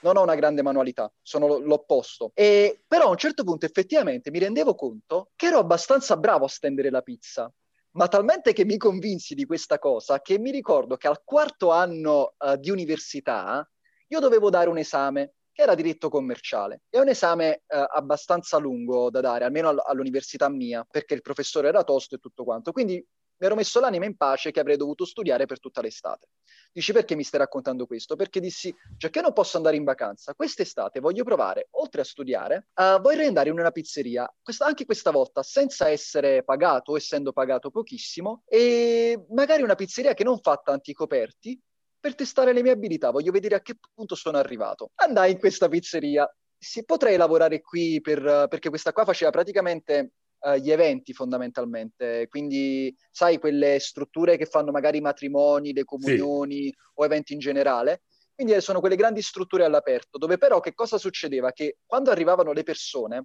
non 0.00 0.16
ho 0.18 0.22
una 0.22 0.34
grande 0.34 0.60
manualità, 0.60 1.10
sono 1.22 1.56
l'opposto. 1.56 2.30
E, 2.34 2.82
però 2.86 3.06
a 3.06 3.10
un 3.10 3.16
certo 3.16 3.42
punto 3.42 3.64
effettivamente 3.64 4.30
mi 4.30 4.38
rendevo 4.38 4.74
conto 4.74 5.30
che 5.34 5.46
ero 5.46 5.58
abbastanza 5.58 6.16
bravo 6.18 6.44
a 6.44 6.48
stendere 6.48 6.90
la 6.90 7.00
pizza. 7.00 7.50
Ma 7.92 8.08
talmente 8.08 8.52
che 8.52 8.66
mi 8.66 8.76
convinsi 8.76 9.34
di 9.34 9.46
questa 9.46 9.78
cosa 9.78 10.20
che 10.20 10.38
mi 10.38 10.50
ricordo 10.50 10.98
che 10.98 11.08
al 11.08 11.22
quarto 11.24 11.70
anno 11.70 12.34
uh, 12.36 12.56
di 12.56 12.68
università 12.68 13.66
io 14.08 14.20
dovevo 14.20 14.50
dare 14.50 14.68
un 14.68 14.76
esame 14.76 15.36
che 15.56 15.62
era 15.62 15.74
diritto 15.74 16.10
commerciale. 16.10 16.82
È 16.90 16.98
un 16.98 17.08
esame 17.08 17.62
eh, 17.66 17.86
abbastanza 17.94 18.58
lungo 18.58 19.08
da 19.08 19.22
dare, 19.22 19.46
almeno 19.46 19.70
all- 19.70 19.82
all'università 19.82 20.50
mia, 20.50 20.86
perché 20.88 21.14
il 21.14 21.22
professore 21.22 21.68
era 21.68 21.82
tosto 21.82 22.16
e 22.16 22.18
tutto 22.18 22.44
quanto. 22.44 22.72
Quindi 22.72 22.92
mi 23.38 23.46
ero 23.46 23.54
messo 23.54 23.80
l'anima 23.80 24.04
in 24.04 24.18
pace 24.18 24.50
che 24.50 24.60
avrei 24.60 24.76
dovuto 24.76 25.06
studiare 25.06 25.46
per 25.46 25.58
tutta 25.58 25.80
l'estate. 25.80 26.28
Dici 26.70 26.92
perché 26.92 27.14
mi 27.14 27.24
stai 27.24 27.40
raccontando 27.40 27.86
questo? 27.86 28.16
Perché 28.16 28.38
dissi, 28.38 28.74
già 28.98 29.08
che 29.08 29.22
non 29.22 29.32
posso 29.32 29.56
andare 29.56 29.76
in 29.76 29.84
vacanza, 29.84 30.34
quest'estate 30.34 31.00
voglio 31.00 31.24
provare, 31.24 31.68
oltre 31.70 32.02
a 32.02 32.04
studiare, 32.04 32.68
uh, 32.74 33.00
vorrei 33.00 33.26
andare 33.26 33.48
in 33.48 33.58
una 33.58 33.70
pizzeria, 33.70 34.30
questa, 34.42 34.66
anche 34.66 34.84
questa 34.84 35.10
volta 35.10 35.42
senza 35.42 35.88
essere 35.88 36.44
pagato 36.44 36.96
essendo 36.96 37.32
pagato 37.32 37.70
pochissimo, 37.70 38.42
e 38.46 39.24
magari 39.30 39.62
una 39.62 39.74
pizzeria 39.74 40.12
che 40.12 40.24
non 40.24 40.38
fa 40.38 40.60
tanti 40.62 40.92
coperti, 40.92 41.58
per 42.06 42.14
testare 42.14 42.52
le 42.52 42.62
mie 42.62 42.70
abilità, 42.70 43.10
voglio 43.10 43.32
vedere 43.32 43.56
a 43.56 43.60
che 43.60 43.74
punto 43.92 44.14
sono 44.14 44.38
arrivato. 44.38 44.92
Andai 44.94 45.32
in 45.32 45.40
questa 45.40 45.68
pizzeria, 45.68 46.32
sì, 46.56 46.84
potrei 46.84 47.16
lavorare 47.16 47.60
qui 47.60 48.00
per, 48.00 48.46
perché 48.48 48.68
questa 48.68 48.92
qua 48.92 49.04
faceva 49.04 49.32
praticamente 49.32 50.12
uh, 50.38 50.54
gli 50.54 50.70
eventi 50.70 51.12
fondamentalmente, 51.12 52.28
quindi 52.28 52.94
sai 53.10 53.40
quelle 53.40 53.80
strutture 53.80 54.36
che 54.36 54.46
fanno 54.46 54.70
magari 54.70 54.98
i 54.98 55.00
matrimoni, 55.00 55.72
le 55.72 55.82
comunioni 55.82 56.66
sì. 56.66 56.74
o 56.94 57.04
eventi 57.04 57.32
in 57.32 57.40
generale. 57.40 58.02
Quindi 58.36 58.60
sono 58.60 58.78
quelle 58.78 58.94
grandi 58.94 59.20
strutture 59.20 59.64
all'aperto, 59.64 60.16
dove 60.16 60.38
però 60.38 60.60
che 60.60 60.74
cosa 60.74 60.98
succedeva? 60.98 61.50
Che 61.50 61.78
quando 61.84 62.12
arrivavano 62.12 62.52
le 62.52 62.62
persone, 62.62 63.24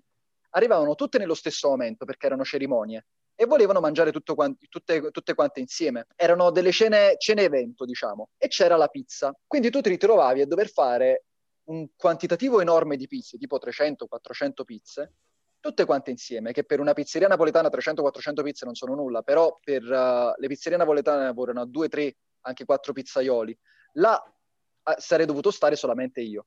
arrivavano 0.51 0.95
tutte 0.95 1.19
nello 1.19 1.35
stesso 1.35 1.69
momento 1.69 2.03
perché 2.03 2.25
erano 2.25 2.43
cerimonie 2.43 3.05
e 3.41 3.45
volevano 3.47 3.79
mangiare 3.79 4.11
quanti, 4.35 4.67
tutte, 4.69 5.09
tutte, 5.09 5.33
quante 5.33 5.61
insieme. 5.61 6.05
Erano 6.15 6.51
delle 6.51 6.71
cene, 6.71 7.15
cene 7.17 7.41
evento, 7.41 7.85
diciamo, 7.85 8.29
e 8.37 8.47
c'era 8.47 8.77
la 8.77 8.87
pizza. 8.87 9.35
Quindi 9.47 9.71
tu 9.71 9.81
ti 9.81 9.89
ritrovavi 9.89 10.41
a 10.41 10.45
dover 10.45 10.69
fare 10.69 11.23
un 11.63 11.87
quantitativo 11.95 12.61
enorme 12.61 12.97
di 12.97 13.07
pizze, 13.07 13.39
tipo 13.39 13.57
300-400 13.57 14.63
pizze, 14.63 15.13
tutte 15.59 15.85
quante 15.85 16.11
insieme, 16.11 16.51
che 16.51 16.65
per 16.65 16.79
una 16.79 16.93
pizzeria 16.93 17.27
napoletana 17.27 17.69
300-400 17.69 18.43
pizze 18.43 18.65
non 18.65 18.75
sono 18.75 18.93
nulla, 18.93 19.23
però 19.23 19.57
per 19.59 19.81
uh, 19.85 20.39
le 20.39 20.47
pizzerie 20.47 20.77
napoletane 20.77 21.23
lavorano 21.23 21.61
a 21.61 21.65
2-3, 21.65 22.11
anche 22.41 22.63
4 22.63 22.93
pizzaioli. 22.93 23.57
Là 23.93 24.21
uh, 24.23 24.93
sarei 24.97 25.25
dovuto 25.25 25.49
stare 25.49 25.75
solamente 25.75 26.21
io, 26.21 26.45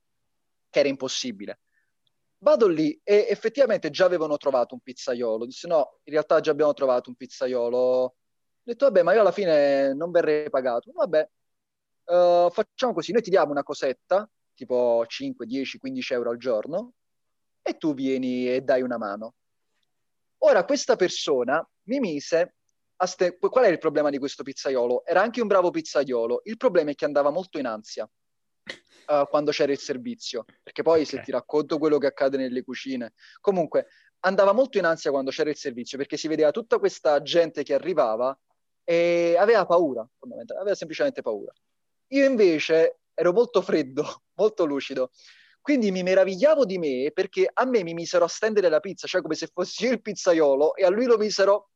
che 0.71 0.79
era 0.79 0.89
impossibile. 0.89 1.59
Vado 2.45 2.69
lì 2.69 3.01
e 3.03 3.27
effettivamente 3.31 3.89
già 3.89 4.05
avevano 4.05 4.37
trovato 4.37 4.75
un 4.75 4.81
pizzaiolo. 4.81 5.47
Disse 5.47 5.67
no, 5.67 6.01
in 6.03 6.13
realtà 6.13 6.41
già 6.41 6.51
abbiamo 6.51 6.75
trovato 6.75 7.09
un 7.09 7.17
pizzaiolo. 7.17 7.79
Ho 7.79 8.15
detto 8.63 8.85
vabbè, 8.85 9.03
ma 9.03 9.15
io 9.15 9.21
alla 9.21 9.33
fine 9.33 9.95
non 9.95 10.11
verrei 10.11 10.51
pagato. 10.51 10.93
Vabbè, 10.93 11.29
uh, 12.05 12.51
facciamo 12.51 12.93
così, 12.93 13.13
noi 13.13 13.23
ti 13.23 13.31
diamo 13.31 13.51
una 13.51 13.63
cosetta, 13.63 14.29
tipo 14.53 15.07
5, 15.07 15.47
10, 15.47 15.79
15 15.79 16.13
euro 16.13 16.31
al 16.31 16.37
giorno, 16.37 16.93
e 17.63 17.79
tu 17.79 17.95
vieni 17.95 18.51
e 18.53 18.61
dai 18.61 18.83
una 18.83 18.99
mano. 18.99 19.37
Ora, 20.41 20.67
questa 20.67 20.97
persona 20.97 21.67
mi 21.85 21.99
mise 21.99 22.57
Ste- 23.07 23.39
qual 23.39 23.65
è 23.65 23.69
il 23.69 23.79
problema 23.79 24.11
di 24.11 24.19
questo 24.19 24.43
pizzaiolo? 24.43 25.05
Era 25.07 25.23
anche 25.23 25.41
un 25.41 25.47
bravo 25.47 25.71
pizzaiolo, 25.71 26.43
il 26.45 26.59
problema 26.59 26.91
è 26.91 26.95
che 26.95 27.07
andava 27.07 27.31
molto 27.31 27.59
in 27.59 27.67
ansia 27.67 28.09
uh, 29.07 29.27
quando 29.29 29.51
c'era 29.51 29.73
il 29.73 29.79
servizio, 29.79 30.45
perché 30.63 30.83
poi 30.83 31.03
okay. 31.03 31.07
se 31.07 31.21
ti 31.23 31.31
racconto 31.31 31.79
quello 31.79 31.99
che 31.99 32.07
accade 32.07 32.37
nelle 32.37 32.63
cucine, 32.63 33.15
comunque 33.41 33.87
andava 34.21 34.53
molto 34.53 34.79
in 34.79 34.85
ansia 34.85 35.11
quando 35.11 35.31
c'era 35.31 35.51
il 35.51 35.57
servizio, 35.57 35.99
perché 35.99 36.17
si 36.17 36.29
vedeva 36.29 36.51
tutta 36.51 36.79
questa 36.79 37.21
gente 37.23 37.63
che 37.63 37.75
arrivava 37.75 38.37
e 38.83 39.37
aveva 39.39 39.65
paura, 39.67 40.07
aveva 40.59 40.75
semplicemente 40.75 41.23
paura. 41.23 41.53
Io 42.09 42.25
invece 42.25 43.01
ero 43.15 43.33
molto 43.33 43.63
freddo, 43.63 44.23
molto 44.35 44.65
lucido, 44.65 45.11
quindi 45.61 45.91
mi 45.91 46.03
meravigliavo 46.03 46.67
di 46.67 46.77
me 46.77 47.11
perché 47.15 47.49
a 47.51 47.65
me 47.65 47.83
mi 47.83 47.95
misero 47.95 48.27
a 48.27 48.29
stendere 48.29 48.69
la 48.69 48.81
pizza, 48.81 49.07
cioè 49.07 49.23
come 49.23 49.35
se 49.35 49.49
fossi 49.53 49.85
io 49.87 49.93
il 49.93 50.03
pizzaiolo 50.03 50.75
e 50.75 50.85
a 50.85 50.91
lui 50.91 51.07
lo 51.07 51.17
misero 51.17 51.71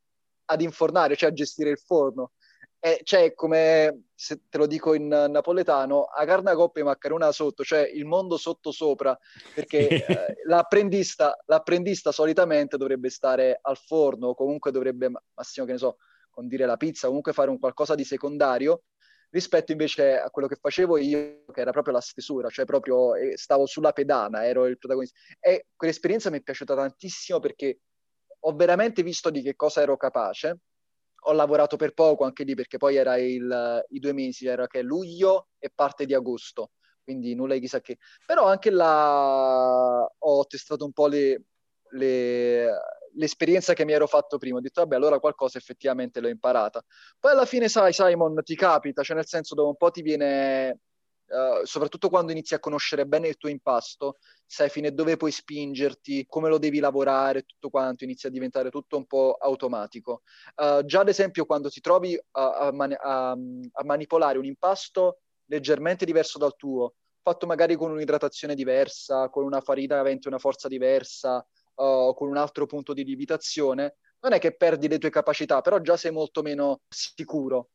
ad 0.45 0.61
infornare, 0.61 1.17
cioè 1.17 1.31
a 1.31 1.33
gestire 1.33 1.71
il 1.71 1.79
forno. 1.79 2.33
E 2.81 3.01
cioè, 3.03 3.35
come 3.35 4.05
se 4.15 4.43
te 4.49 4.59
lo 4.59 4.67
dico 4.67 4.95
in 4.95 5.09
napoletano, 5.09 6.05
a 6.05 6.25
carna 6.25 6.55
coppia 6.55 6.85
maccarona 6.85 7.33
sotto, 7.33 7.65
cioè 7.65 7.81
il 7.81 8.05
mondo 8.05 8.37
sotto 8.37 8.71
sopra, 8.71 9.19
perché 9.53 9.89
eh, 9.89 10.37
l'apprendista, 10.45 11.37
l'apprendista 11.47 12.13
solitamente 12.13 12.77
dovrebbe 12.77 13.11
stare 13.11 13.59
al 13.61 13.77
forno, 13.77 14.29
o 14.29 14.35
comunque 14.35 14.71
dovrebbe, 14.71 15.11
massimo 15.35 15.67
che 15.67 15.73
ne 15.73 15.79
so, 15.79 15.97
condire 16.31 16.67
la 16.67 16.77
pizza, 16.77 17.09
comunque 17.09 17.33
fare 17.33 17.51
un 17.51 17.59
qualcosa 17.59 17.97
di 17.97 18.05
secondario, 18.05 18.85
rispetto 19.31 19.73
invece 19.73 20.19
a 20.19 20.31
quello 20.31 20.47
che 20.47 20.57
facevo 20.61 20.99
io, 20.99 21.45
che 21.53 21.61
era 21.61 21.73
proprio 21.73 21.95
la 21.95 22.01
stesura, 22.01 22.49
cioè 22.49 22.65
proprio 22.65 23.17
eh, 23.17 23.37
stavo 23.37 23.67
sulla 23.67 23.93
pedana, 23.93 24.47
ero 24.47 24.67
il 24.67 24.79
protagonista. 24.79 25.19
E 25.41 25.67
quell'esperienza 25.75 26.31
mi 26.31 26.39
è 26.39 26.43
piaciuta 26.43 26.77
tantissimo 26.77 27.41
perché 27.41 27.81
ho 28.41 28.55
veramente 28.55 29.03
visto 29.03 29.31
di 29.31 29.43
che 29.43 29.57
cosa 29.57 29.81
ero 29.81 29.97
capace 29.97 30.59
ho 31.21 31.33
lavorato 31.33 31.77
per 31.77 31.93
poco 31.93 32.25
anche 32.25 32.45
lì 32.45 32.55
perché 32.55 32.77
poi 32.79 32.97
era 32.97 33.17
il, 33.17 33.85
i 33.89 33.99
due 33.99 34.13
mesi, 34.13 34.47
era 34.47 34.67
che 34.67 34.83
luglio 34.83 35.49
e 35.59 35.71
parte 35.75 36.07
di 36.07 36.15
agosto, 36.15 36.73
quindi 37.03 37.35
nulla 37.35 37.55
di 37.55 37.61
chissà 37.61 37.81
che. 37.81 37.99
Però 38.25 38.47
anche 38.47 38.71
là 38.71 40.05
ho 40.19 40.47
testato 40.47 40.85
un 40.85 40.93
po' 40.93 41.07
le, 41.07 41.45
le, 41.93 42.71
l'esperienza 43.15 43.75
che 43.75 43.85
mi 43.85 43.93
ero 43.93 44.07
fatto 44.07 44.39
prima. 44.39 44.59
Ho 44.59 44.61
detto, 44.61 44.81
vabbè, 44.83 44.97
allora 44.97 45.19
qualcosa 45.19 45.59
effettivamente 45.59 46.21
l'ho 46.21 46.29
imparata. 46.29 46.83
Poi 47.19 47.33
alla 47.33 47.47
fine, 47.47 47.69
sai, 47.69 47.93
Simon, 47.93 48.43
ti 48.43 48.55
capita, 48.55 49.03
cioè 49.03 49.17
nel 49.17 49.27
senso 49.27 49.55
dopo 49.55 49.69
un 49.69 49.77
po' 49.77 49.91
ti 49.91 50.03
viene 50.03 50.81
Uh, 51.29 51.63
soprattutto 51.65 52.09
quando 52.09 52.33
inizi 52.33 52.55
a 52.55 52.59
conoscere 52.59 53.05
bene 53.07 53.29
il 53.29 53.37
tuo 53.37 53.51
impasto, 53.51 54.17
sai 54.47 54.71
fino 54.71 54.89
a 54.89 54.91
dove 54.91 55.19
puoi 55.19 55.31
spingerti, 55.31 56.25
come 56.27 56.49
lo 56.49 56.59
devi 56.59 56.79
lavorare, 56.79 57.43
tutto 57.43 57.69
quanto, 57.69 58.05
inizia 58.05 58.31
a 58.31 58.33
diventare 58.33 58.71
tutto 58.71 58.97
un 58.97 59.05
po' 59.05 59.37
automatico. 59.39 60.23
Uh, 60.57 60.83
già 60.85 61.01
ad 61.01 61.09
esempio 61.09 61.45
quando 61.45 61.69
ti 61.69 61.81
trovi 61.81 62.19
a, 62.33 62.53
a, 62.55 62.73
man- 62.73 62.97
a, 62.99 63.31
a, 63.33 63.85
manipolare 63.85 64.39
un 64.39 64.47
impasto 64.47 65.21
leggermente 65.47 66.07
diverso 66.07 66.39
dal 66.39 66.57
tuo, 66.57 66.95
fatto 67.21 67.47
magari 67.47 67.77
con 67.77 67.91
un'idratazione 67.91 68.55
diversa, 68.55 69.29
con 69.29 69.45
una 69.45 69.61
farina 69.61 69.99
avente 69.99 70.29
una 70.29 70.39
forza 70.39 70.67
diversa, 70.67 71.37
uh, 71.75 72.15
con 72.15 72.29
un 72.29 72.39
altro 72.39 72.65
punto 72.65 72.95
di 72.95 73.05
lievitazione, 73.05 73.97
non 74.21 74.33
è 74.33 74.39
che 74.39 74.57
perdi 74.57 74.89
le 74.89 74.99
tue 74.99 75.11
capacità, 75.11 75.61
però 75.61 75.79
già 75.81 75.97
sei 75.97 76.11
molto 76.11 76.41
meno 76.43 76.81
sicuro 76.89 77.69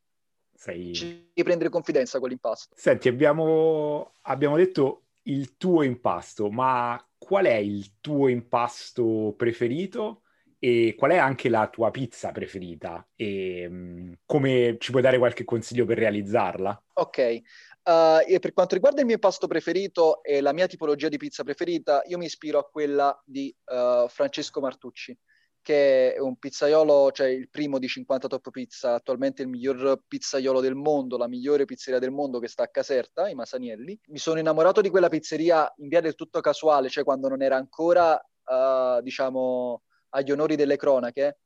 sei... 0.54 0.94
Ci 0.94 1.32
prendere 1.44 1.70
confidenza 1.70 2.20
con 2.20 2.30
l'impasto. 2.30 2.76
Senti, 2.78 3.08
abbiamo, 3.08 4.14
abbiamo 4.24 4.56
detto 4.56 5.04
il 5.24 5.58
tuo 5.58 5.84
impasto, 5.84 6.50
ma 6.50 7.04
qual 7.18 7.46
è 7.46 7.56
il 7.56 8.00
tuo 8.00 8.28
impasto 8.28 9.34
preferito? 9.38 10.24
e 10.64 10.96
qual 10.98 11.12
è 11.12 11.18
anche 11.18 11.50
la 11.50 11.68
tua 11.68 11.92
pizza 11.92 12.32
preferita 12.32 13.06
e 13.18 13.68
um, 13.70 14.14
come 14.26 14.78
ci 14.80 14.92
puoi 14.92 15.04
dare 15.04 15.18
qualche 15.18 15.44
consiglio 15.44 15.84
per 15.84 15.98
realizzarla? 15.98 16.84
Ok, 16.94 17.42
uh, 17.84 18.40
per 18.40 18.54
quanto 18.54 18.76
riguarda 18.76 19.02
il 19.02 19.06
mio 19.06 19.16
impasto 19.16 19.46
preferito 19.46 20.24
e 20.24 20.40
la 20.40 20.54
mia 20.54 20.66
tipologia 20.66 21.10
di 21.10 21.18
pizza 21.18 21.44
preferita, 21.44 22.02
io 22.06 22.18
mi 22.18 22.28
ispiro 22.28 22.60
a 22.60 22.64
quella 22.64 23.22
di 23.26 23.54
uh, 23.66 24.08
Francesco 24.08 24.62
Martucci 24.62 25.14
che 25.64 26.14
è 26.14 26.20
un 26.20 26.36
pizzaiolo, 26.36 27.12
cioè 27.12 27.28
il 27.28 27.50
primo 27.50 27.80
di 27.80 27.88
50 27.88 28.28
Top 28.28 28.52
Pizza, 28.52 28.94
attualmente 28.94 29.42
il 29.42 29.48
miglior 29.48 30.02
pizzaiolo 30.06 30.60
del 30.60 30.76
mondo, 30.76 31.18
la 31.18 31.28
migliore 31.28 31.66
pizzeria 31.66 32.00
del 32.00 32.12
mondo 32.12 32.40
che 32.40 32.50
sta 32.50 32.64
a 32.64 32.68
Caserta, 32.68 33.30
i 33.30 33.34
Masanielli. 33.34 33.98
Mi 34.08 34.20
sono 34.20 34.40
innamorato 34.40 34.82
di 34.82 34.90
quella 34.90 35.08
pizzeria 35.08 35.74
in 35.78 35.88
via 35.88 36.02
del 36.02 36.16
tutto 36.16 36.42
casuale, 36.42 36.90
cioè 36.90 37.06
quando 37.06 37.30
non 37.30 37.42
era 37.42 37.56
ancora, 37.56 38.14
uh, 38.14 39.02
diciamo, 39.02 39.84
agli 40.10 40.32
onori 40.32 40.58
delle 40.58 40.76
cronache, 40.76 41.40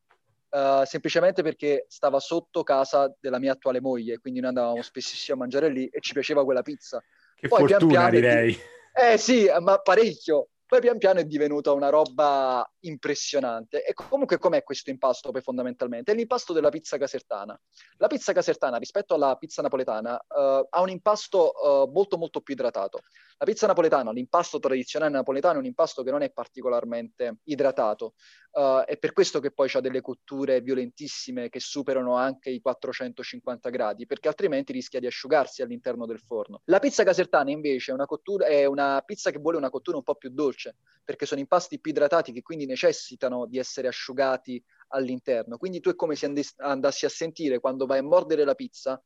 uh, 0.49 0.83
semplicemente 0.83 1.43
perché 1.43 1.85
stava 1.87 2.19
sotto 2.19 2.63
casa 2.63 3.15
della 3.19 3.39
mia 3.39 3.53
attuale 3.53 3.79
moglie, 3.79 4.17
quindi 4.17 4.39
noi 4.39 4.49
andavamo 4.49 4.81
spessissimo 4.81 5.37
a 5.37 5.39
mangiare 5.41 5.69
lì 5.69 5.85
e 5.85 6.01
ci 6.01 6.13
piaceva 6.13 6.43
quella 6.43 6.63
pizza. 6.63 7.01
Che 7.35 7.47
Poi, 7.47 7.59
fortuna, 7.59 7.77
pian 7.77 7.89
piano, 7.89 8.09
direi. 8.09 8.57
Eh 8.93 9.17
sì, 9.19 9.47
ma 9.61 9.77
parecchio 9.77 10.49
poi 10.67 10.81
pian 10.81 10.97
piano 10.97 11.19
è 11.19 11.23
divenuta 11.23 11.71
una 11.71 11.87
roba 11.87 12.69
impressionante. 12.81 13.85
E 13.85 13.93
comunque 13.93 14.37
com'è 14.37 14.63
questo 14.63 14.89
impasto 14.89 15.31
poi 15.31 15.41
fondamentalmente? 15.41 16.11
È 16.11 16.15
l'impasto 16.15 16.51
della 16.51 16.69
pizza 16.69 16.97
casertana. 16.97 17.57
La 17.97 18.07
pizza 18.07 18.33
casertana 18.33 18.77
rispetto 18.77 19.13
alla 19.13 19.35
pizza 19.37 19.61
napoletana 19.61 20.15
uh, 20.15 20.67
ha 20.69 20.81
un 20.81 20.89
impasto 20.89 21.53
uh, 21.53 21.91
molto 21.91 22.17
molto 22.17 22.41
più 22.41 22.53
idratato. 22.53 22.99
La 23.39 23.45
pizza 23.45 23.67
napoletana, 23.67 24.11
l'impasto 24.11 24.57
tradizionale 24.57 25.11
napoletano 25.11 25.55
è 25.55 25.59
un 25.59 25.65
impasto 25.65 26.01
che 26.01 26.09
non 26.09 26.23
è 26.23 26.31
particolarmente 26.31 27.37
idratato. 27.43 28.15
Uh, 28.51 28.79
è 28.83 28.97
per 28.97 29.13
questo 29.13 29.39
che 29.39 29.51
poi 29.51 29.69
ha 29.73 29.79
delle 29.79 30.01
cotture 30.01 30.59
violentissime 30.61 31.47
che 31.49 31.59
superano 31.59 32.15
anche 32.15 32.49
i 32.49 32.59
450 32.59 33.69
gradi, 33.69 34.07
perché 34.07 34.27
altrimenti 34.27 34.71
rischia 34.71 34.99
di 34.99 35.05
asciugarsi 35.05 35.61
all'interno 35.61 36.07
del 36.07 36.19
forno. 36.19 36.61
La 36.65 36.79
pizza 36.79 37.03
casertana 37.03 37.51
invece 37.51 37.91
è 37.91 37.93
una, 37.93 38.07
cottura, 38.07 38.47
è 38.47 38.65
una 38.65 39.03
pizza 39.05 39.29
che 39.29 39.37
vuole 39.37 39.57
una 39.57 39.69
cottura 39.69 39.97
un 39.97 40.03
po' 40.03 40.15
più 40.15 40.31
dolce 40.31 40.77
perché 41.03 41.27
sono 41.27 41.39
impasti 41.39 41.79
più 41.79 41.91
idratati 41.91 42.33
che 42.33 42.41
quindi 42.41 42.65
necessitano 42.65 43.45
di 43.45 43.59
essere 43.59 43.87
asciugati 43.87 44.61
all'interno. 44.89 45.57
Quindi 45.57 45.79
tu 45.79 45.89
è 45.91 45.95
come 45.95 46.15
se 46.15 46.33
andassi 46.57 47.05
a 47.05 47.09
sentire 47.09 47.59
quando 47.59 47.85
vai 47.85 47.99
a 47.99 48.03
mordere 48.03 48.43
la 48.43 48.55
pizza 48.55 48.99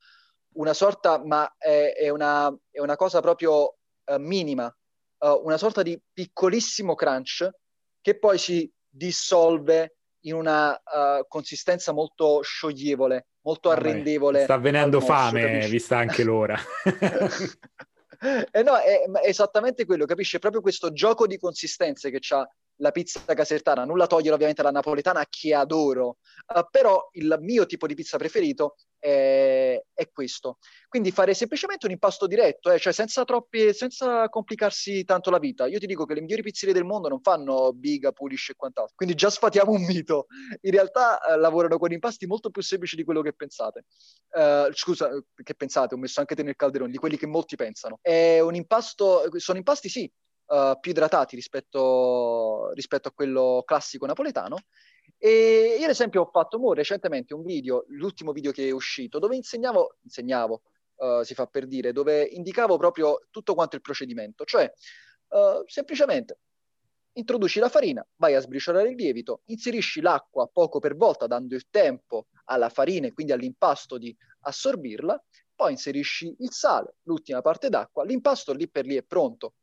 una 0.53 0.73
sorta, 0.73 1.23
ma 1.23 1.55
è, 1.57 1.93
è, 1.95 2.09
una, 2.09 2.53
è 2.69 2.79
una, 2.79 2.95
cosa 2.95 3.21
proprio 3.21 3.77
uh, 4.15 4.19
minima, 4.19 4.73
uh, 5.19 5.41
una 5.43 5.57
sorta 5.57 5.81
di 5.81 5.99
piccolissimo 6.11 6.95
crunch 6.95 7.49
che 8.01 8.17
poi 8.17 8.37
si 8.37 8.71
dissolve 8.89 9.95
in 10.25 10.33
una 10.33 10.71
uh, 10.73 11.25
consistenza 11.27 11.91
molto 11.91 12.41
scioglievole, 12.41 13.27
molto 13.41 13.69
arrendevole. 13.69 14.43
Sta 14.43 14.57
venendo 14.57 14.99
fame, 14.99 15.41
capisci? 15.41 15.69
vista 15.71 15.97
anche 15.97 16.23
l'ora. 16.23 16.57
eh 18.51 18.63
no, 18.63 18.75
è, 18.77 19.03
è, 19.03 19.27
esattamente 19.27 19.85
quello, 19.85 20.05
capisce? 20.05 20.39
Proprio 20.39 20.61
questo 20.61 20.91
gioco 20.91 21.25
di 21.25 21.37
consistenze 21.37 22.11
che 22.11 22.19
ha 22.33 22.47
la 22.81 22.91
pizza 22.91 23.21
casertana, 23.33 23.85
nulla 23.85 24.07
togliere 24.07 24.33
ovviamente 24.33 24.61
alla 24.61 24.71
napoletana 24.71 25.25
che 25.29 25.53
adoro, 25.53 26.17
uh, 26.53 26.65
però 26.69 27.09
il 27.13 27.37
mio 27.39 27.65
tipo 27.65 27.87
di 27.87 27.93
pizza 27.93 28.17
preferito 28.17 28.75
è, 28.97 29.79
è 29.93 30.09
questo. 30.11 30.57
Quindi 30.87 31.11
fare 31.11 31.33
semplicemente 31.33 31.85
un 31.85 31.91
impasto 31.91 32.27
diretto, 32.27 32.71
eh, 32.71 32.79
cioè 32.79 32.91
senza, 32.91 33.23
troppi, 33.23 33.73
senza 33.73 34.27
complicarsi 34.29 35.03
tanto 35.03 35.29
la 35.29 35.37
vita. 35.37 35.67
Io 35.67 35.79
ti 35.79 35.85
dico 35.85 36.05
che 36.05 36.15
le 36.15 36.21
migliori 36.21 36.41
pizzerie 36.41 36.73
del 36.73 36.83
mondo 36.83 37.07
non 37.07 37.21
fanno 37.21 37.71
biga, 37.71 38.11
pulish 38.11 38.49
e 38.49 38.55
quant'altro, 38.55 38.95
quindi 38.95 39.15
già 39.15 39.29
sfatiamo 39.29 39.71
un 39.71 39.83
mito. 39.83 40.25
In 40.61 40.71
realtà 40.71 41.19
uh, 41.19 41.39
lavorano 41.39 41.77
con 41.77 41.91
impasti 41.91 42.25
molto 42.25 42.49
più 42.49 42.61
semplici 42.61 42.95
di 42.95 43.03
quello 43.03 43.21
che 43.21 43.33
pensate. 43.33 43.85
Uh, 44.31 44.73
scusa, 44.73 45.09
che 45.35 45.53
pensate, 45.53 45.93
ho 45.93 45.97
messo 45.97 46.19
anche 46.19 46.35
te 46.35 46.43
nel 46.43 46.55
calderone, 46.55 46.91
di 46.91 46.97
quelli 46.97 47.17
che 47.17 47.27
molti 47.27 47.55
pensano. 47.55 47.99
È 48.01 48.39
un 48.39 48.55
impasto, 48.55 49.23
sono 49.37 49.59
impasti 49.59 49.87
sì, 49.87 50.11
uh, 50.51 50.79
più 50.79 50.91
idratati 50.91 51.35
rispetto, 51.35 52.71
rispetto, 52.73 53.07
a 53.07 53.11
quello 53.11 53.63
classico 53.65 54.05
napoletano. 54.05 54.57
E 55.17 55.77
io, 55.77 55.85
ad 55.85 55.91
esempio, 55.91 56.21
ho 56.21 56.29
fatto 56.31 56.59
mo, 56.59 56.73
recentemente 56.73 57.33
un 57.33 57.43
video, 57.43 57.85
l'ultimo 57.89 58.31
video 58.31 58.51
che 58.51 58.67
è 58.67 58.71
uscito, 58.71 59.19
dove 59.19 59.35
insegnavo, 59.35 59.97
insegnavo 60.03 60.61
uh, 60.95 61.23
si 61.23 61.33
fa 61.33 61.45
per 61.47 61.67
dire, 61.67 61.91
dove 61.91 62.23
indicavo 62.23 62.77
proprio 62.77 63.27
tutto 63.29 63.53
quanto 63.53 63.75
il 63.75 63.81
procedimento, 63.81 64.43
cioè 64.45 64.71
uh, 65.29 65.63
semplicemente 65.65 66.39
introduci 67.13 67.59
la 67.59 67.69
farina, 67.69 68.05
vai 68.15 68.35
a 68.35 68.39
sbriciolare 68.39 68.89
il 68.89 68.95
lievito, 68.95 69.41
inserisci 69.45 70.01
l'acqua 70.01 70.47
poco 70.47 70.79
per 70.79 70.95
volta, 70.95 71.27
dando 71.27 71.55
il 71.55 71.67
tempo 71.69 72.27
alla 72.45 72.69
farina 72.69 73.07
e 73.07 73.13
quindi 73.13 73.33
all'impasto 73.33 73.97
di 73.97 74.15
assorbirla, 74.41 75.21
poi 75.53 75.71
inserisci 75.71 76.33
il 76.39 76.51
sale, 76.51 76.95
l'ultima 77.03 77.41
parte 77.41 77.69
d'acqua, 77.69 78.03
l'impasto 78.05 78.53
lì 78.53 78.69
per 78.69 78.85
lì 78.85 78.95
è 78.95 79.03
pronto. 79.03 79.55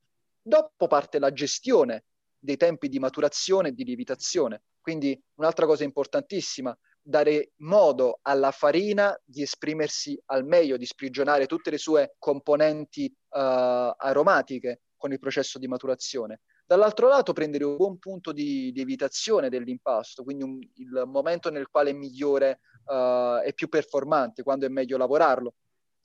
Dopo 0.49 0.87
parte 0.87 1.19
la 1.19 1.31
gestione 1.31 2.05
dei 2.39 2.57
tempi 2.57 2.89
di 2.89 2.99
maturazione 2.99 3.69
e 3.69 3.73
di 3.73 3.85
lievitazione. 3.85 4.63
Quindi 4.81 5.23
un'altra 5.35 5.67
cosa 5.67 5.85
importantissima, 5.85 6.75
dare 7.03 7.51
modo 7.57 8.21
alla 8.23 8.51
farina 8.51 9.15
di 9.23 9.43
esprimersi 9.43 10.19
al 10.27 10.47
meglio, 10.47 10.79
di 10.79 10.87
sprigionare 10.87 11.45
tutte 11.45 11.69
le 11.69 11.77
sue 11.77 12.15
componenti 12.19 13.05
uh, 13.05 13.93
aromatiche 13.95 14.85
con 14.97 15.13
il 15.13 15.19
processo 15.19 15.59
di 15.59 15.69
maturazione. 15.69 16.41
Dall'altro 16.65 17.09
lato 17.09 17.35
prendere 17.35 17.65
un 17.65 17.77
buon 17.77 17.99
punto 17.99 18.33
di 18.33 18.73
lievitazione 18.73 19.51
dell'impasto, 19.51 20.25
quindi 20.25 20.45
un, 20.45 20.59
il 20.77 21.03
momento 21.05 21.51
nel 21.51 21.69
quale 21.69 21.91
è 21.91 21.93
migliore 21.93 22.61
uh, 22.87 23.43
e 23.45 23.53
più 23.55 23.69
performante, 23.69 24.43
quando 24.43 24.65
è 24.65 24.71
meglio 24.71 24.97
lavorarlo. 24.97 25.57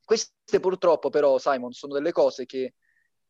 Queste 0.04 0.60
purtroppo 0.60 1.10
però, 1.10 1.38
Simon, 1.38 1.72
sono 1.72 1.94
delle 1.94 2.12
cose 2.12 2.46
che 2.46 2.74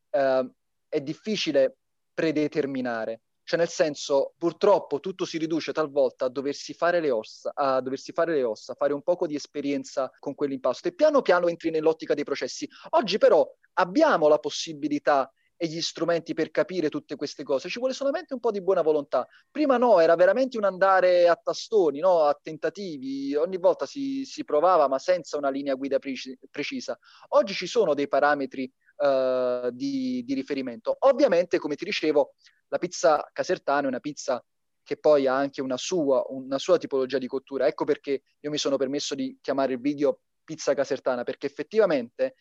uh, 0.10 0.52
è 0.94 1.02
difficile 1.02 1.78
predeterminare. 2.14 3.22
Cioè, 3.44 3.58
nel 3.58 3.68
senso, 3.68 4.36
purtroppo 4.38 5.00
tutto 5.00 5.26
si 5.26 5.40
riduce 5.40 5.74
talvolta 5.74 6.26
a 6.26 6.30
doversi 6.30 6.74
fare 6.74 7.02
le 7.02 7.10
ossa, 7.10 7.52
a 7.54 7.82
doversi 7.82 8.14
fare 8.14 8.36
le 8.36 8.44
ossa, 8.44 8.76
fare 8.76 8.94
un 8.94 9.02
poco 9.02 9.26
di 9.26 9.36
esperienza 9.36 10.10
con 10.20 10.36
quell'impasto 10.36 10.88
e 10.88 10.94
piano 10.94 11.22
piano 11.24 11.48
entri 11.48 11.72
nell'ottica 11.72 12.14
dei 12.14 12.24
processi. 12.24 12.70
Oggi 12.92 13.18
però 13.18 13.46
abbiamo 13.74 14.28
la 14.28 14.38
possibilità 14.38 15.30
e 15.58 15.68
gli 15.68 15.82
strumenti 15.82 16.34
per 16.34 16.52
capire 16.52 16.90
tutte 16.90 17.16
queste 17.16 17.44
cose, 17.44 17.70
ci 17.70 17.80
vuole 17.80 17.94
solamente 17.94 18.34
un 18.34 18.40
po' 18.40 18.52
di 18.52 18.62
buona 18.62 18.82
volontà. 18.82 19.28
Prima 19.50 19.78
no, 19.78 20.00
era 20.00 20.16
veramente 20.16 20.58
un 20.58 20.66
andare 20.66 21.28
a 21.28 21.36
tastoni, 21.36 22.00
no? 22.00 22.24
a 22.24 22.38
tentativi, 22.40 23.34
ogni 23.36 23.58
volta 23.58 23.86
si, 23.86 24.26
si 24.26 24.44
provava 24.44 24.88
ma 24.88 25.00
senza 25.00 25.38
una 25.38 25.50
linea 25.50 25.76
guida 25.76 26.00
preci- 26.00 26.38
precisa. 26.52 26.98
Oggi 27.30 27.54
ci 27.54 27.68
sono 27.68 27.94
dei 27.94 28.08
parametri 28.08 28.72
uh, 28.96 29.70
di, 29.72 30.24
di 30.26 30.34
riferimento. 30.34 30.96
Ovviamente, 31.00 31.60
come 31.60 31.76
ti 31.76 31.86
dicevo, 31.86 32.34
la 32.68 32.78
pizza 32.78 33.30
casertana 33.32 33.84
è 33.84 33.88
una 33.88 34.00
pizza 34.00 34.44
che 34.84 34.98
poi 34.98 35.28
ha 35.28 35.36
anche 35.36 35.62
una 35.62 35.78
sua, 35.78 36.24
una 36.28 36.58
sua 36.58 36.78
tipologia 36.78 37.18
di 37.18 37.28
cottura. 37.28 37.68
Ecco 37.68 37.86
perché 37.86 38.22
io 38.40 38.50
mi 38.50 38.58
sono 38.58 38.78
permesso 38.78 39.16
di 39.16 39.38
chiamare 39.42 39.74
il 39.74 39.80
video 39.80 40.20
pizza 40.44 40.74
casertana, 40.74 41.24
perché 41.24 41.48
effettivamente 41.48 42.36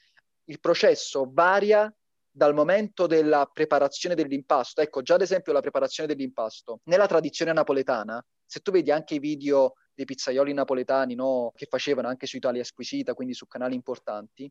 il 0.47 0.59
processo 0.59 1.31
varia 1.33 1.95
dal 2.35 2.55
momento 2.55 3.07
della 3.07 3.49
preparazione 3.53 4.15
dell'impasto. 4.15 4.81
Ecco, 4.81 5.03
già 5.03 5.15
ad 5.15 5.21
esempio 5.21 5.53
la 5.53 5.61
preparazione 5.61 6.13
dell'impasto. 6.13 6.81
Nella 6.85 7.07
tradizione 7.07 7.53
napoletana, 7.53 8.25
se 8.45 8.61
tu 8.61 8.73
vedi 8.73 8.91
anche 8.91 9.15
i 9.15 9.19
video 9.19 9.75
dei 9.95 10.07
pizzaioli 10.07 10.53
napoletani 10.53 11.15
no, 11.15 11.53
che 11.55 11.67
facevano 11.67 12.09
anche 12.09 12.27
su 12.27 12.37
Italia 12.37 12.65
Squisita, 12.65 13.15
quindi 13.15 13.35
su 13.35 13.47
canali 13.47 13.75
importanti, 13.75 14.51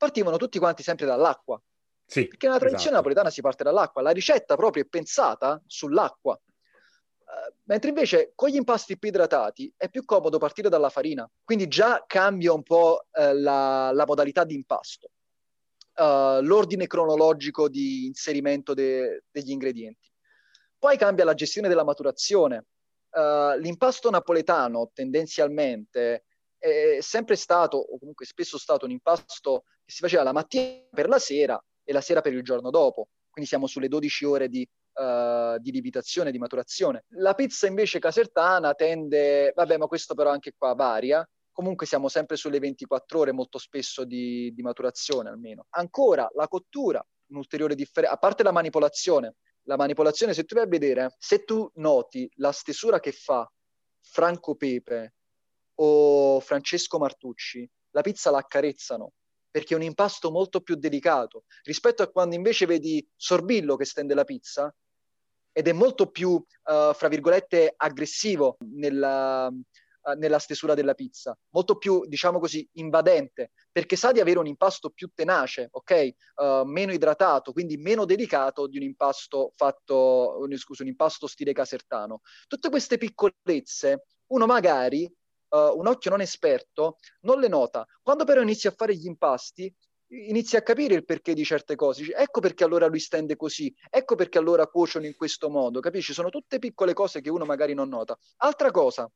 partivano 0.00 0.38
tutti 0.38 0.58
quanti 0.58 0.82
sempre 0.82 1.04
dall'acqua. 1.04 1.60
Sì, 2.06 2.26
perché 2.26 2.46
nella 2.46 2.58
tradizione 2.58 2.96
esatto. 2.96 3.08
napoletana 3.08 3.30
si 3.30 3.42
parte 3.42 3.62
dall'acqua. 3.62 4.00
La 4.00 4.12
ricetta 4.12 4.56
proprio 4.56 4.84
è 4.84 4.86
pensata 4.86 5.62
sull'acqua. 5.66 6.40
Uh, 7.30 7.54
mentre 7.64 7.90
invece 7.90 8.32
con 8.34 8.48
gli 8.48 8.56
impasti 8.56 8.98
più 8.98 9.10
idratati 9.10 9.70
è 9.76 9.90
più 9.90 10.06
comodo 10.06 10.38
partire 10.38 10.70
dalla 10.70 10.88
farina. 10.88 11.30
Quindi 11.44 11.68
già 11.68 12.02
cambia 12.06 12.54
un 12.54 12.62
po' 12.62 13.08
uh, 13.12 13.32
la, 13.34 13.90
la 13.92 14.06
modalità 14.06 14.44
di 14.44 14.54
impasto 14.54 15.10
uh, 15.96 16.40
l'ordine 16.40 16.86
cronologico 16.86 17.68
di 17.68 18.06
inserimento 18.06 18.72
de- 18.72 19.24
degli 19.30 19.50
ingredienti. 19.50 20.10
Poi 20.78 20.96
cambia 20.96 21.26
la 21.26 21.34
gestione 21.34 21.68
della 21.68 21.84
maturazione. 21.84 22.64
L'impasto 23.12 24.08
napoletano 24.08 24.92
tendenzialmente 24.94 26.26
è 26.60 26.98
sempre 27.00 27.36
stato, 27.36 27.78
o 27.78 27.98
comunque 27.98 28.26
spesso 28.26 28.58
stato, 28.58 28.84
un 28.84 28.90
impasto 28.90 29.64
che 29.84 29.92
si 29.92 30.00
faceva 30.00 30.22
la 30.22 30.32
mattina 30.32 30.84
per 30.90 31.08
la 31.08 31.18
sera 31.18 31.62
e 31.82 31.92
la 31.92 32.02
sera 32.02 32.20
per 32.20 32.34
il 32.34 32.42
giorno 32.42 32.70
dopo. 32.70 33.08
Quindi 33.30 33.48
siamo 33.48 33.66
sulle 33.66 33.88
12 33.88 34.24
ore 34.26 34.48
di, 34.48 34.68
uh, 34.94 35.58
di 35.58 35.70
lievitazione, 35.70 36.30
di 36.30 36.38
maturazione. 36.38 37.04
La 37.14 37.34
pizza 37.34 37.66
invece 37.66 37.98
casertana 37.98 38.74
tende, 38.74 39.52
vabbè, 39.54 39.78
ma 39.78 39.86
questo 39.86 40.14
però 40.14 40.30
anche 40.30 40.52
qua 40.56 40.74
varia, 40.74 41.26
comunque 41.50 41.86
siamo 41.86 42.08
sempre 42.08 42.36
sulle 42.36 42.58
24 42.58 43.20
ore 43.20 43.32
molto 43.32 43.58
spesso 43.58 44.04
di, 44.04 44.52
di 44.52 44.62
maturazione 44.62 45.30
almeno. 45.30 45.66
Ancora 45.70 46.28
la 46.34 46.48
cottura, 46.48 47.04
un'ulteriore 47.28 47.74
differenza, 47.74 48.14
a 48.14 48.18
parte 48.18 48.42
la 48.42 48.52
manipolazione, 48.52 49.36
la 49.62 49.76
manipolazione 49.76 50.34
se 50.34 50.44
tu 50.44 50.54
vai 50.54 50.64
a 50.64 50.68
vedere, 50.68 51.14
se 51.18 51.44
tu 51.44 51.70
noti 51.74 52.30
la 52.36 52.52
stesura 52.52 52.98
che 52.98 53.12
fa 53.12 53.50
Franco 54.00 54.54
Pepe 54.56 55.14
o 55.82 56.40
Francesco 56.40 56.98
Martucci, 56.98 57.68
la 57.90 58.02
pizza 58.02 58.30
la 58.30 58.38
accarezzano 58.38 59.12
perché 59.50 59.74
è 59.74 59.76
un 59.76 59.82
impasto 59.82 60.30
molto 60.30 60.60
più 60.60 60.76
delicato 60.76 61.44
rispetto 61.64 62.02
a 62.02 62.08
quando 62.08 62.36
invece 62.36 62.66
vedi 62.66 63.06
Sorbillo 63.16 63.76
che 63.76 63.84
stende 63.84 64.14
la 64.14 64.24
pizza 64.24 64.72
ed 65.52 65.66
è 65.66 65.72
molto 65.72 66.10
più, 66.10 66.30
uh, 66.30 66.92
fra 66.94 67.08
virgolette, 67.08 67.74
aggressivo 67.76 68.56
nella, 68.60 69.48
eh, 69.48 70.14
nella 70.14 70.38
stesura 70.38 70.74
della 70.74 70.94
pizza, 70.94 71.36
molto 71.50 71.76
più, 71.76 72.06
diciamo 72.06 72.38
così, 72.38 72.66
invadente, 72.74 73.50
perché 73.72 73.96
sa 73.96 74.12
di 74.12 74.20
avere 74.20 74.38
un 74.38 74.46
impasto 74.46 74.90
più 74.90 75.10
tenace, 75.12 75.68
ok? 75.72 76.08
Uh, 76.36 76.62
meno 76.64 76.92
idratato, 76.92 77.52
quindi 77.52 77.76
meno 77.78 78.04
delicato 78.04 78.68
di 78.68 78.76
un 78.76 78.84
impasto 78.84 79.52
fatto, 79.56 80.38
uh, 80.38 80.56
scusa, 80.56 80.84
un 80.84 80.88
impasto 80.88 81.26
stile 81.26 81.52
casertano. 81.52 82.20
Tutte 82.46 82.70
queste 82.70 82.96
piccolezze, 82.96 84.04
uno 84.28 84.46
magari, 84.46 85.12
uh, 85.50 85.78
un 85.78 85.86
occhio 85.86 86.10
non 86.10 86.20
esperto, 86.20 86.96
non 87.20 87.38
le 87.40 87.48
nota. 87.48 87.86
Quando 88.02 88.24
però 88.24 88.40
inizi 88.40 88.66
a 88.66 88.72
fare 88.72 88.94
gli 88.94 89.06
impasti, 89.06 89.72
inizi 90.10 90.56
a 90.56 90.62
capire 90.62 90.94
il 90.94 91.04
perché 91.04 91.34
di 91.34 91.44
certe 91.44 91.76
cose. 91.76 92.12
Ecco 92.14 92.40
perché 92.40 92.64
allora 92.64 92.86
lui 92.86 93.00
stende 93.00 93.36
così, 93.36 93.74
ecco 93.88 94.14
perché 94.14 94.38
allora 94.38 94.66
cuociono 94.66 95.06
in 95.06 95.14
questo 95.16 95.48
modo, 95.48 95.80
capisci? 95.80 96.12
Sono 96.12 96.30
tutte 96.30 96.58
piccole 96.58 96.92
cose 96.92 97.20
che 97.20 97.30
uno 97.30 97.44
magari 97.44 97.74
non 97.74 97.88
nota. 97.88 98.16
Altra 98.38 98.70
cosa, 98.70 99.10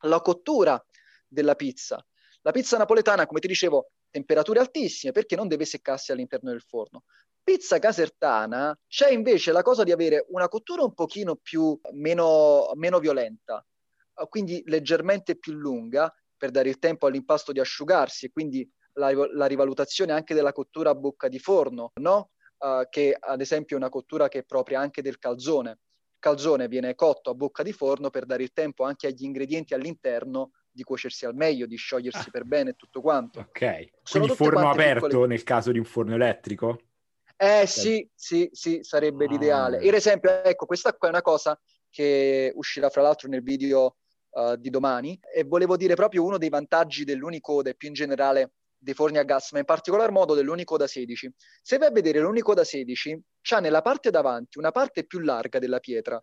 la 0.00 0.20
cottura 0.20 0.82
della 1.26 1.54
pizza. 1.54 2.04
La 2.44 2.50
pizza 2.50 2.76
napoletana, 2.76 3.26
come 3.26 3.38
ti 3.38 3.46
dicevo, 3.46 3.90
temperature 4.10 4.58
altissime 4.58 5.12
perché 5.12 5.36
non 5.36 5.46
deve 5.46 5.64
seccarsi 5.64 6.10
all'interno 6.10 6.50
del 6.50 6.60
forno. 6.60 7.04
Pizza 7.42 7.78
casertana 7.78 8.76
c'è 8.86 9.10
invece 9.10 9.52
la 9.52 9.62
cosa 9.62 9.84
di 9.84 9.92
avere 9.92 10.26
una 10.28 10.48
cottura 10.48 10.82
un 10.82 10.92
pochino 10.92 11.36
più 11.36 11.78
meno, 11.92 12.70
meno 12.74 12.98
violenta, 12.98 13.64
quindi 14.28 14.62
leggermente 14.66 15.38
più 15.38 15.52
lunga 15.52 16.12
per 16.36 16.50
dare 16.50 16.68
il 16.68 16.78
tempo 16.78 17.06
all'impasto 17.06 17.52
di 17.52 17.60
asciugarsi 17.60 18.26
e 18.26 18.30
quindi 18.32 18.68
la, 18.94 19.12
la 19.32 19.46
rivalutazione 19.46 20.12
anche 20.12 20.34
della 20.34 20.52
cottura 20.52 20.90
a 20.90 20.94
bocca 20.94 21.28
di 21.28 21.38
forno, 21.38 21.92
no? 22.00 22.30
Uh, 22.58 22.86
che 22.88 23.16
ad 23.18 23.40
esempio 23.40 23.74
è 23.76 23.78
una 23.78 23.88
cottura 23.88 24.28
che 24.28 24.40
è 24.40 24.44
propria 24.44 24.80
anche 24.80 25.02
del 25.02 25.18
calzone. 25.18 25.70
Il 25.70 26.18
calzone 26.18 26.68
viene 26.68 26.94
cotto 26.94 27.30
a 27.30 27.34
bocca 27.34 27.62
di 27.62 27.72
forno 27.72 28.10
per 28.10 28.24
dare 28.24 28.44
il 28.44 28.52
tempo 28.52 28.84
anche 28.84 29.08
agli 29.08 29.24
ingredienti 29.24 29.74
all'interno 29.74 30.52
di 30.70 30.84
cuocersi 30.84 31.26
al 31.26 31.34
meglio, 31.34 31.66
di 31.66 31.76
sciogliersi 31.76 32.28
ah. 32.28 32.30
per 32.30 32.44
bene 32.44 32.70
e 32.70 32.74
tutto 32.74 33.00
quanto. 33.00 33.40
Ok, 33.40 33.60
Sono 34.02 34.24
quindi 34.26 34.34
forno 34.34 34.70
aperto 34.70 35.06
piccole... 35.06 35.26
nel 35.26 35.42
caso 35.42 35.72
di 35.72 35.78
un 35.78 35.84
forno 35.84 36.14
elettrico? 36.14 36.78
Eh 37.36 37.66
sì, 37.66 38.08
sì, 38.14 38.48
sì, 38.52 38.80
sarebbe 38.82 39.24
ah. 39.24 39.28
l'ideale. 39.28 39.78
Per 39.78 39.94
esempio, 39.94 40.42
ecco, 40.42 40.66
questa 40.66 40.92
qua 40.94 41.08
è 41.08 41.10
una 41.10 41.22
cosa 41.22 41.60
che 41.90 42.52
uscirà 42.54 42.88
fra 42.88 43.02
l'altro 43.02 43.28
nel 43.28 43.42
video 43.42 43.96
uh, 44.32 44.56
di 44.56 44.70
domani 44.70 45.18
e 45.34 45.44
volevo 45.44 45.76
dire 45.76 45.94
proprio 45.94 46.24
uno 46.24 46.38
dei 46.38 46.48
vantaggi 46.48 47.04
dell'Unicode 47.04 47.70
e 47.70 47.74
più 47.74 47.88
in 47.88 47.94
generale 47.94 48.52
dei 48.76 48.94
forni 48.94 49.18
a 49.18 49.22
gas, 49.22 49.52
ma 49.52 49.60
in 49.60 49.64
particolar 49.64 50.10
modo 50.10 50.34
dell'Unicoda 50.34 50.86
16. 50.86 51.32
Se 51.62 51.78
vai 51.78 51.88
a 51.88 51.92
vedere 51.92 52.18
l'Unicoda 52.18 52.64
16, 52.64 53.22
c'ha 53.40 53.60
nella 53.60 53.80
parte 53.80 54.10
davanti 54.10 54.58
una 54.58 54.72
parte 54.72 55.06
più 55.06 55.20
larga 55.20 55.60
della 55.60 55.78
pietra, 55.78 56.22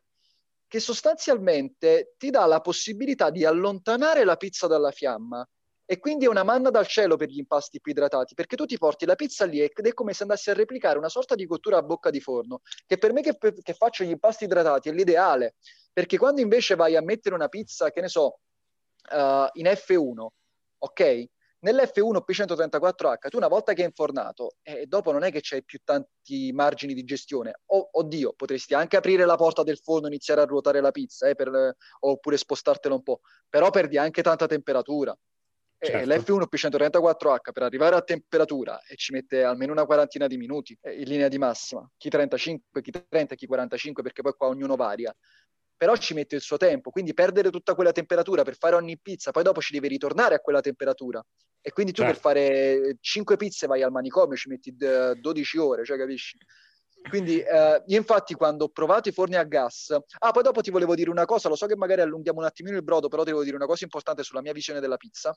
che 0.68 0.80
sostanzialmente 0.80 2.16
ti 2.18 2.30
dà 2.30 2.46
la 2.46 2.60
possibilità 2.60 3.30
di 3.30 3.46
allontanare 3.46 4.24
la 4.26 4.36
pizza 4.36 4.68
dalla 4.68 4.92
fiamma 4.92 5.48
e 5.92 5.98
quindi 5.98 6.26
è 6.26 6.28
una 6.28 6.44
manna 6.44 6.70
dal 6.70 6.86
cielo 6.86 7.16
per 7.16 7.30
gli 7.30 7.40
impasti 7.40 7.82
più 7.82 7.92
idratati, 7.92 8.36
perché 8.36 8.56
tu 8.56 8.68
ti 8.68 8.78
porti 8.78 9.08
la 9.08 9.16
pizza 9.16 9.46
lì 9.46 9.60
ed 9.60 9.72
è 9.74 9.94
come 9.96 10.14
se 10.14 10.22
andassi 10.22 10.52
a 10.52 10.54
replicare 10.54 11.00
una 11.00 11.10
sorta 11.10 11.34
di 11.34 11.48
cottura 11.48 11.78
a 11.78 11.82
bocca 11.82 12.12
di 12.12 12.22
forno, 12.22 12.62
che 12.86 13.00
per 13.00 13.12
me 13.12 13.24
che, 13.24 13.36
che 13.36 13.74
faccio 13.74 14.04
gli 14.04 14.12
impasti 14.12 14.44
idratati 14.44 14.90
è 14.90 14.92
l'ideale, 14.92 15.56
perché 15.92 16.20
quando 16.20 16.42
invece 16.42 16.76
vai 16.76 16.96
a 16.96 17.02
mettere 17.02 17.34
una 17.34 17.48
pizza, 17.48 17.90
che 17.90 18.02
ne 18.02 18.08
so, 18.08 18.38
uh, 19.14 19.50
in 19.54 19.66
F1, 19.66 20.28
ok? 20.78 21.26
Nell'F1 21.62 22.24
P134H, 22.24 23.28
tu 23.28 23.38
una 23.38 23.48
volta 23.48 23.74
che 23.74 23.82
è 23.82 23.86
infornato, 23.86 24.58
e 24.62 24.82
eh, 24.82 24.86
dopo 24.86 25.12
non 25.12 25.24
è 25.24 25.32
che 25.32 25.40
c'hai 25.42 25.64
più 25.64 25.80
tanti 25.84 26.52
margini 26.54 26.94
di 26.94 27.04
gestione. 27.04 27.62
O, 27.66 27.90
oddio, 27.94 28.34
potresti 28.34 28.76
anche 28.76 28.96
aprire 28.96 29.26
la 29.26 29.38
porta 29.38 29.64
del 29.64 29.80
forno 29.80 30.06
e 30.06 30.10
iniziare 30.10 30.42
a 30.42 30.46
ruotare 30.46 30.82
la 30.82 30.92
pizza, 30.92 31.28
eh, 31.28 31.34
per, 31.34 31.76
oppure 32.02 32.38
spostartela 32.38 32.94
un 32.94 33.02
po', 33.02 33.22
però 33.50 33.72
perdi 33.72 33.98
anche 33.98 34.22
tanta 34.22 34.46
temperatura. 34.46 35.18
Certo. 35.82 36.10
l'F1 36.10 36.44
P134H 36.52 37.52
per 37.54 37.64
arrivare 37.64 37.96
a 37.96 38.02
temperatura 38.02 38.82
e 38.82 38.96
ci 38.98 39.14
mette 39.14 39.44
almeno 39.44 39.72
una 39.72 39.86
quarantina 39.86 40.28
di 40.28 40.36
minuti 40.36 40.78
eh, 40.82 41.00
in 41.00 41.08
linea 41.08 41.30
di 41.30 41.38
massima, 41.38 41.90
chi 41.96 42.10
35, 42.10 42.82
chi 42.82 42.92
30, 43.08 43.36
chi 43.36 43.46
45, 43.46 44.04
perché 44.04 44.22
poi 44.22 44.34
qua 44.34 44.48
ognuno 44.48 44.76
varia 44.76 45.16
però 45.80 45.96
ci 45.96 46.14
mette 46.14 46.36
il 46.36 46.42
suo 46.42 46.58
tempo, 46.58 46.90
quindi 46.92 47.14
perdere 47.14 47.50
tutta 47.50 47.74
quella 47.74 47.94
temperatura 47.94 48.44
per 48.44 48.58
fare 48.58 48.76
ogni 48.76 49.00
pizza, 49.00 49.32
poi 49.32 49.44
dopo 49.44 49.62
ci 49.62 49.72
devi 49.72 49.88
ritornare 49.88 50.36
a 50.36 50.40
quella 50.40 50.60
temperatura. 50.60 51.26
E 51.62 51.72
quindi 51.72 51.94
tu 51.94 52.02
certo. 52.02 52.20
per 52.20 52.22
fare 52.22 52.98
5 53.00 53.38
pizze 53.38 53.66
vai 53.66 53.82
al 53.82 53.90
manicomio, 53.90 54.36
ci 54.36 54.50
metti 54.50 54.76
12 54.76 55.58
ore, 55.58 55.86
cioè 55.86 55.98
capisci? 55.98 56.38
Quindi 57.08 57.40
eh, 57.40 57.82
io 57.86 57.98
infatti 57.98 58.34
quando 58.34 58.66
ho 58.66 58.70
provato 58.70 59.08
i 59.08 59.14
forni 59.14 59.38
a 59.38 59.44
gas, 59.44 59.96
ah 60.18 60.32
poi 60.32 60.44
dopo 60.44 60.60
ti 60.60 60.70
volevo 60.70 60.96
dire 60.96 61.10
una 61.10 61.24
cosa, 61.24 61.48
lo 61.48 61.56
so 61.56 61.66
che 61.66 61.78
magari 61.78 62.02
allunghiamo 62.02 62.40
un 62.40 62.46
attimino 62.46 62.76
il 62.76 62.84
brodo, 62.84 63.08
però 63.08 63.24
ti 63.24 63.30
devo 63.30 63.44
dire 63.44 63.56
una 63.56 63.66
cosa 63.66 63.86
importante 63.86 64.24
sulla 64.24 64.42
mia 64.42 64.52
visione 64.52 64.82
della 64.82 64.98
pizza. 64.98 65.34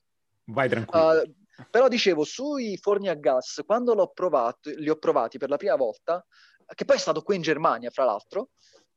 Vai 0.47 0.69
tranquillo. 0.69 1.23
Uh, 1.23 1.35
però 1.71 1.89
dicevo, 1.89 2.25
sui 2.25 2.77
forni 2.77 3.09
a 3.09 3.15
gas, 3.15 3.63
quando 3.65 3.95
l'ho 3.95 4.09
provato, 4.09 4.71
li 4.71 4.89
ho 4.89 4.97
provati 4.97 5.39
per 5.39 5.49
la 5.49 5.57
prima 5.57 5.77
volta, 5.77 6.25
che 6.75 6.85
poi 6.85 6.97
è 6.97 6.99
stato 6.99 7.23
qui 7.23 7.37
in 7.37 7.43
Germania, 7.43 7.91
fra 7.91 8.05
l'altro, 8.05 8.51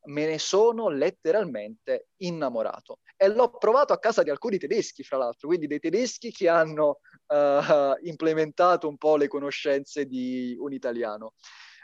me 0.06 0.26
ne 0.26 0.38
sono 0.38 0.88
letteralmente 0.88 2.08
innamorato. 2.18 3.00
E 3.16 3.28
l'ho 3.28 3.50
provato 3.50 3.92
a 3.92 3.98
casa 3.98 4.22
di 4.22 4.30
alcuni 4.30 4.58
tedeschi, 4.58 5.02
fra 5.02 5.16
l'altro, 5.16 5.48
quindi 5.48 5.66
dei 5.66 5.80
tedeschi 5.80 6.30
che 6.30 6.48
hanno 6.48 7.00
uh, 7.26 8.06
implementato 8.06 8.88
un 8.88 8.96
po' 8.96 9.16
le 9.16 9.28
conoscenze 9.28 10.06
di 10.06 10.56
un 10.58 10.72
italiano. 10.72 11.34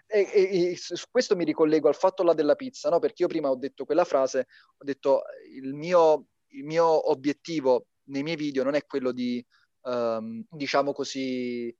E, 0.06 0.28
e, 0.32 0.70
e, 0.72 0.76
su 0.76 1.06
questo 1.10 1.36
mi 1.36 1.44
ricollego 1.44 1.88
al 1.88 1.94
fatto 1.94 2.22
là 2.22 2.34
della 2.34 2.54
pizza, 2.54 2.90
no? 2.90 2.98
perché 2.98 3.22
io 3.22 3.28
prima 3.28 3.48
ho 3.48 3.56
detto 3.56 3.84
quella 3.84 4.04
frase, 4.04 4.46
ho 4.76 4.84
detto 4.84 5.22
il 5.54 5.74
mio, 5.74 6.26
il 6.48 6.64
mio 6.64 7.10
obiettivo 7.10 7.86
nei 8.04 8.22
miei 8.22 8.36
video 8.36 8.64
non 8.64 8.74
è 8.74 8.84
quello 8.86 9.12
di, 9.12 9.44
um, 9.82 10.44
diciamo 10.50 10.92
così, 10.92 11.74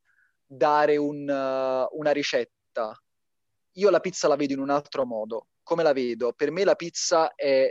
dare 0.44 0.96
un, 0.96 1.28
uh, 1.28 1.96
una 1.98 2.10
ricetta. 2.12 2.96
Io 3.76 3.90
la 3.90 4.00
pizza 4.00 4.28
la 4.28 4.36
vedo 4.36 4.52
in 4.52 4.60
un 4.60 4.70
altro 4.70 5.04
modo 5.06 5.46
come 5.62 5.82
la 5.82 5.92
vedo? 5.92 6.32
Per 6.32 6.50
me 6.50 6.64
la 6.64 6.74
pizza 6.74 7.34
è 7.34 7.70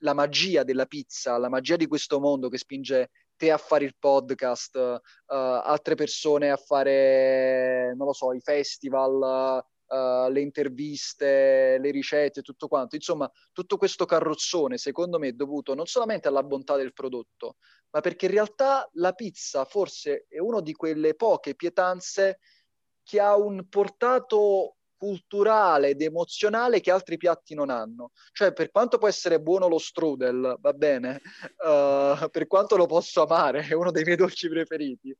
la 0.00 0.14
magia 0.14 0.62
della 0.62 0.86
pizza, 0.86 1.38
la 1.38 1.48
magia 1.48 1.76
di 1.76 1.86
questo 1.86 2.20
mondo 2.20 2.48
che 2.48 2.58
spinge 2.58 3.10
te 3.36 3.50
a 3.50 3.58
fare 3.58 3.84
il 3.84 3.94
podcast, 3.98 4.76
uh, 4.76 5.00
altre 5.26 5.94
persone 5.94 6.50
a 6.50 6.56
fare, 6.56 7.94
non 7.94 8.06
lo 8.06 8.12
so, 8.12 8.32
i 8.32 8.40
festival, 8.40 9.62
uh, 9.86 10.30
le 10.30 10.40
interviste, 10.40 11.78
le 11.78 11.90
ricette, 11.90 12.40
tutto 12.40 12.66
quanto. 12.66 12.96
Insomma, 12.96 13.30
tutto 13.52 13.76
questo 13.76 14.06
carrozzone, 14.06 14.78
secondo 14.78 15.18
me, 15.18 15.28
è 15.28 15.32
dovuto 15.32 15.74
non 15.74 15.86
solamente 15.86 16.28
alla 16.28 16.42
bontà 16.42 16.76
del 16.76 16.94
prodotto, 16.94 17.56
ma 17.96 18.02
perché 18.02 18.26
in 18.26 18.32
realtà 18.32 18.86
la 18.94 19.14
pizza 19.14 19.64
forse 19.64 20.26
è 20.28 20.38
una 20.38 20.60
di 20.60 20.74
quelle 20.74 21.14
poche 21.14 21.54
pietanze 21.54 22.40
che 23.02 23.18
ha 23.18 23.34
un 23.36 23.66
portato 23.70 24.76
culturale 24.98 25.88
ed 25.88 26.02
emozionale 26.02 26.80
che 26.80 26.90
altri 26.90 27.16
piatti 27.16 27.54
non 27.54 27.70
hanno. 27.70 28.10
Cioè, 28.32 28.52
per 28.52 28.70
quanto 28.70 28.98
può 28.98 29.08
essere 29.08 29.40
buono 29.40 29.66
lo 29.66 29.78
strudel, 29.78 30.58
va 30.60 30.72
bene, 30.74 31.22
uh, 31.64 32.28
per 32.30 32.46
quanto 32.46 32.76
lo 32.76 32.84
posso 32.84 33.22
amare, 33.22 33.66
è 33.66 33.72
uno 33.72 33.90
dei 33.90 34.04
miei 34.04 34.16
dolci 34.16 34.50
preferiti. 34.50 35.16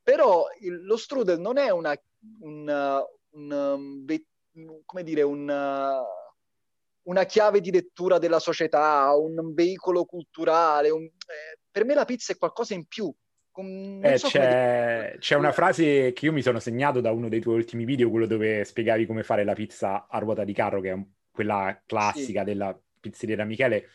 Però 0.00 0.46
il, 0.60 0.84
lo 0.84 0.96
strudel 0.96 1.40
non 1.40 1.58
è 1.58 1.70
una, 1.70 2.00
una, 2.42 3.04
una 3.30 3.72
um, 3.72 4.04
dire, 5.02 5.22
una, 5.22 6.04
chiave 7.26 7.60
di 7.60 7.72
lettura 7.72 8.18
della 8.18 8.38
società, 8.38 9.12
un 9.16 9.52
veicolo 9.52 10.04
culturale. 10.04 10.90
Un, 10.90 11.02
eh, 11.02 11.60
per 11.72 11.84
me 11.84 11.94
la 11.94 12.04
pizza 12.04 12.32
è 12.32 12.36
qualcosa 12.36 12.74
in 12.74 12.86
più 12.86 13.12
eh, 13.54 14.16
so 14.16 14.28
c'è, 14.28 15.16
c'è, 15.18 15.36
una 15.36 15.52
frase 15.52 16.14
che 16.14 16.24
io 16.24 16.32
mi 16.32 16.40
sono 16.40 16.58
segnato 16.58 17.02
da 17.02 17.12
uno 17.12 17.28
dei 17.28 17.40
tuoi 17.40 17.56
ultimi 17.56 17.84
video, 17.84 18.08
quello 18.08 18.26
dove 18.26 18.64
spiegavi 18.64 19.04
come 19.04 19.22
fare 19.22 19.44
la 19.44 19.52
pizza 19.52 20.06
a 20.08 20.18
ruota 20.18 20.42
di 20.44 20.54
carro, 20.54 20.80
che 20.80 20.90
è 20.90 20.98
quella 21.30 21.82
classica 21.84 22.40
sì. 22.40 22.46
della 22.46 22.80
pizzeria 22.98 23.44
Michele. 23.44 23.90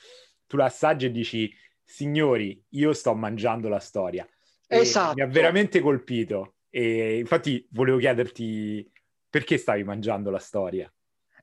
Tu 0.45 0.57
la 0.57 0.65
assaggi 0.65 1.07
e 1.07 1.11
dici, 1.11 1.51
signori, 1.83 2.63
io 2.69 2.93
sto 2.93 3.15
mangiando 3.15 3.67
la 3.67 3.79
storia. 3.79 4.27
Esatto. 4.67 5.15
Mi 5.15 5.21
ha 5.21 5.27
veramente 5.27 5.79
colpito. 5.79 6.57
E 6.69 7.17
infatti 7.17 7.65
volevo 7.71 7.97
chiederti 7.97 8.89
perché 9.27 9.57
stavi 9.57 9.83
mangiando 9.83 10.29
la 10.29 10.39
storia. 10.39 10.91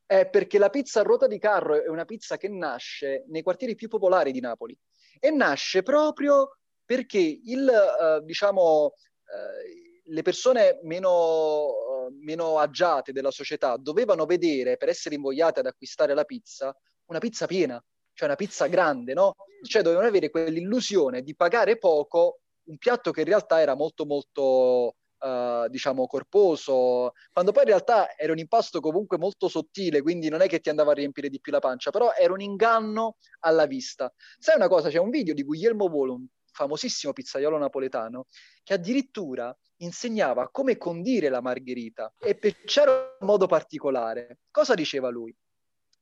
È 0.06 0.28
perché 0.28 0.58
la 0.58 0.70
pizza 0.70 1.00
a 1.00 1.02
ruota 1.02 1.26
di 1.26 1.38
carro 1.38 1.82
è 1.82 1.88
una 1.88 2.04
pizza 2.04 2.36
che 2.36 2.48
nasce 2.48 3.24
nei 3.28 3.42
quartieri 3.42 3.74
più 3.74 3.88
popolari 3.88 4.30
di 4.30 4.40
Napoli 4.40 4.78
e 5.20 5.30
nasce 5.30 5.82
proprio 5.82 6.58
perché 6.84 7.18
il, 7.18 7.66
uh, 7.66 8.24
diciamo, 8.24 8.84
uh, 8.84 10.12
le 10.12 10.22
persone 10.22 10.80
meno, 10.82 11.66
uh, 11.66 12.08
meno 12.20 12.58
agiate 12.58 13.12
della 13.12 13.30
società 13.30 13.76
dovevano 13.76 14.26
vedere, 14.26 14.76
per 14.76 14.88
essere 14.88 15.14
invogliate 15.14 15.60
ad 15.60 15.66
acquistare 15.66 16.14
la 16.14 16.24
pizza, 16.24 16.76
una 17.06 17.18
pizza 17.18 17.46
piena, 17.46 17.82
cioè 18.12 18.28
una 18.28 18.36
pizza 18.36 18.66
grande, 18.66 19.14
no? 19.14 19.34
Cioè 19.62 19.82
dovevano 19.82 20.08
avere 20.08 20.30
quell'illusione 20.30 21.22
di 21.22 21.34
pagare 21.34 21.78
poco 21.78 22.40
un 22.66 22.78
piatto 22.78 23.10
che 23.10 23.20
in 23.20 23.26
realtà 23.26 23.60
era 23.60 23.74
molto 23.74 24.06
molto 24.06 24.96
Uh, 25.24 25.68
diciamo 25.70 26.06
corposo, 26.06 27.12
quando 27.32 27.50
poi 27.50 27.62
in 27.62 27.68
realtà 27.70 28.14
era 28.14 28.32
un 28.32 28.36
impasto 28.36 28.80
comunque 28.80 29.16
molto 29.16 29.48
sottile, 29.48 30.02
quindi 30.02 30.28
non 30.28 30.42
è 30.42 30.48
che 30.48 30.60
ti 30.60 30.68
andava 30.68 30.90
a 30.90 30.94
riempire 30.94 31.30
di 31.30 31.40
più 31.40 31.50
la 31.50 31.60
pancia, 31.60 31.90
però 31.90 32.12
era 32.12 32.34
un 32.34 32.42
inganno 32.42 33.16
alla 33.40 33.64
vista. 33.64 34.12
Sai 34.38 34.56
una 34.56 34.68
cosa, 34.68 34.90
c'è 34.90 34.98
un 34.98 35.08
video 35.08 35.32
di 35.32 35.42
Guglielmo 35.42 35.88
Volo, 35.88 36.12
un 36.12 36.26
famosissimo 36.52 37.14
pizzaiolo 37.14 37.56
napoletano, 37.56 38.26
che 38.62 38.74
addirittura 38.74 39.56
insegnava 39.78 40.50
come 40.50 40.76
condire 40.76 41.30
la 41.30 41.40
margherita 41.40 42.12
e 42.20 42.38
c'era 42.66 42.92
un 43.18 43.26
modo 43.26 43.46
particolare. 43.46 44.40
Cosa 44.50 44.74
diceva 44.74 45.08
lui? 45.08 45.34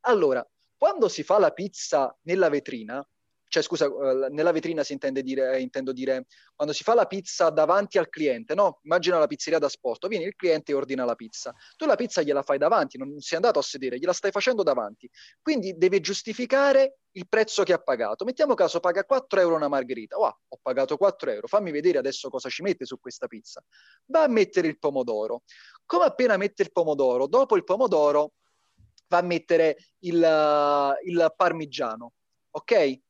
Allora, 0.00 0.44
quando 0.76 1.08
si 1.08 1.22
fa 1.22 1.38
la 1.38 1.52
pizza 1.52 2.12
nella 2.22 2.48
vetrina, 2.48 3.06
cioè 3.52 3.62
scusa, 3.62 3.84
eh, 3.84 4.30
nella 4.30 4.50
vetrina 4.50 4.82
si 4.82 4.94
intende 4.94 5.22
dire, 5.22 5.60
intendo 5.60 5.92
dire, 5.92 6.24
quando 6.54 6.72
si 6.72 6.82
fa 6.82 6.94
la 6.94 7.04
pizza 7.04 7.50
davanti 7.50 7.98
al 7.98 8.08
cliente, 8.08 8.54
no? 8.54 8.80
Immagina 8.84 9.18
la 9.18 9.26
pizzeria 9.26 9.58
da 9.58 9.68
sport, 9.68 10.08
viene 10.08 10.24
il 10.24 10.34
cliente 10.34 10.72
e 10.72 10.74
ordina 10.74 11.04
la 11.04 11.14
pizza. 11.14 11.54
Tu 11.76 11.84
la 11.84 11.94
pizza 11.94 12.22
gliela 12.22 12.42
fai 12.42 12.56
davanti, 12.56 12.96
non 12.96 13.20
sei 13.20 13.36
andato 13.36 13.58
a 13.58 13.62
sedere, 13.62 13.98
gliela 13.98 14.14
stai 14.14 14.30
facendo 14.30 14.62
davanti. 14.62 15.06
Quindi 15.42 15.76
deve 15.76 16.00
giustificare 16.00 17.00
il 17.10 17.28
prezzo 17.28 17.62
che 17.62 17.74
ha 17.74 17.78
pagato. 17.78 18.24
Mettiamo 18.24 18.54
caso 18.54 18.80
paga 18.80 19.04
4 19.04 19.40
euro 19.40 19.56
una 19.56 19.68
margherita. 19.68 20.16
Wow, 20.16 20.34
ho 20.48 20.58
pagato 20.62 20.96
4 20.96 21.30
euro, 21.32 21.46
fammi 21.46 21.70
vedere 21.70 21.98
adesso 21.98 22.30
cosa 22.30 22.48
ci 22.48 22.62
mette 22.62 22.86
su 22.86 22.98
questa 22.98 23.26
pizza. 23.26 23.62
Va 24.06 24.22
a 24.22 24.28
mettere 24.28 24.66
il 24.66 24.78
pomodoro. 24.78 25.42
Come 25.84 26.06
appena 26.06 26.38
mette 26.38 26.62
il 26.62 26.72
pomodoro, 26.72 27.26
dopo 27.26 27.54
il 27.56 27.64
pomodoro 27.64 28.32
va 29.08 29.18
a 29.18 29.22
mettere 29.22 29.76
il, 29.98 30.96
il 31.04 31.34
parmigiano, 31.36 32.12
ok? 32.52 33.00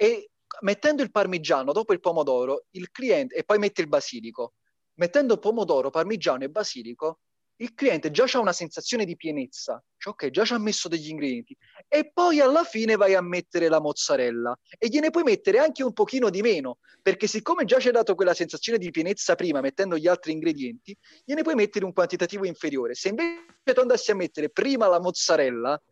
E 0.00 0.30
mettendo 0.60 1.02
il 1.02 1.10
parmigiano 1.10 1.72
dopo 1.72 1.92
il 1.92 1.98
pomodoro, 1.98 2.66
il 2.70 2.90
cliente, 2.92 3.34
e 3.34 3.42
poi 3.42 3.58
mette 3.58 3.80
il 3.80 3.88
basilico, 3.88 4.54
mettendo 4.94 5.38
pomodoro, 5.38 5.90
parmigiano 5.90 6.44
e 6.44 6.50
basilico, 6.50 7.18
il 7.60 7.74
cliente 7.74 8.12
già 8.12 8.24
ha 8.32 8.38
una 8.38 8.52
sensazione 8.52 9.04
di 9.04 9.16
pienezza, 9.16 9.82
cioè 9.96 10.12
ok, 10.12 10.30
già 10.30 10.44
ci 10.44 10.52
ha 10.52 10.58
messo 10.58 10.86
degli 10.86 11.08
ingredienti, 11.08 11.56
e 11.88 12.12
poi 12.12 12.38
alla 12.38 12.62
fine 12.62 12.94
vai 12.94 13.14
a 13.14 13.20
mettere 13.20 13.68
la 13.68 13.80
mozzarella. 13.80 14.56
E 14.78 14.86
gliene 14.86 15.10
puoi 15.10 15.24
mettere 15.24 15.58
anche 15.58 15.82
un 15.82 15.92
pochino 15.92 16.30
di 16.30 16.42
meno, 16.42 16.78
perché 17.02 17.26
siccome 17.26 17.64
già 17.64 17.80
ci 17.80 17.88
hai 17.88 17.94
dato 17.94 18.14
quella 18.14 18.34
sensazione 18.34 18.78
di 18.78 18.92
pienezza 18.92 19.34
prima 19.34 19.60
mettendo 19.60 19.96
gli 19.96 20.06
altri 20.06 20.30
ingredienti, 20.30 20.96
gliene 21.24 21.42
puoi 21.42 21.56
mettere 21.56 21.84
un 21.84 21.92
quantitativo 21.92 22.46
inferiore. 22.46 22.94
Se 22.94 23.08
invece 23.08 23.74
tu 23.74 23.80
andassi 23.80 24.12
a 24.12 24.14
mettere 24.14 24.50
prima 24.50 24.86
la 24.86 25.00
mozzarella, 25.00 25.82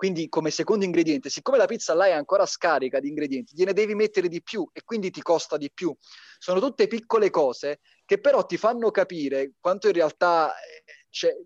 quindi 0.00 0.30
come 0.30 0.50
secondo 0.50 0.86
ingrediente, 0.86 1.28
siccome 1.28 1.58
la 1.58 1.66
pizza 1.66 1.92
là 1.92 2.06
è 2.06 2.12
ancora 2.12 2.46
scarica 2.46 3.00
di 3.00 3.08
ingredienti, 3.08 3.52
gliene 3.54 3.74
devi 3.74 3.94
mettere 3.94 4.28
di 4.28 4.42
più 4.42 4.66
e 4.72 4.82
quindi 4.82 5.10
ti 5.10 5.20
costa 5.20 5.58
di 5.58 5.70
più. 5.70 5.94
Sono 6.38 6.58
tutte 6.58 6.86
piccole 6.86 7.28
cose 7.28 7.80
che 8.06 8.18
però 8.18 8.46
ti 8.46 8.56
fanno 8.56 8.90
capire 8.90 9.52
quanto 9.60 9.88
in 9.88 9.92
realtà 9.92 10.54
eh, 10.54 11.04
c'è, 11.10 11.36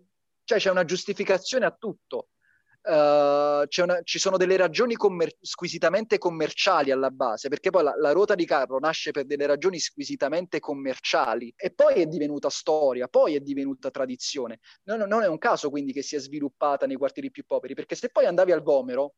cioè 0.45 0.57
c'è 0.57 0.69
una 0.69 0.85
giustificazione 0.85 1.65
a 1.65 1.75
tutto. 1.77 2.29
Uh, 2.87 3.65
una, 3.81 3.99
ci 4.03 4.19
sono 4.19 4.37
delle 4.37 4.57
ragioni 4.57 4.93
commer- 4.93 5.37
squisitamente 5.41 6.19
commerciali 6.19 6.91
alla 6.91 7.09
base, 7.09 7.49
perché 7.49 7.71
poi 7.71 7.81
la, 7.81 7.95
la, 7.97 8.11
ruota 8.11 8.35
di 8.35 8.45
carro 8.45 8.77
nasce 8.77 9.09
per 9.09 9.25
delle 9.25 9.47
ragioni 9.47 9.79
squisitamente 9.79 10.59
commerciali 10.59 11.51
e 11.57 11.71
poi 11.71 11.95
è 11.95 12.05
divenuta 12.05 12.47
storia, 12.51 13.07
poi 13.07 13.33
è 13.33 13.39
divenuta 13.39 13.89
tradizione. 13.89 14.59
Non, 14.83 14.99
non 14.99 15.23
è 15.23 15.27
un 15.27 15.39
caso 15.39 15.71
quindi 15.71 15.93
che 15.93 16.03
sia 16.03 16.19
sviluppata 16.19 16.85
nei 16.85 16.95
quartieri 16.95 17.31
più 17.31 17.43
poveri, 17.43 17.73
perché 17.73 17.95
se 17.95 18.09
poi 18.09 18.27
andavi 18.27 18.51
al 18.51 18.61
Vomero, 18.61 19.15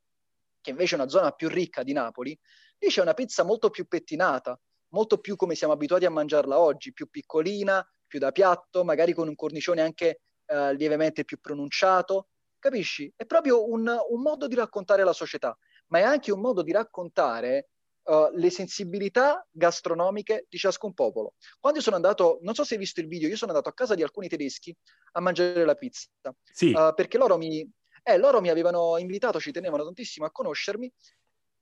che 0.62 0.70
invece 0.70 0.96
è 0.96 1.00
una 1.00 1.10
zona 1.10 1.32
più 1.32 1.50
ricca 1.50 1.84
di 1.84 1.92
Napoli, 1.92 2.40
lì 2.78 2.88
c'è 2.88 3.02
una 3.02 3.14
pizza 3.14 3.44
molto 3.44 3.70
più 3.70 3.86
pettinata, 3.86 4.58
molto 4.92 5.18
più 5.18 5.36
come 5.36 5.56
siamo 5.56 5.74
abituati 5.74 6.06
a 6.06 6.10
mangiarla 6.10 6.58
oggi, 6.58 6.94
più 6.94 7.10
piccolina, 7.10 7.86
più 8.08 8.20
da 8.20 8.32
piatto, 8.32 8.86
magari 8.86 9.12
con 9.12 9.28
un 9.28 9.36
cornicione 9.36 9.82
anche 9.82 10.22
uh, 10.46 10.72
lievemente 10.72 11.26
più 11.26 11.38
pronunciato 11.42 12.30
Capisci? 12.60 13.12
È 13.16 13.26
proprio 13.26 13.70
un, 13.70 13.88
un 14.10 14.22
modo 14.22 14.48
di 14.48 14.56
raccontare 14.56 15.04
la 15.04 15.14
società, 15.14 15.58
ma 15.88 16.00
è 16.00 16.04
anche 16.04 16.32
un 16.32 16.42
modo 16.42 16.62
di 16.62 16.72
raccontare 16.72 17.70
Uh, 18.08 18.30
le 18.36 18.50
sensibilità 18.50 19.46
gastronomiche 19.52 20.46
di 20.48 20.58
ciascun 20.58 20.94
popolo. 20.94 21.34
Quando 21.60 21.80
io 21.80 21.84
sono 21.84 21.98
andato, 21.98 22.38
non 22.42 22.54
so 22.54 22.64
se 22.64 22.76
hai 22.76 22.80
visto 22.80 23.02
il 23.02 23.08
video, 23.10 23.28
io 23.28 23.36
sono 23.36 23.52
andato 23.52 23.68
a 23.68 23.74
casa 23.74 23.96
di 23.96 24.02
alcuni 24.02 24.30
tedeschi 24.30 24.74
a 25.12 25.20
mangiare 25.20 25.66
la 25.66 25.76
pizza. 25.76 26.08
Sì. 26.42 26.72
Uh, 26.72 26.94
perché 26.96 27.18
loro 27.18 27.38
mi, 27.38 27.70
eh, 28.04 28.18
loro 28.18 28.40
mi 28.40 28.48
avevano 28.48 28.98
invitato, 28.98 29.42
ci 29.42 29.52
tenevano 29.52 29.84
tantissimo 29.84 30.26
a 30.26 30.32
conoscermi 30.32 30.90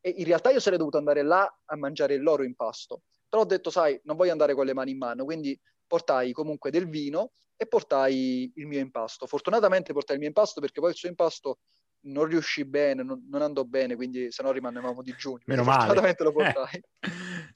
e 0.01 0.13
in 0.17 0.25
realtà 0.25 0.51
io 0.51 0.59
sarei 0.59 0.77
dovuto 0.77 0.99
andare 0.99 1.23
là 1.23 1.51
a 1.65 1.75
mangiare 1.77 2.13
il 2.13 2.21
loro 2.21 2.43
impasto. 2.43 3.01
Però 3.27 3.41
ho 3.41 3.45
detto, 3.47 3.71
sai, 3.71 3.99
non 4.03 4.15
voglio 4.15 4.31
andare 4.31 4.53
con 4.53 4.67
le 4.67 4.75
mani 4.75 4.91
in 4.91 4.99
mano, 4.99 5.25
quindi 5.25 5.59
portai 5.87 6.31
comunque 6.31 6.69
del 6.69 6.87
vino 6.87 7.31
e 7.57 7.67
portai 7.67 8.51
il 8.55 8.67
mio 8.67 8.79
impasto. 8.79 9.27
Fortunatamente 9.27 9.93
portai 9.93 10.15
il 10.15 10.19
mio 10.21 10.29
impasto 10.29 10.61
perché 10.61 10.79
poi 10.79 10.91
il 10.91 10.95
suo 10.95 11.09
impasto 11.09 11.59
non 12.05 12.25
riuscì 12.25 12.65
bene, 12.65 13.03
non, 13.03 13.25
non 13.29 13.41
andò 13.41 13.63
bene, 13.63 13.95
quindi 13.95 14.31
se 14.31 14.43
no 14.43 14.51
rimanevamo 14.51 15.01
digiuni. 15.01 15.43
Meno 15.45 15.63
male. 15.63 15.85
Fortunatamente 15.85 16.23
lo 16.23 16.31
portai. 16.31 16.83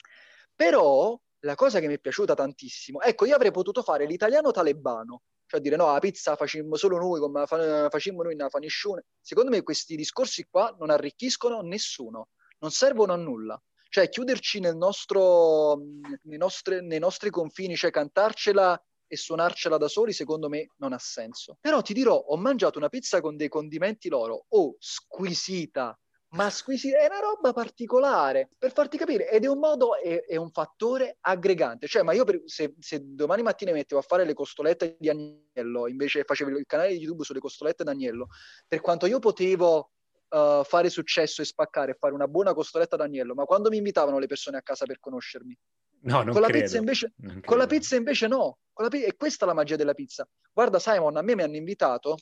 Però 0.55 1.19
la 1.39 1.55
cosa 1.55 1.79
che 1.79 1.87
mi 1.87 1.95
è 1.95 1.99
piaciuta 1.99 2.33
tantissimo, 2.33 3.01
ecco, 3.01 3.25
io 3.25 3.35
avrei 3.35 3.51
potuto 3.51 3.81
fare 3.81 4.05
l'italiano 4.05 4.51
talebano, 4.51 5.21
cioè 5.45 5.61
dire 5.61 5.75
no, 5.75 5.91
la 5.91 5.99
pizza 5.99 6.35
facciamo 6.35 6.75
solo 6.75 6.97
noi, 6.97 7.19
come 7.19 7.45
facciamo 7.45 8.23
noi 8.23 8.35
nella 8.35 8.49
faniscione. 8.49 9.05
Secondo 9.21 9.51
me 9.51 9.63
questi 9.63 9.95
discorsi 9.95 10.45
qua 10.49 10.75
non 10.79 10.89
arricchiscono 10.89 11.61
nessuno, 11.61 12.29
non 12.59 12.71
servono 12.71 13.13
a 13.13 13.17
nulla. 13.17 13.61
Cioè 13.91 14.09
chiuderci 14.09 14.59
nel 14.59 14.75
nostro, 14.75 15.81
nei, 16.23 16.37
nostri, 16.37 16.85
nei 16.85 16.99
nostri 16.99 17.31
confini, 17.31 17.75
cioè 17.75 17.89
cantarcela 17.89 18.79
e 19.09 19.17
suonarcela 19.17 19.77
da 19.77 19.87
soli, 19.87 20.13
secondo 20.13 20.47
me 20.47 20.69
non 20.77 20.93
ha 20.93 20.99
senso. 20.99 21.57
Però 21.59 21.81
ti 21.81 21.93
dirò, 21.93 22.15
ho 22.15 22.37
mangiato 22.37 22.77
una 22.77 22.89
pizza 22.89 23.19
con 23.19 23.35
dei 23.35 23.49
condimenti 23.49 24.07
loro, 24.07 24.45
oh, 24.47 24.75
squisita, 24.77 25.97
ma 26.31 26.49
squisita, 26.51 26.99
è 26.99 27.07
una 27.07 27.19
roba 27.19 27.53
particolare, 27.53 28.49
per 28.55 28.71
farti 28.71 28.97
capire, 28.97 29.29
ed 29.29 29.45
è 29.45 29.47
un 29.47 29.57
modo, 29.57 29.95
è, 29.95 30.25
è 30.25 30.35
un 30.35 30.51
fattore 30.51 31.17
aggregante. 31.21 31.87
Cioè, 31.87 32.03
ma 32.03 32.13
io 32.13 32.23
per, 32.23 32.43
se, 32.45 32.75
se, 32.77 33.01
domani 33.03 33.41
mattina 33.41 33.71
mettevo 33.71 33.99
a 33.99 34.03
fare 34.03 34.25
le 34.25 34.35
costolette 34.35 34.95
di 34.99 35.09
agnello, 35.09 35.87
invece 35.87 36.23
facevo 36.23 36.51
il 36.51 36.65
canale 36.67 36.89
di 36.89 36.99
YouTube 36.99 37.23
sulle 37.23 37.39
costolette 37.39 37.83
d'agnello, 37.83 38.27
per 38.67 38.79
quanto 38.79 39.07
io 39.07 39.17
potevo 39.17 39.91
uh, 40.29 40.63
fare 40.63 40.89
successo 40.89 41.41
e 41.41 41.45
spaccare 41.45 41.95
fare 41.95 42.13
una 42.13 42.27
buona 42.27 42.53
costoletta 42.53 42.95
d'agnello, 42.95 43.33
ma 43.33 43.45
quando 43.45 43.69
mi 43.69 43.77
invitavano 43.77 44.19
le 44.19 44.27
persone 44.27 44.57
a 44.57 44.61
casa 44.61 44.85
per 44.85 44.99
conoscermi, 44.99 45.57
No, 46.01 46.23
non 46.23 46.31
con, 46.31 46.41
la 46.41 46.47
credo. 46.47 46.63
pizza 46.63 46.77
invece, 46.77 47.13
con 47.43 47.57
la 47.57 47.67
pizza 47.67 47.95
invece 47.95 48.27
no. 48.27 48.59
Pi- 48.89 49.03
e 49.03 49.15
questa 49.15 49.45
è 49.45 49.47
la 49.47 49.53
magia 49.53 49.75
della 49.75 49.93
pizza. 49.93 50.27
Guarda, 50.53 50.79
Simon, 50.79 51.17
a 51.17 51.21
me 51.21 51.35
mi 51.35 51.43
hanno 51.43 51.57
invitato 51.57 52.17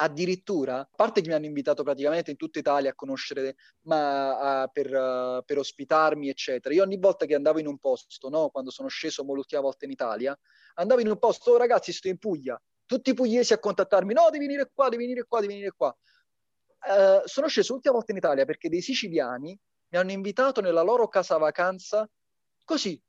addirittura, 0.00 0.78
a 0.78 0.88
parte 0.94 1.20
che 1.20 1.28
mi 1.28 1.34
hanno 1.34 1.46
invitato 1.46 1.82
praticamente 1.82 2.30
in 2.30 2.36
tutta 2.36 2.58
Italia 2.58 2.90
a 2.90 2.94
conoscere, 2.94 3.56
ma 3.82 4.62
uh, 4.62 4.70
per, 4.72 4.86
uh, 4.86 5.44
per, 5.44 5.58
ospitarmi, 5.58 6.28
eccetera. 6.28 6.74
Io 6.74 6.82
ogni 6.82 6.98
volta 6.98 7.26
che 7.26 7.34
andavo 7.34 7.58
in 7.58 7.66
un 7.66 7.78
posto, 7.78 8.28
no? 8.28 8.48
quando 8.48 8.70
sono 8.70 8.88
sceso 8.88 9.22
l'ultima 9.22 9.60
volta 9.60 9.84
in 9.84 9.90
Italia, 9.90 10.36
andavo 10.74 11.00
in 11.00 11.08
un 11.08 11.18
posto, 11.18 11.52
oh, 11.52 11.56
ragazzi, 11.58 11.92
sto 11.92 12.08
in 12.08 12.18
Puglia, 12.18 12.60
tutti 12.86 13.10
i 13.10 13.14
pugliesi 13.14 13.52
a 13.52 13.58
contattarmi, 13.58 14.14
no, 14.14 14.28
devi 14.30 14.46
venire 14.46 14.70
qua, 14.72 14.88
devi 14.88 15.02
venire 15.04 15.26
qua, 15.26 15.40
devi 15.40 15.52
venire 15.52 15.72
qua. 15.76 15.94
Uh, 16.80 17.20
sono 17.26 17.46
sceso 17.46 17.74
l'ultima 17.74 17.94
volta 17.94 18.12
in 18.12 18.18
Italia 18.18 18.46
perché 18.46 18.70
dei 18.70 18.80
siciliani 18.80 19.58
mi 19.90 19.98
hanno 19.98 20.12
invitato 20.12 20.62
nella 20.62 20.80
loro 20.80 21.08
casa 21.08 21.36
vacanza 21.36 22.08
così, 22.70 23.02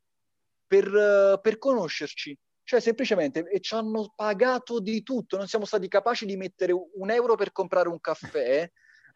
per, 0.66 1.40
per 1.40 1.58
conoscerci. 1.60 2.36
Cioè, 2.64 2.80
semplicemente, 2.80 3.48
e 3.48 3.60
ci 3.60 3.76
hanno 3.76 4.12
pagato 4.16 4.80
di 4.80 5.04
tutto, 5.04 5.38
non 5.38 5.48
siamo 5.48 5.66
stati 5.66 5.88
capaci 5.88 6.26
di 6.26 6.36
mettere 6.36 6.74
un 6.74 7.12
euro 7.12 7.36
per 7.36 7.52
comprare 7.52 7.88
un 7.88 8.00
caffè, 8.00 8.68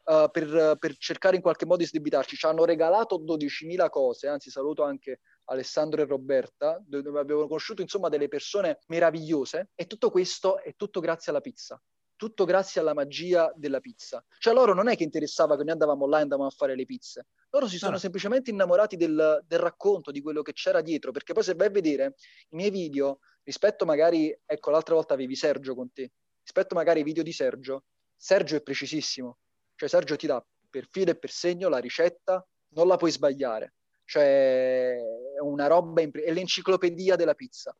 uh, 0.03 0.29
per, 0.29 0.75
per, 0.77 0.97
cercare 0.97 1.37
in 1.37 1.41
qualche 1.41 1.65
modo 1.65 1.77
di 1.77 1.87
sdebitarci. 1.87 2.35
Ci 2.35 2.45
hanno 2.45 2.63
regalato 2.63 3.19
12.000 3.19 3.89
cose, 3.89 4.27
anzi 4.27 4.51
saluto 4.51 4.83
anche 4.83 5.21
Alessandro 5.45 6.01
e 6.01 6.05
Roberta, 6.05 6.79
dove 6.85 7.19
abbiamo 7.19 7.47
conosciuto 7.47 7.81
insomma 7.81 8.09
delle 8.09 8.27
persone 8.27 8.79
meravigliose 8.87 9.69
e 9.73 9.87
tutto 9.87 10.11
questo 10.11 10.61
è 10.61 10.75
tutto 10.75 10.99
grazie 10.99 11.31
alla 11.31 11.41
pizza 11.41 11.81
tutto 12.15 12.45
grazie 12.45 12.81
alla 12.81 12.93
magia 12.93 13.51
della 13.55 13.79
pizza. 13.79 14.23
Cioè 14.37 14.53
loro 14.53 14.73
non 14.73 14.87
è 14.87 14.95
che 14.95 15.03
interessava 15.03 15.55
che 15.55 15.63
noi 15.63 15.73
andavamo 15.73 16.07
là 16.07 16.19
e 16.19 16.21
andavamo 16.21 16.47
a 16.47 16.51
fare 16.51 16.75
le 16.75 16.85
pizze, 16.85 17.27
loro 17.49 17.67
si 17.67 17.77
sono 17.77 17.95
ah. 17.95 17.99
semplicemente 17.99 18.51
innamorati 18.51 18.97
del, 18.97 19.43
del, 19.45 19.59
racconto, 19.59 20.11
di 20.11 20.21
quello 20.21 20.41
che 20.41 20.53
c'era 20.53 20.81
dietro, 20.81 21.11
perché 21.11 21.33
poi 21.33 21.43
se 21.43 21.53
vai 21.53 21.67
a 21.67 21.71
vedere 21.71 22.15
i 22.49 22.55
miei 22.55 22.69
video, 22.69 23.19
rispetto 23.43 23.85
magari, 23.85 24.37
ecco 24.45 24.71
l'altra 24.71 24.95
volta 24.95 25.13
avevi 25.13 25.35
Sergio 25.35 25.75
con 25.75 25.91
te, 25.93 26.11
rispetto 26.41 26.75
magari 26.75 26.99
ai 26.99 27.05
video 27.05 27.23
di 27.23 27.31
Sergio, 27.31 27.85
Sergio 28.15 28.55
è 28.57 28.61
precisissimo, 28.61 29.37
cioè 29.75 29.87
Sergio 29.87 30.15
ti 30.15 30.27
dà 30.27 30.43
per 30.69 30.87
filo 30.91 31.11
e 31.11 31.17
per 31.17 31.29
segno 31.29 31.69
la 31.69 31.77
ricetta, 31.77 32.45
non 32.69 32.87
la 32.87 32.97
puoi 32.97 33.11
sbagliare, 33.11 33.75
cioè 34.03 34.95
è 35.35 35.39
una 35.39 35.67
roba, 35.67 36.01
imp- 36.01 36.19
è 36.19 36.31
l'enciclopedia 36.33 37.15
della 37.15 37.35
pizza 37.35 37.75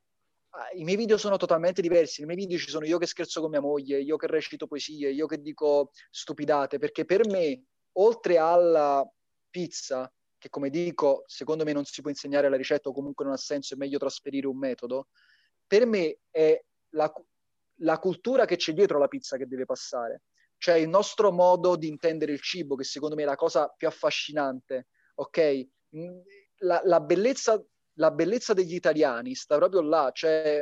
i 0.76 0.84
miei 0.84 0.98
video 0.98 1.18
sono 1.18 1.38
totalmente 1.38 1.82
diversi. 1.82 2.22
Nei 2.24 2.36
miei 2.36 2.48
video 2.48 2.58
ci 2.58 2.70
sono 2.70 2.86
io 2.86 2.98
che 2.98 3.06
scherzo 3.06 3.42
con 3.42 3.50
mia 3.50 3.62
moglie, 3.62 4.00
io 4.00 4.18
che 4.18 4.28
recito 4.28 4.68
poesie, 4.68 5.12
io 5.12 5.26
che 5.28 5.40
dico 5.42 5.92
stupidate, 6.10 6.78
perché 6.78 7.06
per 7.06 7.28
me, 7.28 7.64
oltre 7.94 8.38
alla 8.38 9.08
pizza, 9.50 10.12
che 10.38 10.50
come 10.50 10.70
dico, 10.70 11.24
secondo 11.26 11.64
me 11.64 11.74
non 11.74 11.86
si 11.86 12.02
può 12.02 12.10
insegnare 12.10 12.50
la 12.50 12.58
ricetta 12.58 12.90
o 12.90 12.94
comunque 12.94 13.26
non 13.26 13.34
ha 13.34 13.38
senso, 13.38 13.74
è 13.74 13.78
meglio 13.78 13.98
trasferire 13.98 14.48
un 14.48 14.58
metodo, 14.58 15.08
per 15.66 15.86
me 15.86 16.20
è 16.30 16.62
la, 16.90 17.12
la 17.80 18.00
cultura 18.00 18.46
che 18.46 18.56
c'è 18.56 18.74
dietro 18.74 19.00
la 19.00 19.08
pizza 19.08 19.38
che 19.38 19.48
deve 19.48 19.66
passare. 19.66 20.24
Cioè 20.58 20.76
il 20.76 20.88
nostro 20.88 21.32
modo 21.32 21.76
di 21.76 21.88
intendere 21.88 22.32
il 22.32 22.42
cibo, 22.42 22.76
che 22.76 22.84
secondo 22.84 23.16
me 23.16 23.24
è 23.24 23.26
la 23.26 23.36
cosa 23.36 23.68
più 23.68 23.88
affascinante, 23.88 24.88
ok? 25.16 25.68
La, 26.60 26.82
la 26.84 27.00
bellezza 27.02 27.62
la 27.96 28.12
bellezza 28.12 28.54
degli 28.54 28.74
italiani 28.74 29.36
sta 29.36 29.58
proprio 29.58 29.82
là, 29.82 30.10
cioè 30.14 30.62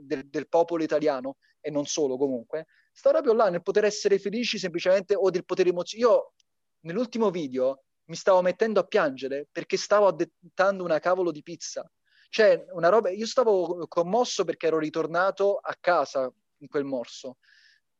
del, 0.00 0.28
del, 0.28 0.48
popolo 0.48 0.82
italiano, 0.82 1.36
e 1.60 1.70
non 1.70 1.86
solo 1.86 2.16
comunque, 2.16 2.66
sta 2.92 3.10
proprio 3.10 3.32
là 3.32 3.48
nel 3.48 3.62
poter 3.62 3.84
essere 3.84 4.18
felici 4.18 4.58
semplicemente 4.58 5.14
o 5.14 5.30
del 5.30 5.44
potere 5.44 5.70
emozionale. 5.70 6.12
Io 6.12 6.32
nell'ultimo 6.80 7.30
video 7.30 7.84
mi 8.06 8.16
stavo 8.16 8.42
mettendo 8.42 8.80
a 8.80 8.84
piangere 8.84 9.48
perché 9.50 9.76
stavo 9.76 10.06
addettando 10.06 10.84
una 10.84 10.98
cavolo 10.98 11.30
di 11.30 11.42
pizza. 11.42 11.88
Cioè, 12.28 12.64
una 12.70 12.88
roba, 12.88 13.10
io 13.10 13.26
stavo 13.26 13.86
commosso 13.88 14.44
perché 14.44 14.66
ero 14.66 14.78
ritornato 14.78 15.56
a 15.56 15.76
casa 15.78 16.32
in 16.58 16.68
quel 16.68 16.84
morso. 16.84 17.36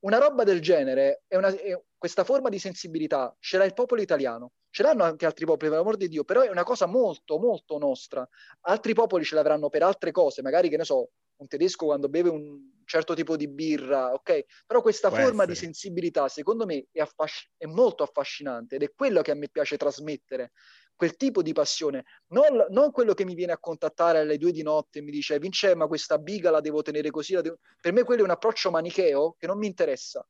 Una 0.00 0.18
roba 0.18 0.42
del 0.42 0.60
genere, 0.60 1.22
è 1.28 1.36
una, 1.36 1.48
è 1.48 1.80
questa 1.96 2.24
forma 2.24 2.48
di 2.48 2.58
sensibilità, 2.58 3.36
ce 3.38 3.58
l'ha 3.58 3.64
il 3.64 3.74
popolo 3.74 4.00
italiano, 4.00 4.52
ce 4.72 4.82
l'hanno 4.82 5.04
anche 5.04 5.26
altri 5.26 5.44
popoli, 5.44 5.68
per 5.68 5.78
l'amor 5.78 5.96
di 5.96 6.08
Dio, 6.08 6.24
però 6.24 6.40
è 6.40 6.48
una 6.48 6.62
cosa 6.64 6.86
molto, 6.86 7.38
molto 7.38 7.76
nostra. 7.76 8.26
Altri 8.62 8.94
popoli 8.94 9.22
ce 9.22 9.34
l'avranno 9.34 9.68
per 9.68 9.82
altre 9.82 10.10
cose, 10.10 10.40
magari, 10.40 10.70
che 10.70 10.78
ne 10.78 10.84
so, 10.84 11.10
un 11.36 11.46
tedesco 11.46 11.84
quando 11.84 12.08
beve 12.08 12.30
un 12.30 12.70
certo 12.86 13.12
tipo 13.12 13.36
di 13.36 13.48
birra, 13.48 14.14
ok? 14.14 14.44
Però 14.66 14.80
questa 14.80 15.08
Può 15.08 15.18
forma 15.18 15.42
essere. 15.42 15.52
di 15.52 15.58
sensibilità, 15.58 16.26
secondo 16.28 16.64
me, 16.64 16.86
è, 16.90 17.00
affasc- 17.00 17.50
è, 17.58 17.66
molto 17.66 18.02
affascinante 18.02 18.76
ed 18.76 18.82
è 18.82 18.92
quello 18.94 19.20
che 19.20 19.30
a 19.30 19.34
me 19.34 19.50
piace 19.50 19.76
trasmettere, 19.76 20.52
quel 20.96 21.16
tipo 21.16 21.42
di 21.42 21.52
passione, 21.52 22.04
non, 22.28 22.66
non, 22.70 22.92
quello 22.92 23.12
che 23.12 23.26
mi 23.26 23.34
viene 23.34 23.52
a 23.52 23.58
contattare 23.58 24.20
alle 24.20 24.38
due 24.38 24.52
di 24.52 24.62
notte 24.62 25.00
e 25.00 25.02
mi 25.02 25.10
dice 25.10 25.38
Vince, 25.38 25.74
ma 25.74 25.86
questa 25.86 26.16
biga 26.16 26.50
la 26.50 26.60
devo 26.60 26.80
tenere 26.80 27.10
così, 27.10 27.34
devo... 27.42 27.58
per 27.78 27.92
me 27.92 28.04
quello 28.04 28.22
è 28.22 28.24
un 28.24 28.30
approccio 28.30 28.70
manicheo 28.70 29.34
che 29.38 29.46
non 29.46 29.58
mi 29.58 29.66
interessa 29.66 30.26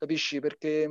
capisci? 0.00 0.40
Perché 0.40 0.88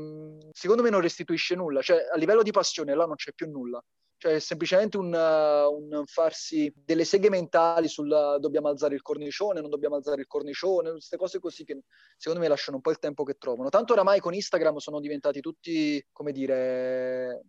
secondo 0.51 0.83
me 0.83 0.91
non 0.91 1.01
restituisce 1.01 1.55
nulla, 1.55 1.81
cioè 1.81 1.97
a 2.13 2.17
livello 2.17 2.43
di 2.43 2.51
passione 2.51 2.93
là 2.93 3.05
non 3.05 3.15
c'è 3.15 3.33
più 3.33 3.49
nulla. 3.49 3.83
Cioè 4.17 4.35
è 4.35 4.39
semplicemente 4.39 4.97
un, 4.97 5.13
uh, 5.13 5.97
un 5.97 6.03
farsi 6.05 6.71
delle 6.75 7.05
seghe 7.05 7.29
mentali 7.29 7.87
sul 7.87 8.11
uh, 8.11 8.37
dobbiamo 8.37 8.67
alzare 8.67 8.93
il 8.93 9.01
cornicione, 9.01 9.61
non 9.61 9.69
dobbiamo 9.69 9.95
alzare 9.95 10.19
il 10.19 10.27
cornicione, 10.27 10.91
queste 10.91 11.15
cose 11.15 11.39
così 11.39 11.63
che 11.63 11.83
secondo 12.17 12.43
me 12.43 12.49
lasciano 12.49 12.75
un 12.75 12.83
po' 12.83 12.91
il 12.91 12.99
tempo 12.99 13.23
che 13.23 13.35
trovano. 13.35 13.69
Tanto 13.69 13.93
oramai 13.93 14.19
con 14.19 14.33
Instagram 14.33 14.75
sono 14.77 14.99
diventati 14.99 15.39
tutti, 15.39 16.05
come 16.11 16.33
dire, 16.33 17.43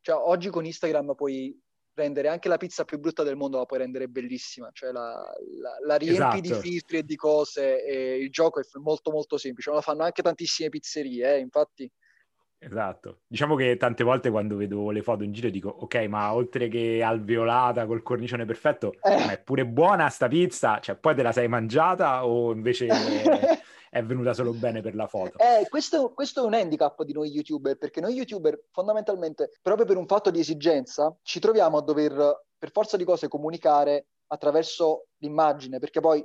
cioè 0.00 0.16
oggi 0.16 0.48
con 0.48 0.64
Instagram 0.64 1.14
puoi 1.14 1.54
rendere 1.96 2.28
anche 2.28 2.48
la 2.48 2.58
pizza 2.58 2.84
più 2.84 2.98
brutta 2.98 3.22
del 3.22 3.36
mondo 3.36 3.58
la 3.58 3.64
puoi 3.64 3.80
rendere 3.80 4.06
bellissima, 4.06 4.70
cioè 4.72 4.92
la, 4.92 5.14
la, 5.60 5.76
la 5.84 5.96
riempi 5.96 6.14
esatto. 6.14 6.40
di 6.40 6.52
filtri 6.52 6.98
e 6.98 7.02
di 7.04 7.16
cose 7.16 7.84
e 7.84 8.18
il 8.18 8.30
gioco 8.30 8.60
è 8.60 8.64
molto 8.74 9.10
molto 9.10 9.38
semplice, 9.38 9.70
lo 9.70 9.80
fanno 9.80 10.04
anche 10.04 10.22
tantissime 10.22 10.68
pizzerie, 10.68 11.34
eh, 11.34 11.38
infatti. 11.38 11.90
Esatto, 12.58 13.20
diciamo 13.26 13.54
che 13.54 13.76
tante 13.76 14.02
volte 14.02 14.30
quando 14.30 14.56
vedo 14.56 14.90
le 14.90 15.02
foto 15.02 15.22
in 15.22 15.32
giro 15.32 15.50
dico 15.50 15.68
ok 15.68 15.94
ma 16.06 16.32
oltre 16.32 16.68
che 16.68 17.02
alveolata 17.02 17.84
col 17.84 18.02
cornicione 18.02 18.46
perfetto 18.46 18.94
eh. 19.02 19.32
è 19.32 19.38
pure 19.42 19.66
buona 19.66 20.08
sta 20.08 20.26
pizza, 20.26 20.80
cioè 20.80 20.96
poi 20.96 21.14
te 21.14 21.22
la 21.22 21.32
sei 21.32 21.48
mangiata 21.48 22.24
o 22.26 22.52
invece 22.52 22.86
è 23.90 24.02
venuta 24.02 24.32
solo 24.34 24.52
bene 24.52 24.80
per 24.80 24.94
la 24.94 25.06
foto. 25.06 25.38
Eh, 25.38 25.68
questo, 25.68 26.12
questo, 26.12 26.42
è 26.42 26.46
un 26.46 26.54
handicap 26.54 27.02
di 27.02 27.12
noi 27.12 27.30
youtuber, 27.30 27.76
perché 27.76 28.00
noi 28.00 28.14
youtuber 28.14 28.66
fondamentalmente, 28.70 29.52
proprio 29.62 29.86
per 29.86 29.96
un 29.96 30.06
fatto 30.06 30.30
di 30.30 30.40
esigenza, 30.40 31.16
ci 31.22 31.40
troviamo 31.40 31.78
a 31.78 31.82
dover 31.82 32.44
per 32.58 32.70
forza 32.70 32.96
di 32.96 33.04
cose 33.04 33.28
comunicare 33.28 34.06
attraverso 34.28 35.08
l'immagine, 35.18 35.78
perché 35.78 36.00
poi 36.00 36.24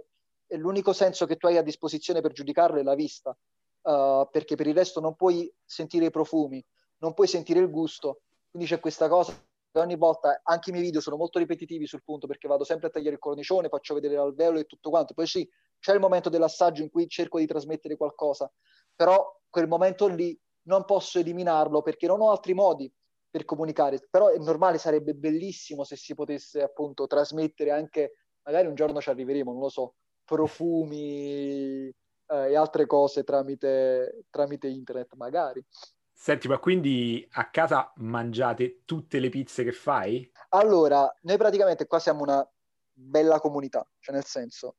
l'unico 0.56 0.94
senso 0.94 1.26
che 1.26 1.38
tu 1.38 1.48
hai 1.48 1.58
a 1.58 1.62
disposizione 1.62 2.22
per 2.22 2.32
giudicarlo 2.32 2.80
è 2.80 2.84
la 2.84 2.96
vista, 2.96 3.30
uh, 3.30 4.28
perché 4.30 4.56
per 4.56 4.68
il 4.68 4.76
resto 4.76 5.00
non 5.00 5.16
puoi 5.16 5.52
sentire 5.64 6.06
i 6.06 6.12
profumi, 6.12 6.64
non 6.98 7.14
puoi 7.14 7.28
sentire 7.28 7.60
il 7.60 7.70
gusto, 7.70 8.22
quindi 8.50 8.68
c'è 8.68 8.80
questa 8.80 9.08
cosa 9.08 9.34
ogni 9.80 9.96
volta 9.96 10.42
anche 10.44 10.70
i 10.70 10.74
miei 10.74 10.84
video 10.84 11.00
sono 11.00 11.16
molto 11.16 11.40
ripetitivi 11.40 11.88
sul 11.88 12.04
punto 12.04 12.28
perché 12.28 12.48
vado 12.48 12.64
sempre 12.64 12.88
a 12.88 12.90
tagliare 12.90 13.16
il 13.16 13.22
cornicione, 13.22 13.70
faccio 13.70 13.94
vedere 13.94 14.16
l'alveolo 14.16 14.60
e 14.60 14.66
tutto 14.66 14.90
quanto. 14.90 15.14
Poi 15.14 15.28
sì, 15.28 15.50
c'è 15.82 15.94
il 15.94 16.00
momento 16.00 16.30
dell'assaggio 16.30 16.84
in 16.84 16.90
cui 16.90 17.10
cerco 17.10 17.40
di 17.40 17.48
trasmettere 17.48 17.98
qualcosa, 17.98 18.50
però 18.96 19.42
quel 19.50 19.68
momento 19.68 20.08
lì 20.08 20.40
non 20.64 20.86
posso 20.86 21.20
eliminarlo 21.20 21.82
perché 21.82 22.06
non 22.06 22.22
ho 22.22 22.30
altri 22.30 22.54
modi 22.54 22.92
per 23.30 23.46
comunicare. 23.46 24.00
Però 24.10 24.30
è 24.30 24.38
normale, 24.38 24.78
sarebbe 24.78 25.14
bellissimo 25.14 25.84
se 25.84 25.96
si 25.96 26.14
potesse 26.14 26.62
appunto 26.62 27.08
trasmettere 27.08 27.72
anche, 27.72 28.14
magari 28.44 28.68
un 28.68 28.76
giorno 28.76 29.02
ci 29.02 29.10
arriveremo, 29.10 29.52
non 29.52 29.62
lo 29.62 29.70
so, 29.70 29.96
profumi 30.24 31.88
eh, 31.88 31.94
e 32.28 32.56
altre 32.56 32.86
cose 32.86 33.24
tramite, 33.24 34.26
tramite 34.30 34.68
internet, 34.68 35.16
magari. 35.16 35.66
Senti, 36.14 36.48
ma 36.48 36.60
quindi 36.60 37.28
a 37.32 37.50
casa 37.50 37.92
mangiate 37.96 38.84
tutte 38.86 39.18
le 39.18 39.30
pizze 39.30 39.64
che 39.64 39.72
fai? 39.72 40.32
Allora, 40.50 41.12
noi 41.22 41.38
praticamente 41.38 41.88
qua 41.88 41.98
siamo 41.98 42.22
una 42.22 42.48
bella 42.94 43.40
comunità, 43.40 43.84
cioè 43.98 44.14
nel 44.14 44.26
senso, 44.26 44.76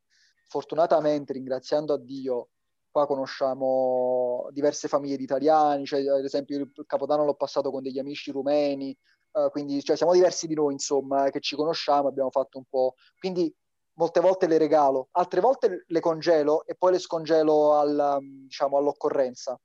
fortunatamente, 0.52 1.32
ringraziando 1.32 1.94
a 1.94 1.98
Dio, 1.98 2.50
qua 2.90 3.06
conosciamo 3.06 4.48
diverse 4.50 4.86
famiglie 4.86 5.16
di 5.16 5.22
italiani, 5.22 5.86
cioè, 5.86 6.06
ad 6.06 6.24
esempio 6.24 6.58
il 6.58 6.70
Capodanno 6.86 7.24
l'ho 7.24 7.34
passato 7.34 7.70
con 7.70 7.82
degli 7.82 7.98
amici 7.98 8.30
rumeni, 8.30 8.94
uh, 9.32 9.48
quindi 9.48 9.82
cioè, 9.82 9.96
siamo 9.96 10.12
diversi 10.12 10.46
di 10.46 10.54
noi, 10.54 10.74
insomma, 10.74 11.30
che 11.30 11.40
ci 11.40 11.56
conosciamo, 11.56 12.08
abbiamo 12.08 12.28
fatto 12.30 12.58
un 12.58 12.64
po'... 12.68 12.96
Quindi 13.18 13.50
molte 13.94 14.20
volte 14.20 14.46
le 14.46 14.58
regalo, 14.58 15.08
altre 15.12 15.40
volte 15.40 15.84
le 15.86 16.00
congelo 16.00 16.66
e 16.66 16.74
poi 16.74 16.92
le 16.92 16.98
scongelo 16.98 17.72
al, 17.74 18.18
diciamo, 18.20 18.76
all'occorrenza. 18.76 19.58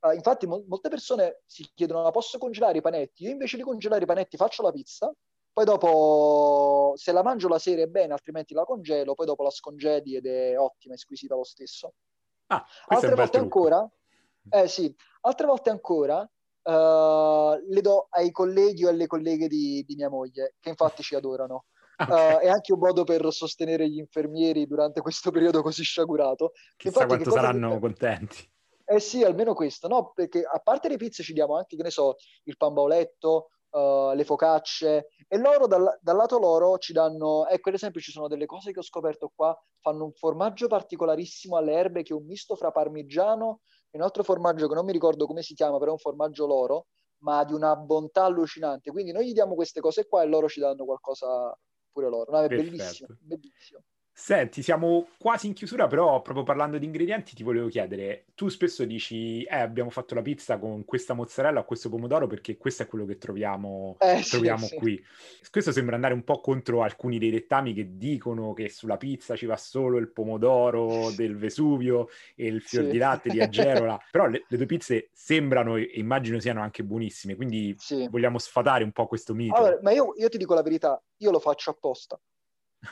Uh, 0.00 0.12
infatti 0.12 0.46
mo- 0.46 0.64
molte 0.68 0.90
persone 0.90 1.40
si 1.46 1.66
chiedono 1.74 2.02
ma 2.02 2.10
posso 2.10 2.36
congelare 2.36 2.76
i 2.76 2.82
panetti? 2.82 3.24
Io 3.24 3.30
invece 3.30 3.56
di 3.56 3.62
congelare 3.62 4.02
i 4.02 4.06
panetti 4.06 4.36
faccio 4.36 4.62
la 4.62 4.72
pizza, 4.72 5.10
poi 5.54 5.64
dopo 5.64 6.94
se 6.96 7.12
la 7.12 7.22
mangio 7.22 7.46
la 7.46 7.60
sera 7.60 7.82
è 7.82 7.86
bene, 7.86 8.12
altrimenti 8.12 8.54
la 8.54 8.64
congelo, 8.64 9.14
poi 9.14 9.24
dopo 9.24 9.44
la 9.44 9.50
scongeli 9.50 10.16
ed 10.16 10.26
è 10.26 10.58
ottima, 10.58 10.94
è 10.94 10.98
squisita 10.98 11.36
lo 11.36 11.44
stesso. 11.44 11.94
Ah, 12.48 12.66
altre 12.88 13.14
volte 13.14 13.38
ancora, 13.38 13.88
eh 14.50 14.66
sì, 14.66 14.92
altre 15.20 15.46
volte 15.46 15.70
ancora 15.70 16.18
uh, 16.18 17.56
le 17.68 17.80
do 17.80 18.08
ai 18.10 18.32
colleghi 18.32 18.84
o 18.84 18.88
alle 18.88 19.06
colleghe 19.06 19.46
di, 19.46 19.84
di 19.86 19.94
mia 19.94 20.10
moglie, 20.10 20.56
che 20.58 20.70
infatti 20.70 21.02
ci 21.02 21.14
adorano. 21.14 21.66
Okay. 21.96 22.34
Uh, 22.34 22.38
è 22.40 22.48
anche 22.48 22.72
un 22.72 22.80
modo 22.80 23.04
per 23.04 23.24
sostenere 23.32 23.88
gli 23.88 23.98
infermieri 23.98 24.66
durante 24.66 25.00
questo 25.00 25.30
periodo 25.30 25.62
così 25.62 25.84
sciagurato. 25.84 26.50
Chissà 26.76 27.02
infatti, 27.02 27.22
quanto 27.22 27.30
saranno 27.30 27.74
che... 27.74 27.78
contenti. 27.78 28.52
Eh 28.84 28.98
sì, 28.98 29.22
almeno 29.22 29.54
questo, 29.54 29.86
no? 29.86 30.10
Perché 30.12 30.42
a 30.42 30.58
parte 30.58 30.88
le 30.88 30.96
pizze 30.96 31.22
ci 31.22 31.32
diamo 31.32 31.56
anche, 31.56 31.76
che 31.76 31.84
ne 31.84 31.90
so, 31.90 32.16
il 32.46 32.56
pan 32.56 32.72
bauletto, 32.72 33.50
uh, 33.74 34.12
le 34.14 34.24
focacce, 34.24 35.08
e 35.26 35.38
loro 35.38 35.66
dal, 35.66 35.98
dal, 36.00 36.16
lato 36.16 36.38
loro 36.38 36.78
ci 36.78 36.92
danno, 36.92 37.46
ecco 37.48 37.68
ad 37.68 37.74
esempio 37.74 38.00
ci 38.00 38.12
sono 38.12 38.28
delle 38.28 38.46
cose 38.46 38.72
che 38.72 38.78
ho 38.78 38.82
scoperto 38.82 39.32
qua, 39.34 39.56
fanno 39.80 40.04
un 40.04 40.12
formaggio 40.12 40.68
particolarissimo 40.68 41.56
alle 41.56 41.72
erbe 41.72 42.02
che 42.02 42.12
è 42.12 42.16
un 42.16 42.24
misto 42.24 42.54
fra 42.54 42.70
parmigiano 42.70 43.60
e 43.90 43.98
un 43.98 44.04
altro 44.04 44.22
formaggio 44.22 44.68
che 44.68 44.74
non 44.74 44.84
mi 44.84 44.92
ricordo 44.92 45.26
come 45.26 45.42
si 45.42 45.54
chiama, 45.54 45.78
però 45.78 45.90
è 45.90 45.94
un 45.94 45.98
formaggio 45.98 46.46
loro, 46.46 46.86
ma 47.18 47.44
di 47.44 47.52
una 47.52 47.74
bontà 47.76 48.24
allucinante. 48.24 48.90
Quindi 48.90 49.12
noi 49.12 49.26
gli 49.26 49.32
diamo 49.32 49.54
queste 49.54 49.80
cose 49.80 50.06
qua 50.06 50.22
e 50.22 50.26
loro 50.26 50.48
ci 50.48 50.60
danno 50.60 50.84
qualcosa 50.84 51.56
pure 51.90 52.08
loro. 52.08 52.30
No, 52.32 52.42
è 52.42 52.48
bellissimo, 52.48 53.08
bellissimo. 53.20 53.80
Senti, 54.16 54.62
siamo 54.62 55.08
quasi 55.18 55.48
in 55.48 55.54
chiusura, 55.54 55.88
però 55.88 56.22
proprio 56.22 56.44
parlando 56.44 56.78
di 56.78 56.84
ingredienti 56.84 57.34
ti 57.34 57.42
volevo 57.42 57.66
chiedere, 57.66 58.26
tu 58.36 58.48
spesso 58.48 58.84
dici, 58.84 59.42
eh, 59.42 59.56
abbiamo 59.56 59.90
fatto 59.90 60.14
la 60.14 60.22
pizza 60.22 60.56
con 60.56 60.84
questa 60.84 61.14
mozzarella 61.14 61.58
o 61.58 61.64
questo 61.64 61.88
pomodoro 61.88 62.28
perché 62.28 62.56
questo 62.56 62.84
è 62.84 62.86
quello 62.86 63.06
che 63.06 63.18
troviamo, 63.18 63.96
eh, 63.98 64.22
troviamo 64.22 64.66
sì, 64.66 64.76
qui. 64.76 65.04
Sì. 65.42 65.50
Questo 65.50 65.72
sembra 65.72 65.96
andare 65.96 66.14
un 66.14 66.22
po' 66.22 66.40
contro 66.40 66.84
alcuni 66.84 67.18
dei 67.18 67.32
dettami 67.32 67.74
che 67.74 67.96
dicono 67.96 68.52
che 68.52 68.68
sulla 68.68 68.98
pizza 68.98 69.34
ci 69.34 69.46
va 69.46 69.56
solo 69.56 69.98
il 69.98 70.12
pomodoro 70.12 71.10
del 71.16 71.36
Vesuvio 71.36 72.08
e 72.36 72.46
il 72.46 72.62
fior 72.62 72.84
sì. 72.84 72.90
di 72.92 72.98
latte 72.98 73.30
di 73.30 73.40
Agerola, 73.40 73.98
però 74.12 74.28
le, 74.28 74.44
le, 74.46 74.56
due 74.56 74.66
pizze 74.66 75.08
sembrano 75.12 75.74
e 75.74 75.90
immagino 75.94 76.38
siano 76.38 76.62
anche 76.62 76.84
buonissime, 76.84 77.34
quindi 77.34 77.76
vogliamo 78.08 78.38
sfatare 78.38 78.84
un 78.84 78.92
po' 78.92 79.08
questo 79.08 79.34
mito. 79.34 79.56
Allora, 79.56 79.78
ma 79.82 79.90
io, 79.90 80.14
io 80.16 80.28
ti 80.28 80.38
dico 80.38 80.54
la 80.54 80.62
verità, 80.62 81.02
io 81.16 81.32
lo 81.32 81.40
faccio 81.40 81.70
apposta 81.70 82.16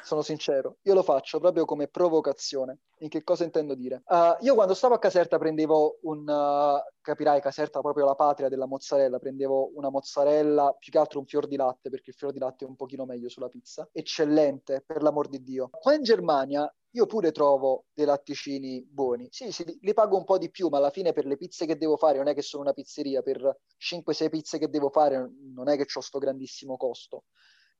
sono 0.03 0.22
sincero, 0.22 0.78
io 0.82 0.95
lo 0.95 1.03
faccio 1.03 1.38
proprio 1.38 1.64
come 1.64 1.88
provocazione. 1.88 2.78
In 3.03 3.09
che 3.09 3.24
cosa 3.24 3.45
intendo 3.45 3.74
dire? 3.74 4.03
Uh, 4.07 4.36
io 4.40 4.55
quando 4.55 4.74
stavo 4.74 4.95
a 4.95 4.99
Caserta 4.99 5.38
prendevo 5.38 5.99
un, 6.03 6.20
uh, 6.20 7.01
capirai, 7.01 7.40
Caserta 7.40 7.80
proprio 7.80 8.05
la 8.05 8.14
patria 8.14 8.49
della 8.49 8.66
mozzarella, 8.66 9.18
prendevo 9.18 9.72
una 9.74 9.90
mozzarella, 9.90 10.76
più 10.78 10.93
che 10.93 10.99
altro 10.99 11.18
un 11.18 11.26
fior 11.26 11.47
di 11.47 11.57
latte, 11.57 11.90
perché 11.90 12.11
il 12.11 12.16
fior 12.16 12.32
di 12.32 12.38
latte 12.38 12.64
è 12.64 12.68
un 12.68 12.76
pochino 12.76 13.05
meglio 13.05 13.28
sulla 13.28 13.49
pizza, 13.49 13.88
eccellente, 13.93 14.82
per 14.86 15.03
l'amor 15.03 15.28
di 15.28 15.43
Dio. 15.43 15.68
Qua 15.70 15.95
in 15.95 16.03
Germania 16.03 16.72
io 16.95 17.07
pure 17.07 17.32
trovo 17.32 17.86
dei 17.93 18.05
latticini 18.05 18.86
buoni. 18.88 19.28
Sì, 19.30 19.51
sì, 19.51 19.78
li 19.80 19.95
pago 19.95 20.16
un 20.16 20.24
po' 20.24 20.38
di 20.38 20.51
più, 20.51 20.68
ma 20.68 20.76
alla 20.76 20.90
fine 20.90 21.12
per 21.12 21.26
le 21.26 21.36
pizze 21.36 21.66
che 21.66 21.76
devo 21.76 21.97
fare 21.97 22.18
non 22.18 22.28
è 22.28 22.34
che 22.34 22.43
sono 22.43 22.62
una 22.62 22.72
pizzeria, 22.72 23.22
per 23.22 23.59
5-6 23.78 24.28
pizze 24.28 24.59
che 24.59 24.68
devo 24.68 24.90
fare 24.90 25.30
non 25.55 25.68
è 25.68 25.76
che 25.76 25.86
ho 25.93 26.01
sto 26.01 26.18
grandissimo 26.18 26.76
costo. 26.76 27.24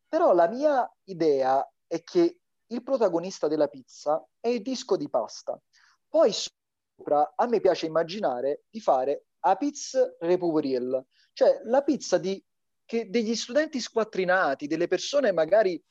Però 0.09 0.33
la 0.35 0.49
mia 0.49 0.91
idea 1.05 1.67
è 1.93 2.03
che 2.03 2.39
il 2.69 2.83
protagonista 2.83 3.49
della 3.49 3.69
pizza 3.69 4.27
è 4.41 4.49
il 4.49 4.63
disco 4.63 4.97
di 4.97 5.11
pasta. 5.11 5.61
Poi 6.09 6.33
sopra 6.33 7.35
a 7.37 7.47
me 7.47 7.61
piace 7.61 7.85
immaginare 7.85 8.63
di 8.71 8.81
fare 8.81 9.27
a 9.41 9.57
pizza 9.57 10.17
repouriel, 10.21 11.05
cioè 11.35 11.61
la 11.65 11.83
pizza 11.83 12.17
di, 12.17 12.43
che, 12.87 13.11
degli 13.11 13.35
studenti 13.35 13.79
squattrinati, 13.79 14.67
delle 14.67 14.87
persone 14.87 15.33
magari 15.33 15.83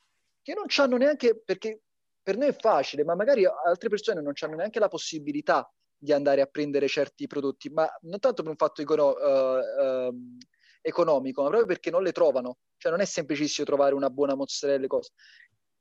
che 0.42 0.54
non 0.54 0.64
hanno 0.76 0.96
neanche, 0.96 1.40
perché 1.40 1.82
per 2.20 2.36
noi 2.36 2.48
è 2.48 2.56
facile, 2.56 3.04
ma 3.04 3.14
magari 3.14 3.44
altre 3.44 3.88
persone 3.88 4.20
non 4.20 4.32
hanno 4.40 4.56
neanche 4.56 4.80
la 4.80 4.88
possibilità 4.88 5.70
di 5.96 6.12
andare 6.12 6.40
a 6.40 6.46
prendere 6.46 6.88
certi 6.88 7.28
prodotti, 7.28 7.70
ma 7.70 7.88
non 8.02 8.18
tanto 8.18 8.42
per 8.42 8.50
un 8.50 8.56
fatto 8.56 8.82
econo- 8.82 9.12
uh, 9.12 10.08
uh, 10.08 10.36
economico, 10.80 11.42
ma 11.42 11.48
proprio 11.48 11.68
perché 11.68 11.90
non 11.90 12.02
le 12.02 12.10
trovano. 12.10 12.56
Cioè 12.76 12.90
non 12.90 13.00
è 13.00 13.04
semplicissimo 13.04 13.64
trovare 13.64 13.94
una 13.94 14.10
buona 14.10 14.34
mozzarella 14.34 14.84
e 14.84 14.88
cose. 14.88 15.12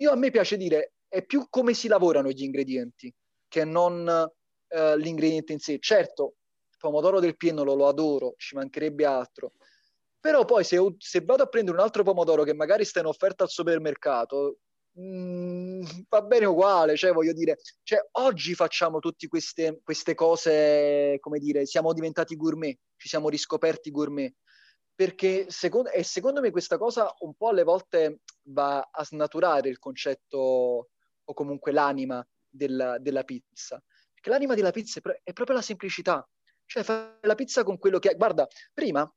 Io 0.02 0.12
a 0.12 0.16
me 0.16 0.32
piace 0.32 0.58
dire, 0.58 0.93
è 1.08 1.24
più 1.24 1.47
come 1.49 1.74
si 1.74 1.88
lavorano 1.88 2.30
gli 2.30 2.43
ingredienti, 2.43 3.14
che 3.47 3.64
non 3.64 4.06
uh, 4.08 4.95
l'ingrediente 4.97 5.54
in 5.54 5.60
sé. 5.60 5.78
Certo, 5.80 6.36
il 6.70 6.78
pomodoro 6.80 7.20
del 7.20 7.38
pieno 7.38 7.64
lo 7.64 7.88
adoro, 7.88 8.34
ci 8.38 8.56
mancherebbe 8.56 9.06
altro. 9.06 9.54
Però 10.20 10.45
poi 10.45 10.64
se, 10.64 10.78
se, 10.97 11.22
vado 11.22 11.43
a 11.43 11.47
prendere 11.47 11.78
un 11.78 11.84
altro 11.84 12.04
pomodoro 12.04 12.43
che 12.43 12.54
magari 12.54 12.86
sta 12.86 12.99
in 12.99 13.08
offerta 13.08 13.43
al 13.43 13.49
supermercato, 13.49 14.58
Mm, 14.99 15.84
va 16.10 16.22
bene 16.22 16.45
uguale, 16.45 16.97
cioè 16.97 17.14
voglio 17.14 17.32
dire, 17.32 17.58
cioè, 17.84 18.06
oggi 18.14 18.54
facciamo 18.56 18.99
tutte 18.99 19.28
queste, 19.28 19.80
queste 19.84 20.16
cose, 20.16 21.18
come 21.22 21.39
dire, 21.39 21.66
siamo 21.66 21.93
diventati 21.93 22.36
gourmet, 22.36 22.78
ci 22.97 23.08
siamo 23.08 23.30
riscoperti 23.30 23.89
gourmet, 23.89 24.34
perché 24.94 25.50
secondo, 25.50 25.89
e 25.89 26.04
secondo 26.04 26.42
me 26.42 26.52
questa 26.52 26.78
cosa 26.78 27.14
un 27.20 27.34
po' 27.36 27.50
alle 27.50 27.64
volte 27.64 28.22
va 28.44 28.89
a 28.92 29.04
snaturare 29.04 29.70
il 29.70 29.80
concetto 29.80 30.38
o 31.24 31.34
comunque 31.34 31.72
l'anima 31.72 32.26
della, 32.48 32.98
della 33.00 33.24
pizza, 33.24 33.82
perché 34.14 34.30
l'anima 34.30 34.56
della 34.56 34.72
pizza 34.72 35.00
è, 35.00 35.22
è 35.24 35.34
proprio 35.34 35.56
la 35.56 35.62
semplicità, 35.62 36.28
cioè 36.66 36.84
fare 36.84 37.20
la 37.22 37.36
pizza 37.36 37.64
con 37.64 37.78
quello 37.78 38.00
che 38.00 38.10
hai. 38.10 38.16
Guarda, 38.16 38.48
prima, 38.74 39.12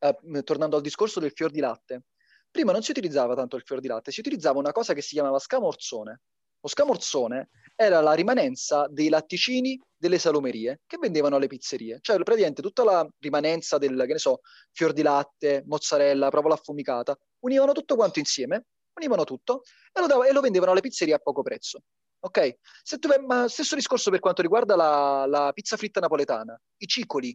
eh, 0.00 0.42
tornando 0.42 0.76
al 0.76 0.82
discorso 0.82 1.20
del 1.20 1.32
fior 1.32 1.50
di 1.50 1.60
latte, 1.60 2.04
Prima 2.50 2.72
non 2.72 2.82
si 2.82 2.90
utilizzava 2.90 3.34
tanto 3.34 3.56
il 3.56 3.62
fior 3.62 3.80
di 3.80 3.88
latte, 3.88 4.10
si 4.10 4.20
utilizzava 4.20 4.58
una 4.58 4.72
cosa 4.72 4.94
che 4.94 5.02
si 5.02 5.14
chiamava 5.14 5.38
scamorzone. 5.38 6.20
Lo 6.68 6.74
scamorzone 6.74 7.48
era 7.74 8.02
la 8.02 8.12
rimanenza 8.12 8.86
dei 8.90 9.08
latticini 9.08 9.80
delle 9.96 10.18
salumerie 10.18 10.82
che 10.86 10.98
vendevano 10.98 11.36
alle 11.36 11.46
pizzerie. 11.46 11.98
Cioè, 12.02 12.16
praticamente 12.16 12.60
tutta 12.60 12.84
la 12.84 13.08
rimanenza 13.20 13.78
del, 13.78 14.04
che 14.06 14.12
ne 14.12 14.18
so, 14.18 14.40
fior 14.72 14.92
di 14.92 15.00
latte, 15.00 15.62
mozzarella, 15.66 16.28
provola 16.28 16.54
affumicata, 16.54 17.16
univano 17.44 17.72
tutto 17.72 17.96
quanto 17.96 18.18
insieme, 18.18 18.66
univano 18.96 19.24
tutto 19.24 19.62
e 19.90 20.00
lo, 20.00 20.06
dav- 20.06 20.26
e 20.26 20.32
lo 20.32 20.42
vendevano 20.42 20.72
alle 20.72 20.82
pizzerie 20.82 21.14
a 21.14 21.18
poco 21.18 21.40
prezzo. 21.40 21.80
Ok? 22.20 22.58
Tu, 22.98 23.08
stesso 23.46 23.74
discorso 23.74 24.10
per 24.10 24.20
quanto 24.20 24.42
riguarda 24.42 24.76
la, 24.76 25.24
la 25.26 25.52
pizza 25.54 25.78
fritta 25.78 26.00
napoletana, 26.00 26.60
i 26.82 26.86
cicoli, 26.86 27.34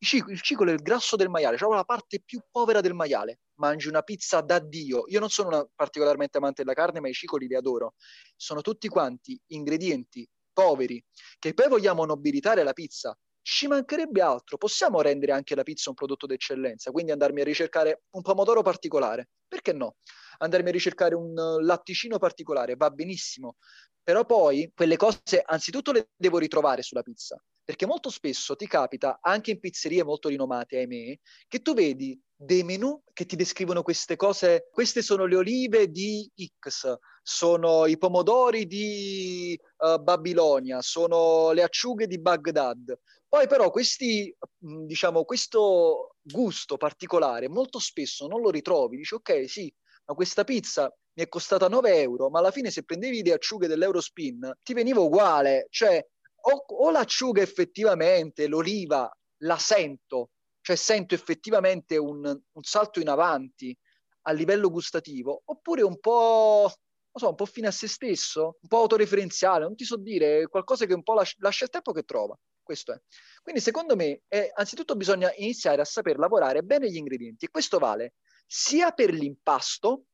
il 0.00 0.40
cicolo 0.42 0.70
è 0.70 0.74
il 0.74 0.82
grasso 0.82 1.16
del 1.16 1.28
maiale, 1.28 1.56
cioè 1.56 1.74
la 1.74 1.84
parte 1.84 2.20
più 2.24 2.40
povera 2.50 2.80
del 2.80 2.94
maiale. 2.94 3.40
Mangi 3.54 3.88
una 3.88 4.02
pizza 4.02 4.40
da 4.40 4.60
Dio. 4.60 5.04
Io 5.08 5.18
non 5.18 5.28
sono 5.28 5.70
particolarmente 5.74 6.38
amante 6.38 6.62
della 6.62 6.74
carne, 6.74 7.00
ma 7.00 7.08
i 7.08 7.12
cicoli 7.12 7.48
li 7.48 7.56
adoro. 7.56 7.94
Sono 8.36 8.60
tutti 8.60 8.88
quanti 8.88 9.38
ingredienti 9.48 10.28
poveri 10.52 11.02
che 11.38 11.54
poi 11.54 11.68
vogliamo 11.68 12.04
nobilitare 12.04 12.62
la 12.62 12.72
pizza. 12.72 13.16
Ci 13.42 13.66
mancherebbe 13.66 14.20
altro. 14.20 14.56
Possiamo 14.56 15.00
rendere 15.00 15.32
anche 15.32 15.54
la 15.56 15.64
pizza 15.64 15.90
un 15.90 15.96
prodotto 15.96 16.26
d'eccellenza, 16.26 16.92
quindi 16.92 17.10
andarmi 17.10 17.40
a 17.40 17.44
ricercare 17.44 18.02
un 18.10 18.22
pomodoro 18.22 18.62
particolare. 18.62 19.30
Perché 19.48 19.72
no? 19.72 19.96
Andarmi 20.38 20.68
a 20.68 20.72
ricercare 20.72 21.16
un 21.16 21.34
latticino 21.34 22.18
particolare, 22.18 22.76
va 22.76 22.90
benissimo. 22.90 23.56
Però 24.02 24.24
poi 24.24 24.70
quelle 24.74 24.96
cose 24.96 25.42
anzitutto 25.44 25.90
le 25.90 26.10
devo 26.16 26.38
ritrovare 26.38 26.82
sulla 26.82 27.02
pizza 27.02 27.42
perché 27.68 27.84
molto 27.84 28.08
spesso 28.08 28.56
ti 28.56 28.66
capita, 28.66 29.18
anche 29.20 29.50
in 29.50 29.60
pizzerie 29.60 30.02
molto 30.02 30.30
rinomate, 30.30 30.78
ahimè, 30.78 31.18
che 31.46 31.60
tu 31.60 31.74
vedi 31.74 32.18
dei 32.34 32.62
menù 32.62 32.98
che 33.12 33.26
ti 33.26 33.36
descrivono 33.36 33.82
queste 33.82 34.16
cose, 34.16 34.68
queste 34.72 35.02
sono 35.02 35.26
le 35.26 35.36
olive 35.36 35.90
di 35.90 36.26
X, 36.34 36.96
sono 37.22 37.84
i 37.84 37.98
pomodori 37.98 38.66
di 38.66 39.60
uh, 39.80 40.02
Babilonia, 40.02 40.80
sono 40.80 41.50
le 41.50 41.62
acciughe 41.62 42.06
di 42.06 42.18
Baghdad. 42.18 42.98
Poi 43.28 43.46
però 43.46 43.70
questi, 43.70 44.34
diciamo, 44.56 45.24
questo 45.24 46.14
gusto 46.22 46.78
particolare 46.78 47.50
molto 47.50 47.78
spesso 47.80 48.26
non 48.28 48.40
lo 48.40 48.48
ritrovi, 48.48 48.96
dici 48.96 49.12
ok 49.12 49.46
sì, 49.46 49.70
ma 50.06 50.14
questa 50.14 50.42
pizza 50.42 50.90
mi 51.12 51.22
è 51.22 51.28
costata 51.28 51.68
9 51.68 52.00
euro, 52.00 52.30
ma 52.30 52.38
alla 52.38 52.50
fine 52.50 52.70
se 52.70 52.84
prendevi 52.84 53.22
le 53.22 53.34
acciughe 53.34 53.66
dell'Eurospin 53.66 54.54
ti 54.62 54.72
veniva 54.72 55.00
uguale, 55.00 55.66
cioè 55.68 56.02
o, 56.40 56.64
o 56.66 56.90
l'acciuga 56.90 57.42
effettivamente, 57.42 58.46
l'oliva, 58.46 59.10
la 59.42 59.58
sento, 59.58 60.30
cioè 60.60 60.76
sento 60.76 61.14
effettivamente 61.14 61.96
un, 61.96 62.24
un, 62.24 62.62
salto 62.62 63.00
in 63.00 63.08
avanti 63.08 63.76
a 64.22 64.32
livello 64.32 64.70
gustativo, 64.70 65.42
oppure 65.46 65.82
un 65.82 65.98
po', 65.98 66.70
so, 67.12 67.28
un 67.28 67.34
po' 67.34 67.46
fine 67.46 67.68
a 67.68 67.72
se 67.72 67.88
stesso, 67.88 68.58
un 68.60 68.68
po' 68.68 68.78
autoreferenziale, 68.78 69.64
non 69.64 69.74
ti 69.74 69.84
so 69.84 69.96
dire, 69.96 70.46
qualcosa 70.48 70.86
che 70.86 70.94
un 70.94 71.02
po' 71.02 71.14
lascia, 71.14 71.36
lascia 71.38 71.64
il 71.64 71.70
tempo 71.70 71.92
che 71.92 72.02
trova. 72.02 72.38
Questo 72.62 72.92
è. 72.92 73.00
Quindi 73.42 73.62
secondo 73.62 73.96
me, 73.96 74.24
è, 74.28 74.50
anzitutto 74.54 74.94
bisogna 74.94 75.32
iniziare 75.36 75.80
a 75.80 75.86
saper 75.86 76.18
lavorare 76.18 76.62
bene 76.62 76.90
gli 76.90 76.96
ingredienti 76.96 77.46
e 77.46 77.50
questo 77.50 77.78
vale 77.78 78.12
sia 78.46 78.92
per 78.92 79.10
l'impasto 79.10 80.04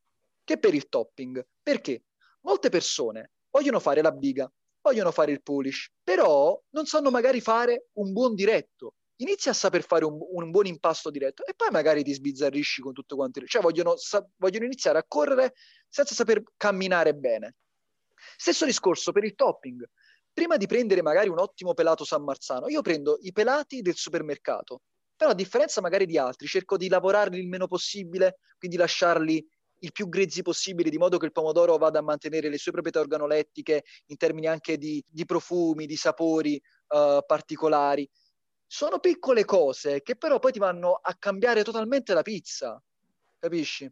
che 0.45 0.59
per 0.59 0.73
il 0.73 0.89
topping. 0.89 1.45
Perché? 1.61 2.05
Molte 2.43 2.69
persone 2.69 3.33
vogliono 3.51 3.81
fare 3.81 4.03
la 4.03 4.13
biga, 4.13 4.49
vogliono 4.85 5.11
fare 5.13 5.33
il 5.33 5.43
polish, 5.43 5.91
però 6.03 6.61
non 6.71 6.85
sanno 6.85 7.11
magari 7.11 7.41
fare 7.41 7.87
un 7.95 8.13
buon 8.13 8.35
diretto. 8.35 8.97
Inizia 9.17 9.53
a 9.53 9.55
saper 9.55 9.83
fare 9.83 10.05
un, 10.05 10.19
un 10.21 10.51
buon 10.51 10.67
impasto 10.67 11.11
diretto 11.11 11.47
e 11.47 11.55
poi 11.55 11.71
magari 11.71 12.03
ti 12.03 12.13
sbizzarrisci 12.13 12.83
con 12.83 12.93
tutto 12.93 13.17
quanto. 13.17 13.41
Cioè 13.47 13.63
vogliono, 13.63 13.97
sa, 13.97 14.27
vogliono 14.37 14.67
iniziare 14.67 14.99
a 14.99 15.05
correre 15.09 15.55
senza 15.89 16.15
saper 16.15 16.43
camminare 16.57 17.15
bene. 17.15 17.57
Stesso 18.37 18.67
discorso 18.67 19.13
per 19.13 19.25
il 19.25 19.35
topping. 19.35 19.89
Prima 20.33 20.57
di 20.57 20.67
prendere 20.67 21.01
magari 21.01 21.29
un 21.29 21.39
ottimo 21.39 21.73
pelato 21.73 22.05
San 22.05 22.23
Marzano, 22.23 22.69
io 22.69 22.83
prendo 22.83 23.19
i 23.21 23.33
pelati 23.33 23.81
del 23.81 23.95
supermercato, 23.95 24.83
però 25.17 25.31
a 25.31 25.35
differenza 25.35 25.81
magari 25.81 26.07
di 26.07 26.19
altri, 26.19 26.47
cerco 26.47 26.77
di 26.77 26.89
lavorarli 26.89 27.39
il 27.39 27.47
meno 27.47 27.69
possibile, 27.69 28.39
quindi 28.59 28.77
lasciarli 28.77 29.47
il 29.79 29.93
più 29.93 30.09
grezzi 30.09 30.43
possibile, 30.43 30.91
di 30.91 30.99
modo 30.99 31.19
che 31.19 31.27
il 31.27 31.33
pomodoro 31.33 31.77
vada 31.77 31.99
a 31.99 32.03
mantenere 32.03 32.49
le 32.49 32.59
sue 32.59 32.73
proprietà 32.73 33.01
organolettiche 33.01 33.85
in 34.07 34.17
termini 34.17 34.47
anche 34.47 34.79
di, 34.79 35.05
di 35.07 35.25
profumi, 35.25 35.87
di 35.87 35.97
sapori 35.97 36.61
uh, 36.89 37.25
particolari. 37.27 38.09
Sono 38.67 38.99
piccole 38.99 39.45
cose 39.45 40.03
che 40.03 40.17
però 40.17 40.39
poi 40.39 40.53
ti 40.53 40.59
vanno 40.59 40.99
a 41.01 41.15
cambiare 41.19 41.63
totalmente 41.63 42.15
la 42.15 42.23
pizza, 42.23 42.83
capisci? 43.39 43.91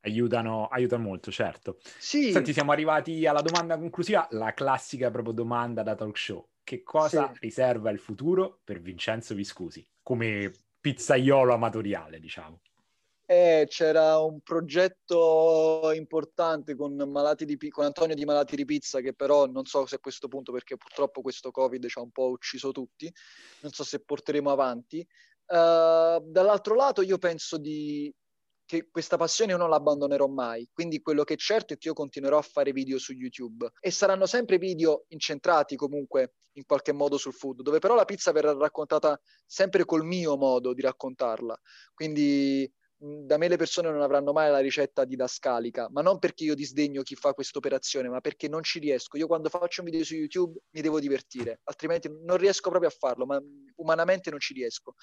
Aiutano, 0.00 0.66
aiutano 0.66 1.04
molto, 1.04 1.30
certo. 1.30 1.78
Sì. 1.98 2.32
Senti, 2.32 2.52
siamo 2.52 2.72
arrivati 2.72 3.26
alla 3.26 3.42
domanda 3.42 3.78
conclusiva, 3.78 4.26
la 4.30 4.52
classica 4.54 5.10
proprio 5.10 5.32
domanda 5.32 5.82
da 5.82 5.94
talk 5.94 6.16
show. 6.16 6.48
Che 6.62 6.82
cosa 6.82 7.32
sì. 7.32 7.38
riserva 7.40 7.90
il 7.90 7.98
futuro 7.98 8.60
per 8.62 8.80
Vincenzo 8.80 9.34
Viscusi 9.34 9.86
come 10.02 10.52
pizzaiolo 10.80 11.54
amatoriale, 11.54 12.20
diciamo? 12.20 12.60
Eh, 13.30 13.66
c'era 13.68 14.20
un 14.20 14.40
progetto 14.40 15.92
importante 15.94 16.74
con, 16.74 16.96
di, 17.36 17.68
con, 17.68 17.84
Antonio 17.84 18.14
di 18.14 18.24
Malati 18.24 18.56
di 18.56 18.64
Pizza, 18.64 19.00
che 19.00 19.12
però 19.12 19.44
non 19.44 19.66
so 19.66 19.84
se 19.84 19.96
a 19.96 19.98
questo 19.98 20.28
punto, 20.28 20.50
perché 20.50 20.78
purtroppo 20.78 21.20
questo 21.20 21.50
Covid 21.50 21.86
ci 21.88 21.98
ha 21.98 22.00
un 22.00 22.10
po' 22.10 22.30
ucciso 22.30 22.72
tutti, 22.72 23.12
non 23.60 23.70
so 23.70 23.84
se 23.84 24.00
porteremo 24.00 24.50
avanti. 24.50 25.06
Uh, 25.44 26.24
dall'altro 26.24 26.74
lato, 26.74 27.02
io 27.02 27.18
penso 27.18 27.58
di, 27.58 28.10
che 28.64 28.88
questa 28.90 29.18
passione 29.18 29.52
io 29.52 29.58
non 29.58 29.68
l'abbandonerò 29.68 30.26
mai, 30.26 30.66
quindi 30.72 31.02
quello 31.02 31.24
che 31.24 31.34
è 31.34 31.36
certo 31.36 31.74
è 31.74 31.76
che 31.76 31.88
io 31.88 31.94
continuerò 31.94 32.38
a 32.38 32.42
fare 32.42 32.72
video 32.72 32.98
su 32.98 33.12
YouTube 33.12 33.68
e 33.78 33.90
saranno 33.90 34.24
sempre 34.24 34.56
video 34.56 35.04
incentrati 35.08 35.76
comunque 35.76 36.36
in 36.52 36.64
qualche 36.64 36.92
modo 36.92 37.18
sul 37.18 37.34
food, 37.34 37.60
dove 37.60 37.78
però 37.78 37.94
la 37.94 38.06
pizza 38.06 38.32
verrà 38.32 38.52
raccontata 38.54 39.20
sempre 39.44 39.84
col 39.84 40.04
mio 40.04 40.38
modo 40.38 40.72
di 40.72 40.80
raccontarla. 40.80 41.58
Quindi 41.92 42.70
da 43.00 43.36
me 43.36 43.46
le 43.46 43.56
persone 43.56 43.90
non 43.90 44.02
avranno 44.02 44.32
mai 44.32 44.50
la 44.50 44.58
ricetta 44.58 45.04
didascalica, 45.04 45.88
ma 45.90 46.02
non 46.02 46.18
perché 46.18 46.42
io 46.42 46.56
disdegno 46.56 47.02
chi 47.02 47.14
fa 47.14 47.32
questa 47.32 47.58
operazione, 47.58 48.08
ma 48.08 48.20
perché 48.20 48.48
non 48.48 48.64
ci 48.64 48.80
riesco. 48.80 49.16
Io 49.16 49.28
quando 49.28 49.48
faccio 49.48 49.82
un 49.82 49.88
video 49.88 50.04
su 50.04 50.16
YouTube 50.16 50.58
mi 50.70 50.80
devo 50.80 50.98
divertire, 50.98 51.60
altrimenti 51.64 52.10
non 52.24 52.36
riesco 52.36 52.70
proprio 52.70 52.90
a 52.90 52.94
farlo, 52.96 53.24
ma 53.24 53.40
umanamente 53.76 54.30
non 54.30 54.40
ci 54.40 54.52
riesco. 54.52 54.94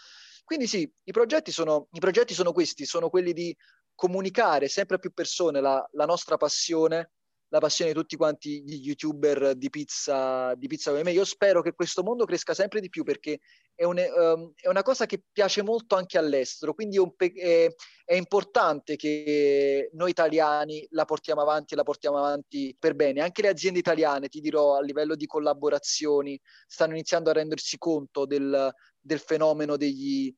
Quindi 0.44 0.68
sì, 0.68 0.92
i 1.06 1.12
progetti 1.12 1.52
sono, 1.52 1.88
i 1.92 2.00
progetti 2.00 2.34
sono 2.34 2.52
questi, 2.52 2.86
sono 2.86 3.10
quelli 3.10 3.32
di 3.32 3.56
comunicare 3.96 4.68
sempre 4.68 4.98
a 4.98 5.00
più 5.00 5.14
persone 5.14 5.62
la, 5.62 5.88
la 5.94 6.06
nostra 6.06 6.36
passione 6.36 7.12
la 7.56 7.62
passione 7.62 7.94
di 7.94 7.98
tutti 7.98 8.18
quanti 8.18 8.64
gli 8.64 8.86
youtuber 8.86 9.56
di 9.56 9.70
pizza, 9.70 10.54
di 10.56 10.68
pizza 10.68 10.92
come 10.92 11.04
me. 11.04 11.12
Io 11.14 11.24
spero 11.24 11.62
che 11.62 11.72
questo 11.72 12.04
mondo 12.04 12.26
cresca 12.26 12.54
sempre 12.54 12.82
di 12.82 12.90
più 12.90 13.04
perché 13.04 13.40
è, 13.74 13.86
un, 13.86 13.98
um, 13.98 14.52
è 14.56 14.68
una 14.68 14.82
cosa 14.82 15.06
che 15.06 15.24
piace 15.32 15.64
molto 15.64 15.96
anche 15.96 16.18
all'estero, 16.18 16.74
quindi 16.74 16.98
è, 16.98 17.34
è, 17.34 17.74
è, 18.04 18.16
importante 18.16 18.98
che 18.98 19.90
noi 19.94 20.10
italiani 20.10 20.86
la 20.90 21.06
portiamo 21.06 21.42
avanti 21.42 21.74
e 21.74 21.78
la 21.78 21.84
portiamo 21.84 22.18
avanti 22.18 22.76
per 22.78 22.94
bene. 22.94 23.22
Anche 23.22 23.42
le 23.42 23.48
aziende 23.48 23.80
italiane, 23.80 24.28
ti 24.28 24.42
dirò, 24.42 24.76
a 24.76 24.82
livello 24.82 25.16
di 25.16 25.26
collaborazioni, 25.26 26.38
stanno 26.68 26.92
iniziando 26.92 27.30
a 27.30 27.34
rendersi 27.34 27.78
conto 27.78 28.26
del, 28.26 28.70
del 29.00 29.20
fenomeno 29.20 29.78
degli, 29.78 30.34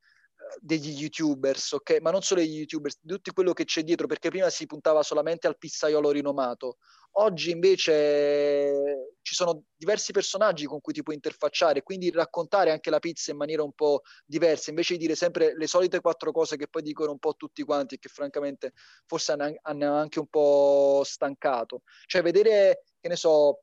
degli 0.60 1.00
youtubers, 1.00 1.74
ok? 1.74 2.00
Ma 2.02 2.12
non 2.12 2.22
solo 2.22 2.42
degli 2.42 2.58
youtubers, 2.58 2.98
di 3.02 3.14
tutto 3.14 3.32
quello 3.34 3.54
che 3.54 3.66
c'è 3.66 3.84
dietro, 3.84 4.08
perché 4.08 4.30
prima 4.30 4.50
si 4.50 4.66
puntava 4.66 5.04
solamente 5.04 5.48
al 5.48 5.58
pizzaiolo 5.58 6.12
rinomato. 6.12 6.78
Oggi 7.20 7.50
invece 7.50 9.16
ci 9.24 9.34
sono 9.34 9.64
diversi 9.76 10.12
personaggi 10.12 10.66
con 10.66 10.82
cui 10.82 10.94
ti 10.94 11.02
puoi 11.02 11.16
interfacciare, 11.16 11.82
quindi 11.82 12.12
raccontare 12.12 12.72
anche 12.72 12.90
la 12.92 13.00
pizza 13.00 13.32
in 13.32 13.38
maniera 13.38 13.64
un 13.64 13.74
po' 13.74 14.02
diversa, 14.26 14.70
invece 14.70 14.94
di 14.94 15.00
dire 15.00 15.16
sempre 15.16 15.56
le 15.58 15.68
solite 15.68 16.00
quattro 16.00 16.32
cose 16.32 16.58
che 16.58 16.68
poi 16.68 16.84
dicono 16.84 17.12
un 17.12 17.20
po' 17.20 17.34
tutti 17.34 17.64
quanti 17.64 17.96
e 17.96 18.00
che 18.00 18.10
francamente 18.10 18.74
forse 19.06 19.32
hanno 19.34 19.94
anche 19.96 20.20
un 20.20 20.28
po' 20.28 21.02
stancato. 21.04 21.82
Cioè 22.06 22.22
vedere, 22.22 22.84
che 23.00 23.08
ne 23.08 23.16
so, 23.16 23.62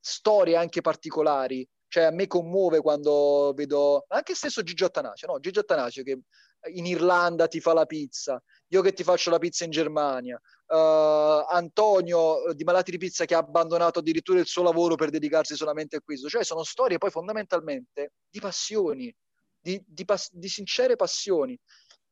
storie 0.00 0.56
anche 0.56 0.80
particolari, 0.80 1.68
cioè 1.96 2.04
a 2.04 2.10
me 2.10 2.26
commuove 2.26 2.82
quando 2.82 3.54
vedo 3.56 4.04
anche 4.08 4.34
stesso 4.34 4.62
Gigi 4.62 4.84
Attanasio, 4.84 5.28
no? 5.28 5.40
Gigi 5.40 5.60
Attanasio 5.60 6.02
che 6.02 6.20
in 6.74 6.84
Irlanda 6.84 7.48
ti 7.48 7.58
fa 7.58 7.72
la 7.72 7.86
pizza, 7.86 8.38
io 8.66 8.82
che 8.82 8.92
ti 8.92 9.02
faccio 9.02 9.30
la 9.30 9.38
pizza 9.38 9.64
in 9.64 9.70
Germania, 9.70 10.38
uh, 10.66 11.46
Antonio 11.48 12.52
di 12.52 12.64
Malati 12.64 12.90
di 12.90 12.98
Pizza 12.98 13.24
che 13.24 13.34
ha 13.34 13.38
abbandonato 13.38 14.00
addirittura 14.00 14.38
il 14.38 14.44
suo 14.44 14.62
lavoro 14.62 14.94
per 14.94 15.08
dedicarsi 15.08 15.56
solamente 15.56 15.96
a 15.96 16.02
questo, 16.04 16.28
cioè 16.28 16.44
sono 16.44 16.64
storie 16.64 16.98
poi 16.98 17.08
fondamentalmente 17.10 18.12
di 18.28 18.40
passioni, 18.40 19.14
di, 19.58 19.82
di, 19.86 20.04
pas- 20.04 20.34
di 20.34 20.48
sincere 20.50 20.96
passioni. 20.96 21.58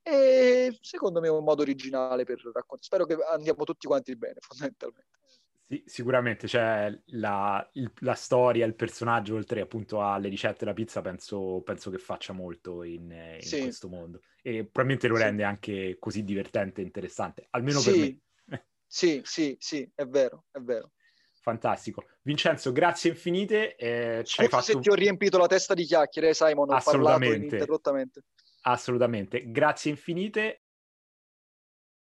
E 0.00 0.78
secondo 0.80 1.20
me 1.20 1.26
è 1.26 1.30
un 1.30 1.44
modo 1.44 1.60
originale 1.60 2.24
per 2.24 2.38
raccontare. 2.38 2.82
Spero 2.82 3.04
che 3.04 3.18
andiamo 3.30 3.64
tutti 3.64 3.86
quanti 3.86 4.16
bene, 4.16 4.36
fondamentalmente. 4.40 5.23
Sì, 5.66 5.82
sicuramente, 5.86 6.46
cioè 6.46 6.94
la, 7.06 7.70
la, 8.00 8.14
storia, 8.14 8.66
il 8.66 8.74
personaggio, 8.74 9.34
oltre 9.34 9.62
appunto 9.62 10.02
alle 10.02 10.28
ricette 10.28 10.58
della 10.60 10.74
pizza, 10.74 11.00
penso, 11.00 11.62
penso 11.64 11.90
che 11.90 11.96
faccia 11.96 12.34
molto 12.34 12.82
in, 12.82 13.10
in 13.10 13.46
sì. 13.46 13.62
questo 13.62 13.88
mondo. 13.88 14.20
E 14.42 14.64
probabilmente 14.64 15.08
lo 15.08 15.16
rende 15.16 15.42
sì. 15.42 15.48
anche 15.48 15.96
così 15.98 16.22
divertente 16.22 16.82
e 16.82 16.84
interessante, 16.84 17.46
almeno 17.50 17.78
sì. 17.78 17.90
per 17.90 17.98
me. 18.44 18.62
sì, 18.86 19.22
sì, 19.24 19.56
sì, 19.58 19.90
è 19.94 20.04
vero, 20.04 20.44
è 20.50 20.58
vero. 20.58 20.92
Fantastico. 21.40 22.04
Vincenzo, 22.22 22.70
grazie 22.72 23.10
infinite. 23.10 23.76
Eh, 23.76 24.22
Scusa 24.24 24.48
fatto... 24.48 24.62
se 24.64 24.78
ti 24.80 24.90
ho 24.90 24.94
riempito 24.94 25.38
la 25.38 25.46
testa 25.46 25.74
di 25.74 25.84
chiacchiere, 25.84 26.34
Simon, 26.34 26.70
ho 26.70 27.22
ininterrottamente. 27.22 28.22
Assolutamente. 28.62 29.50
Grazie 29.50 29.90
infinite 29.90 30.63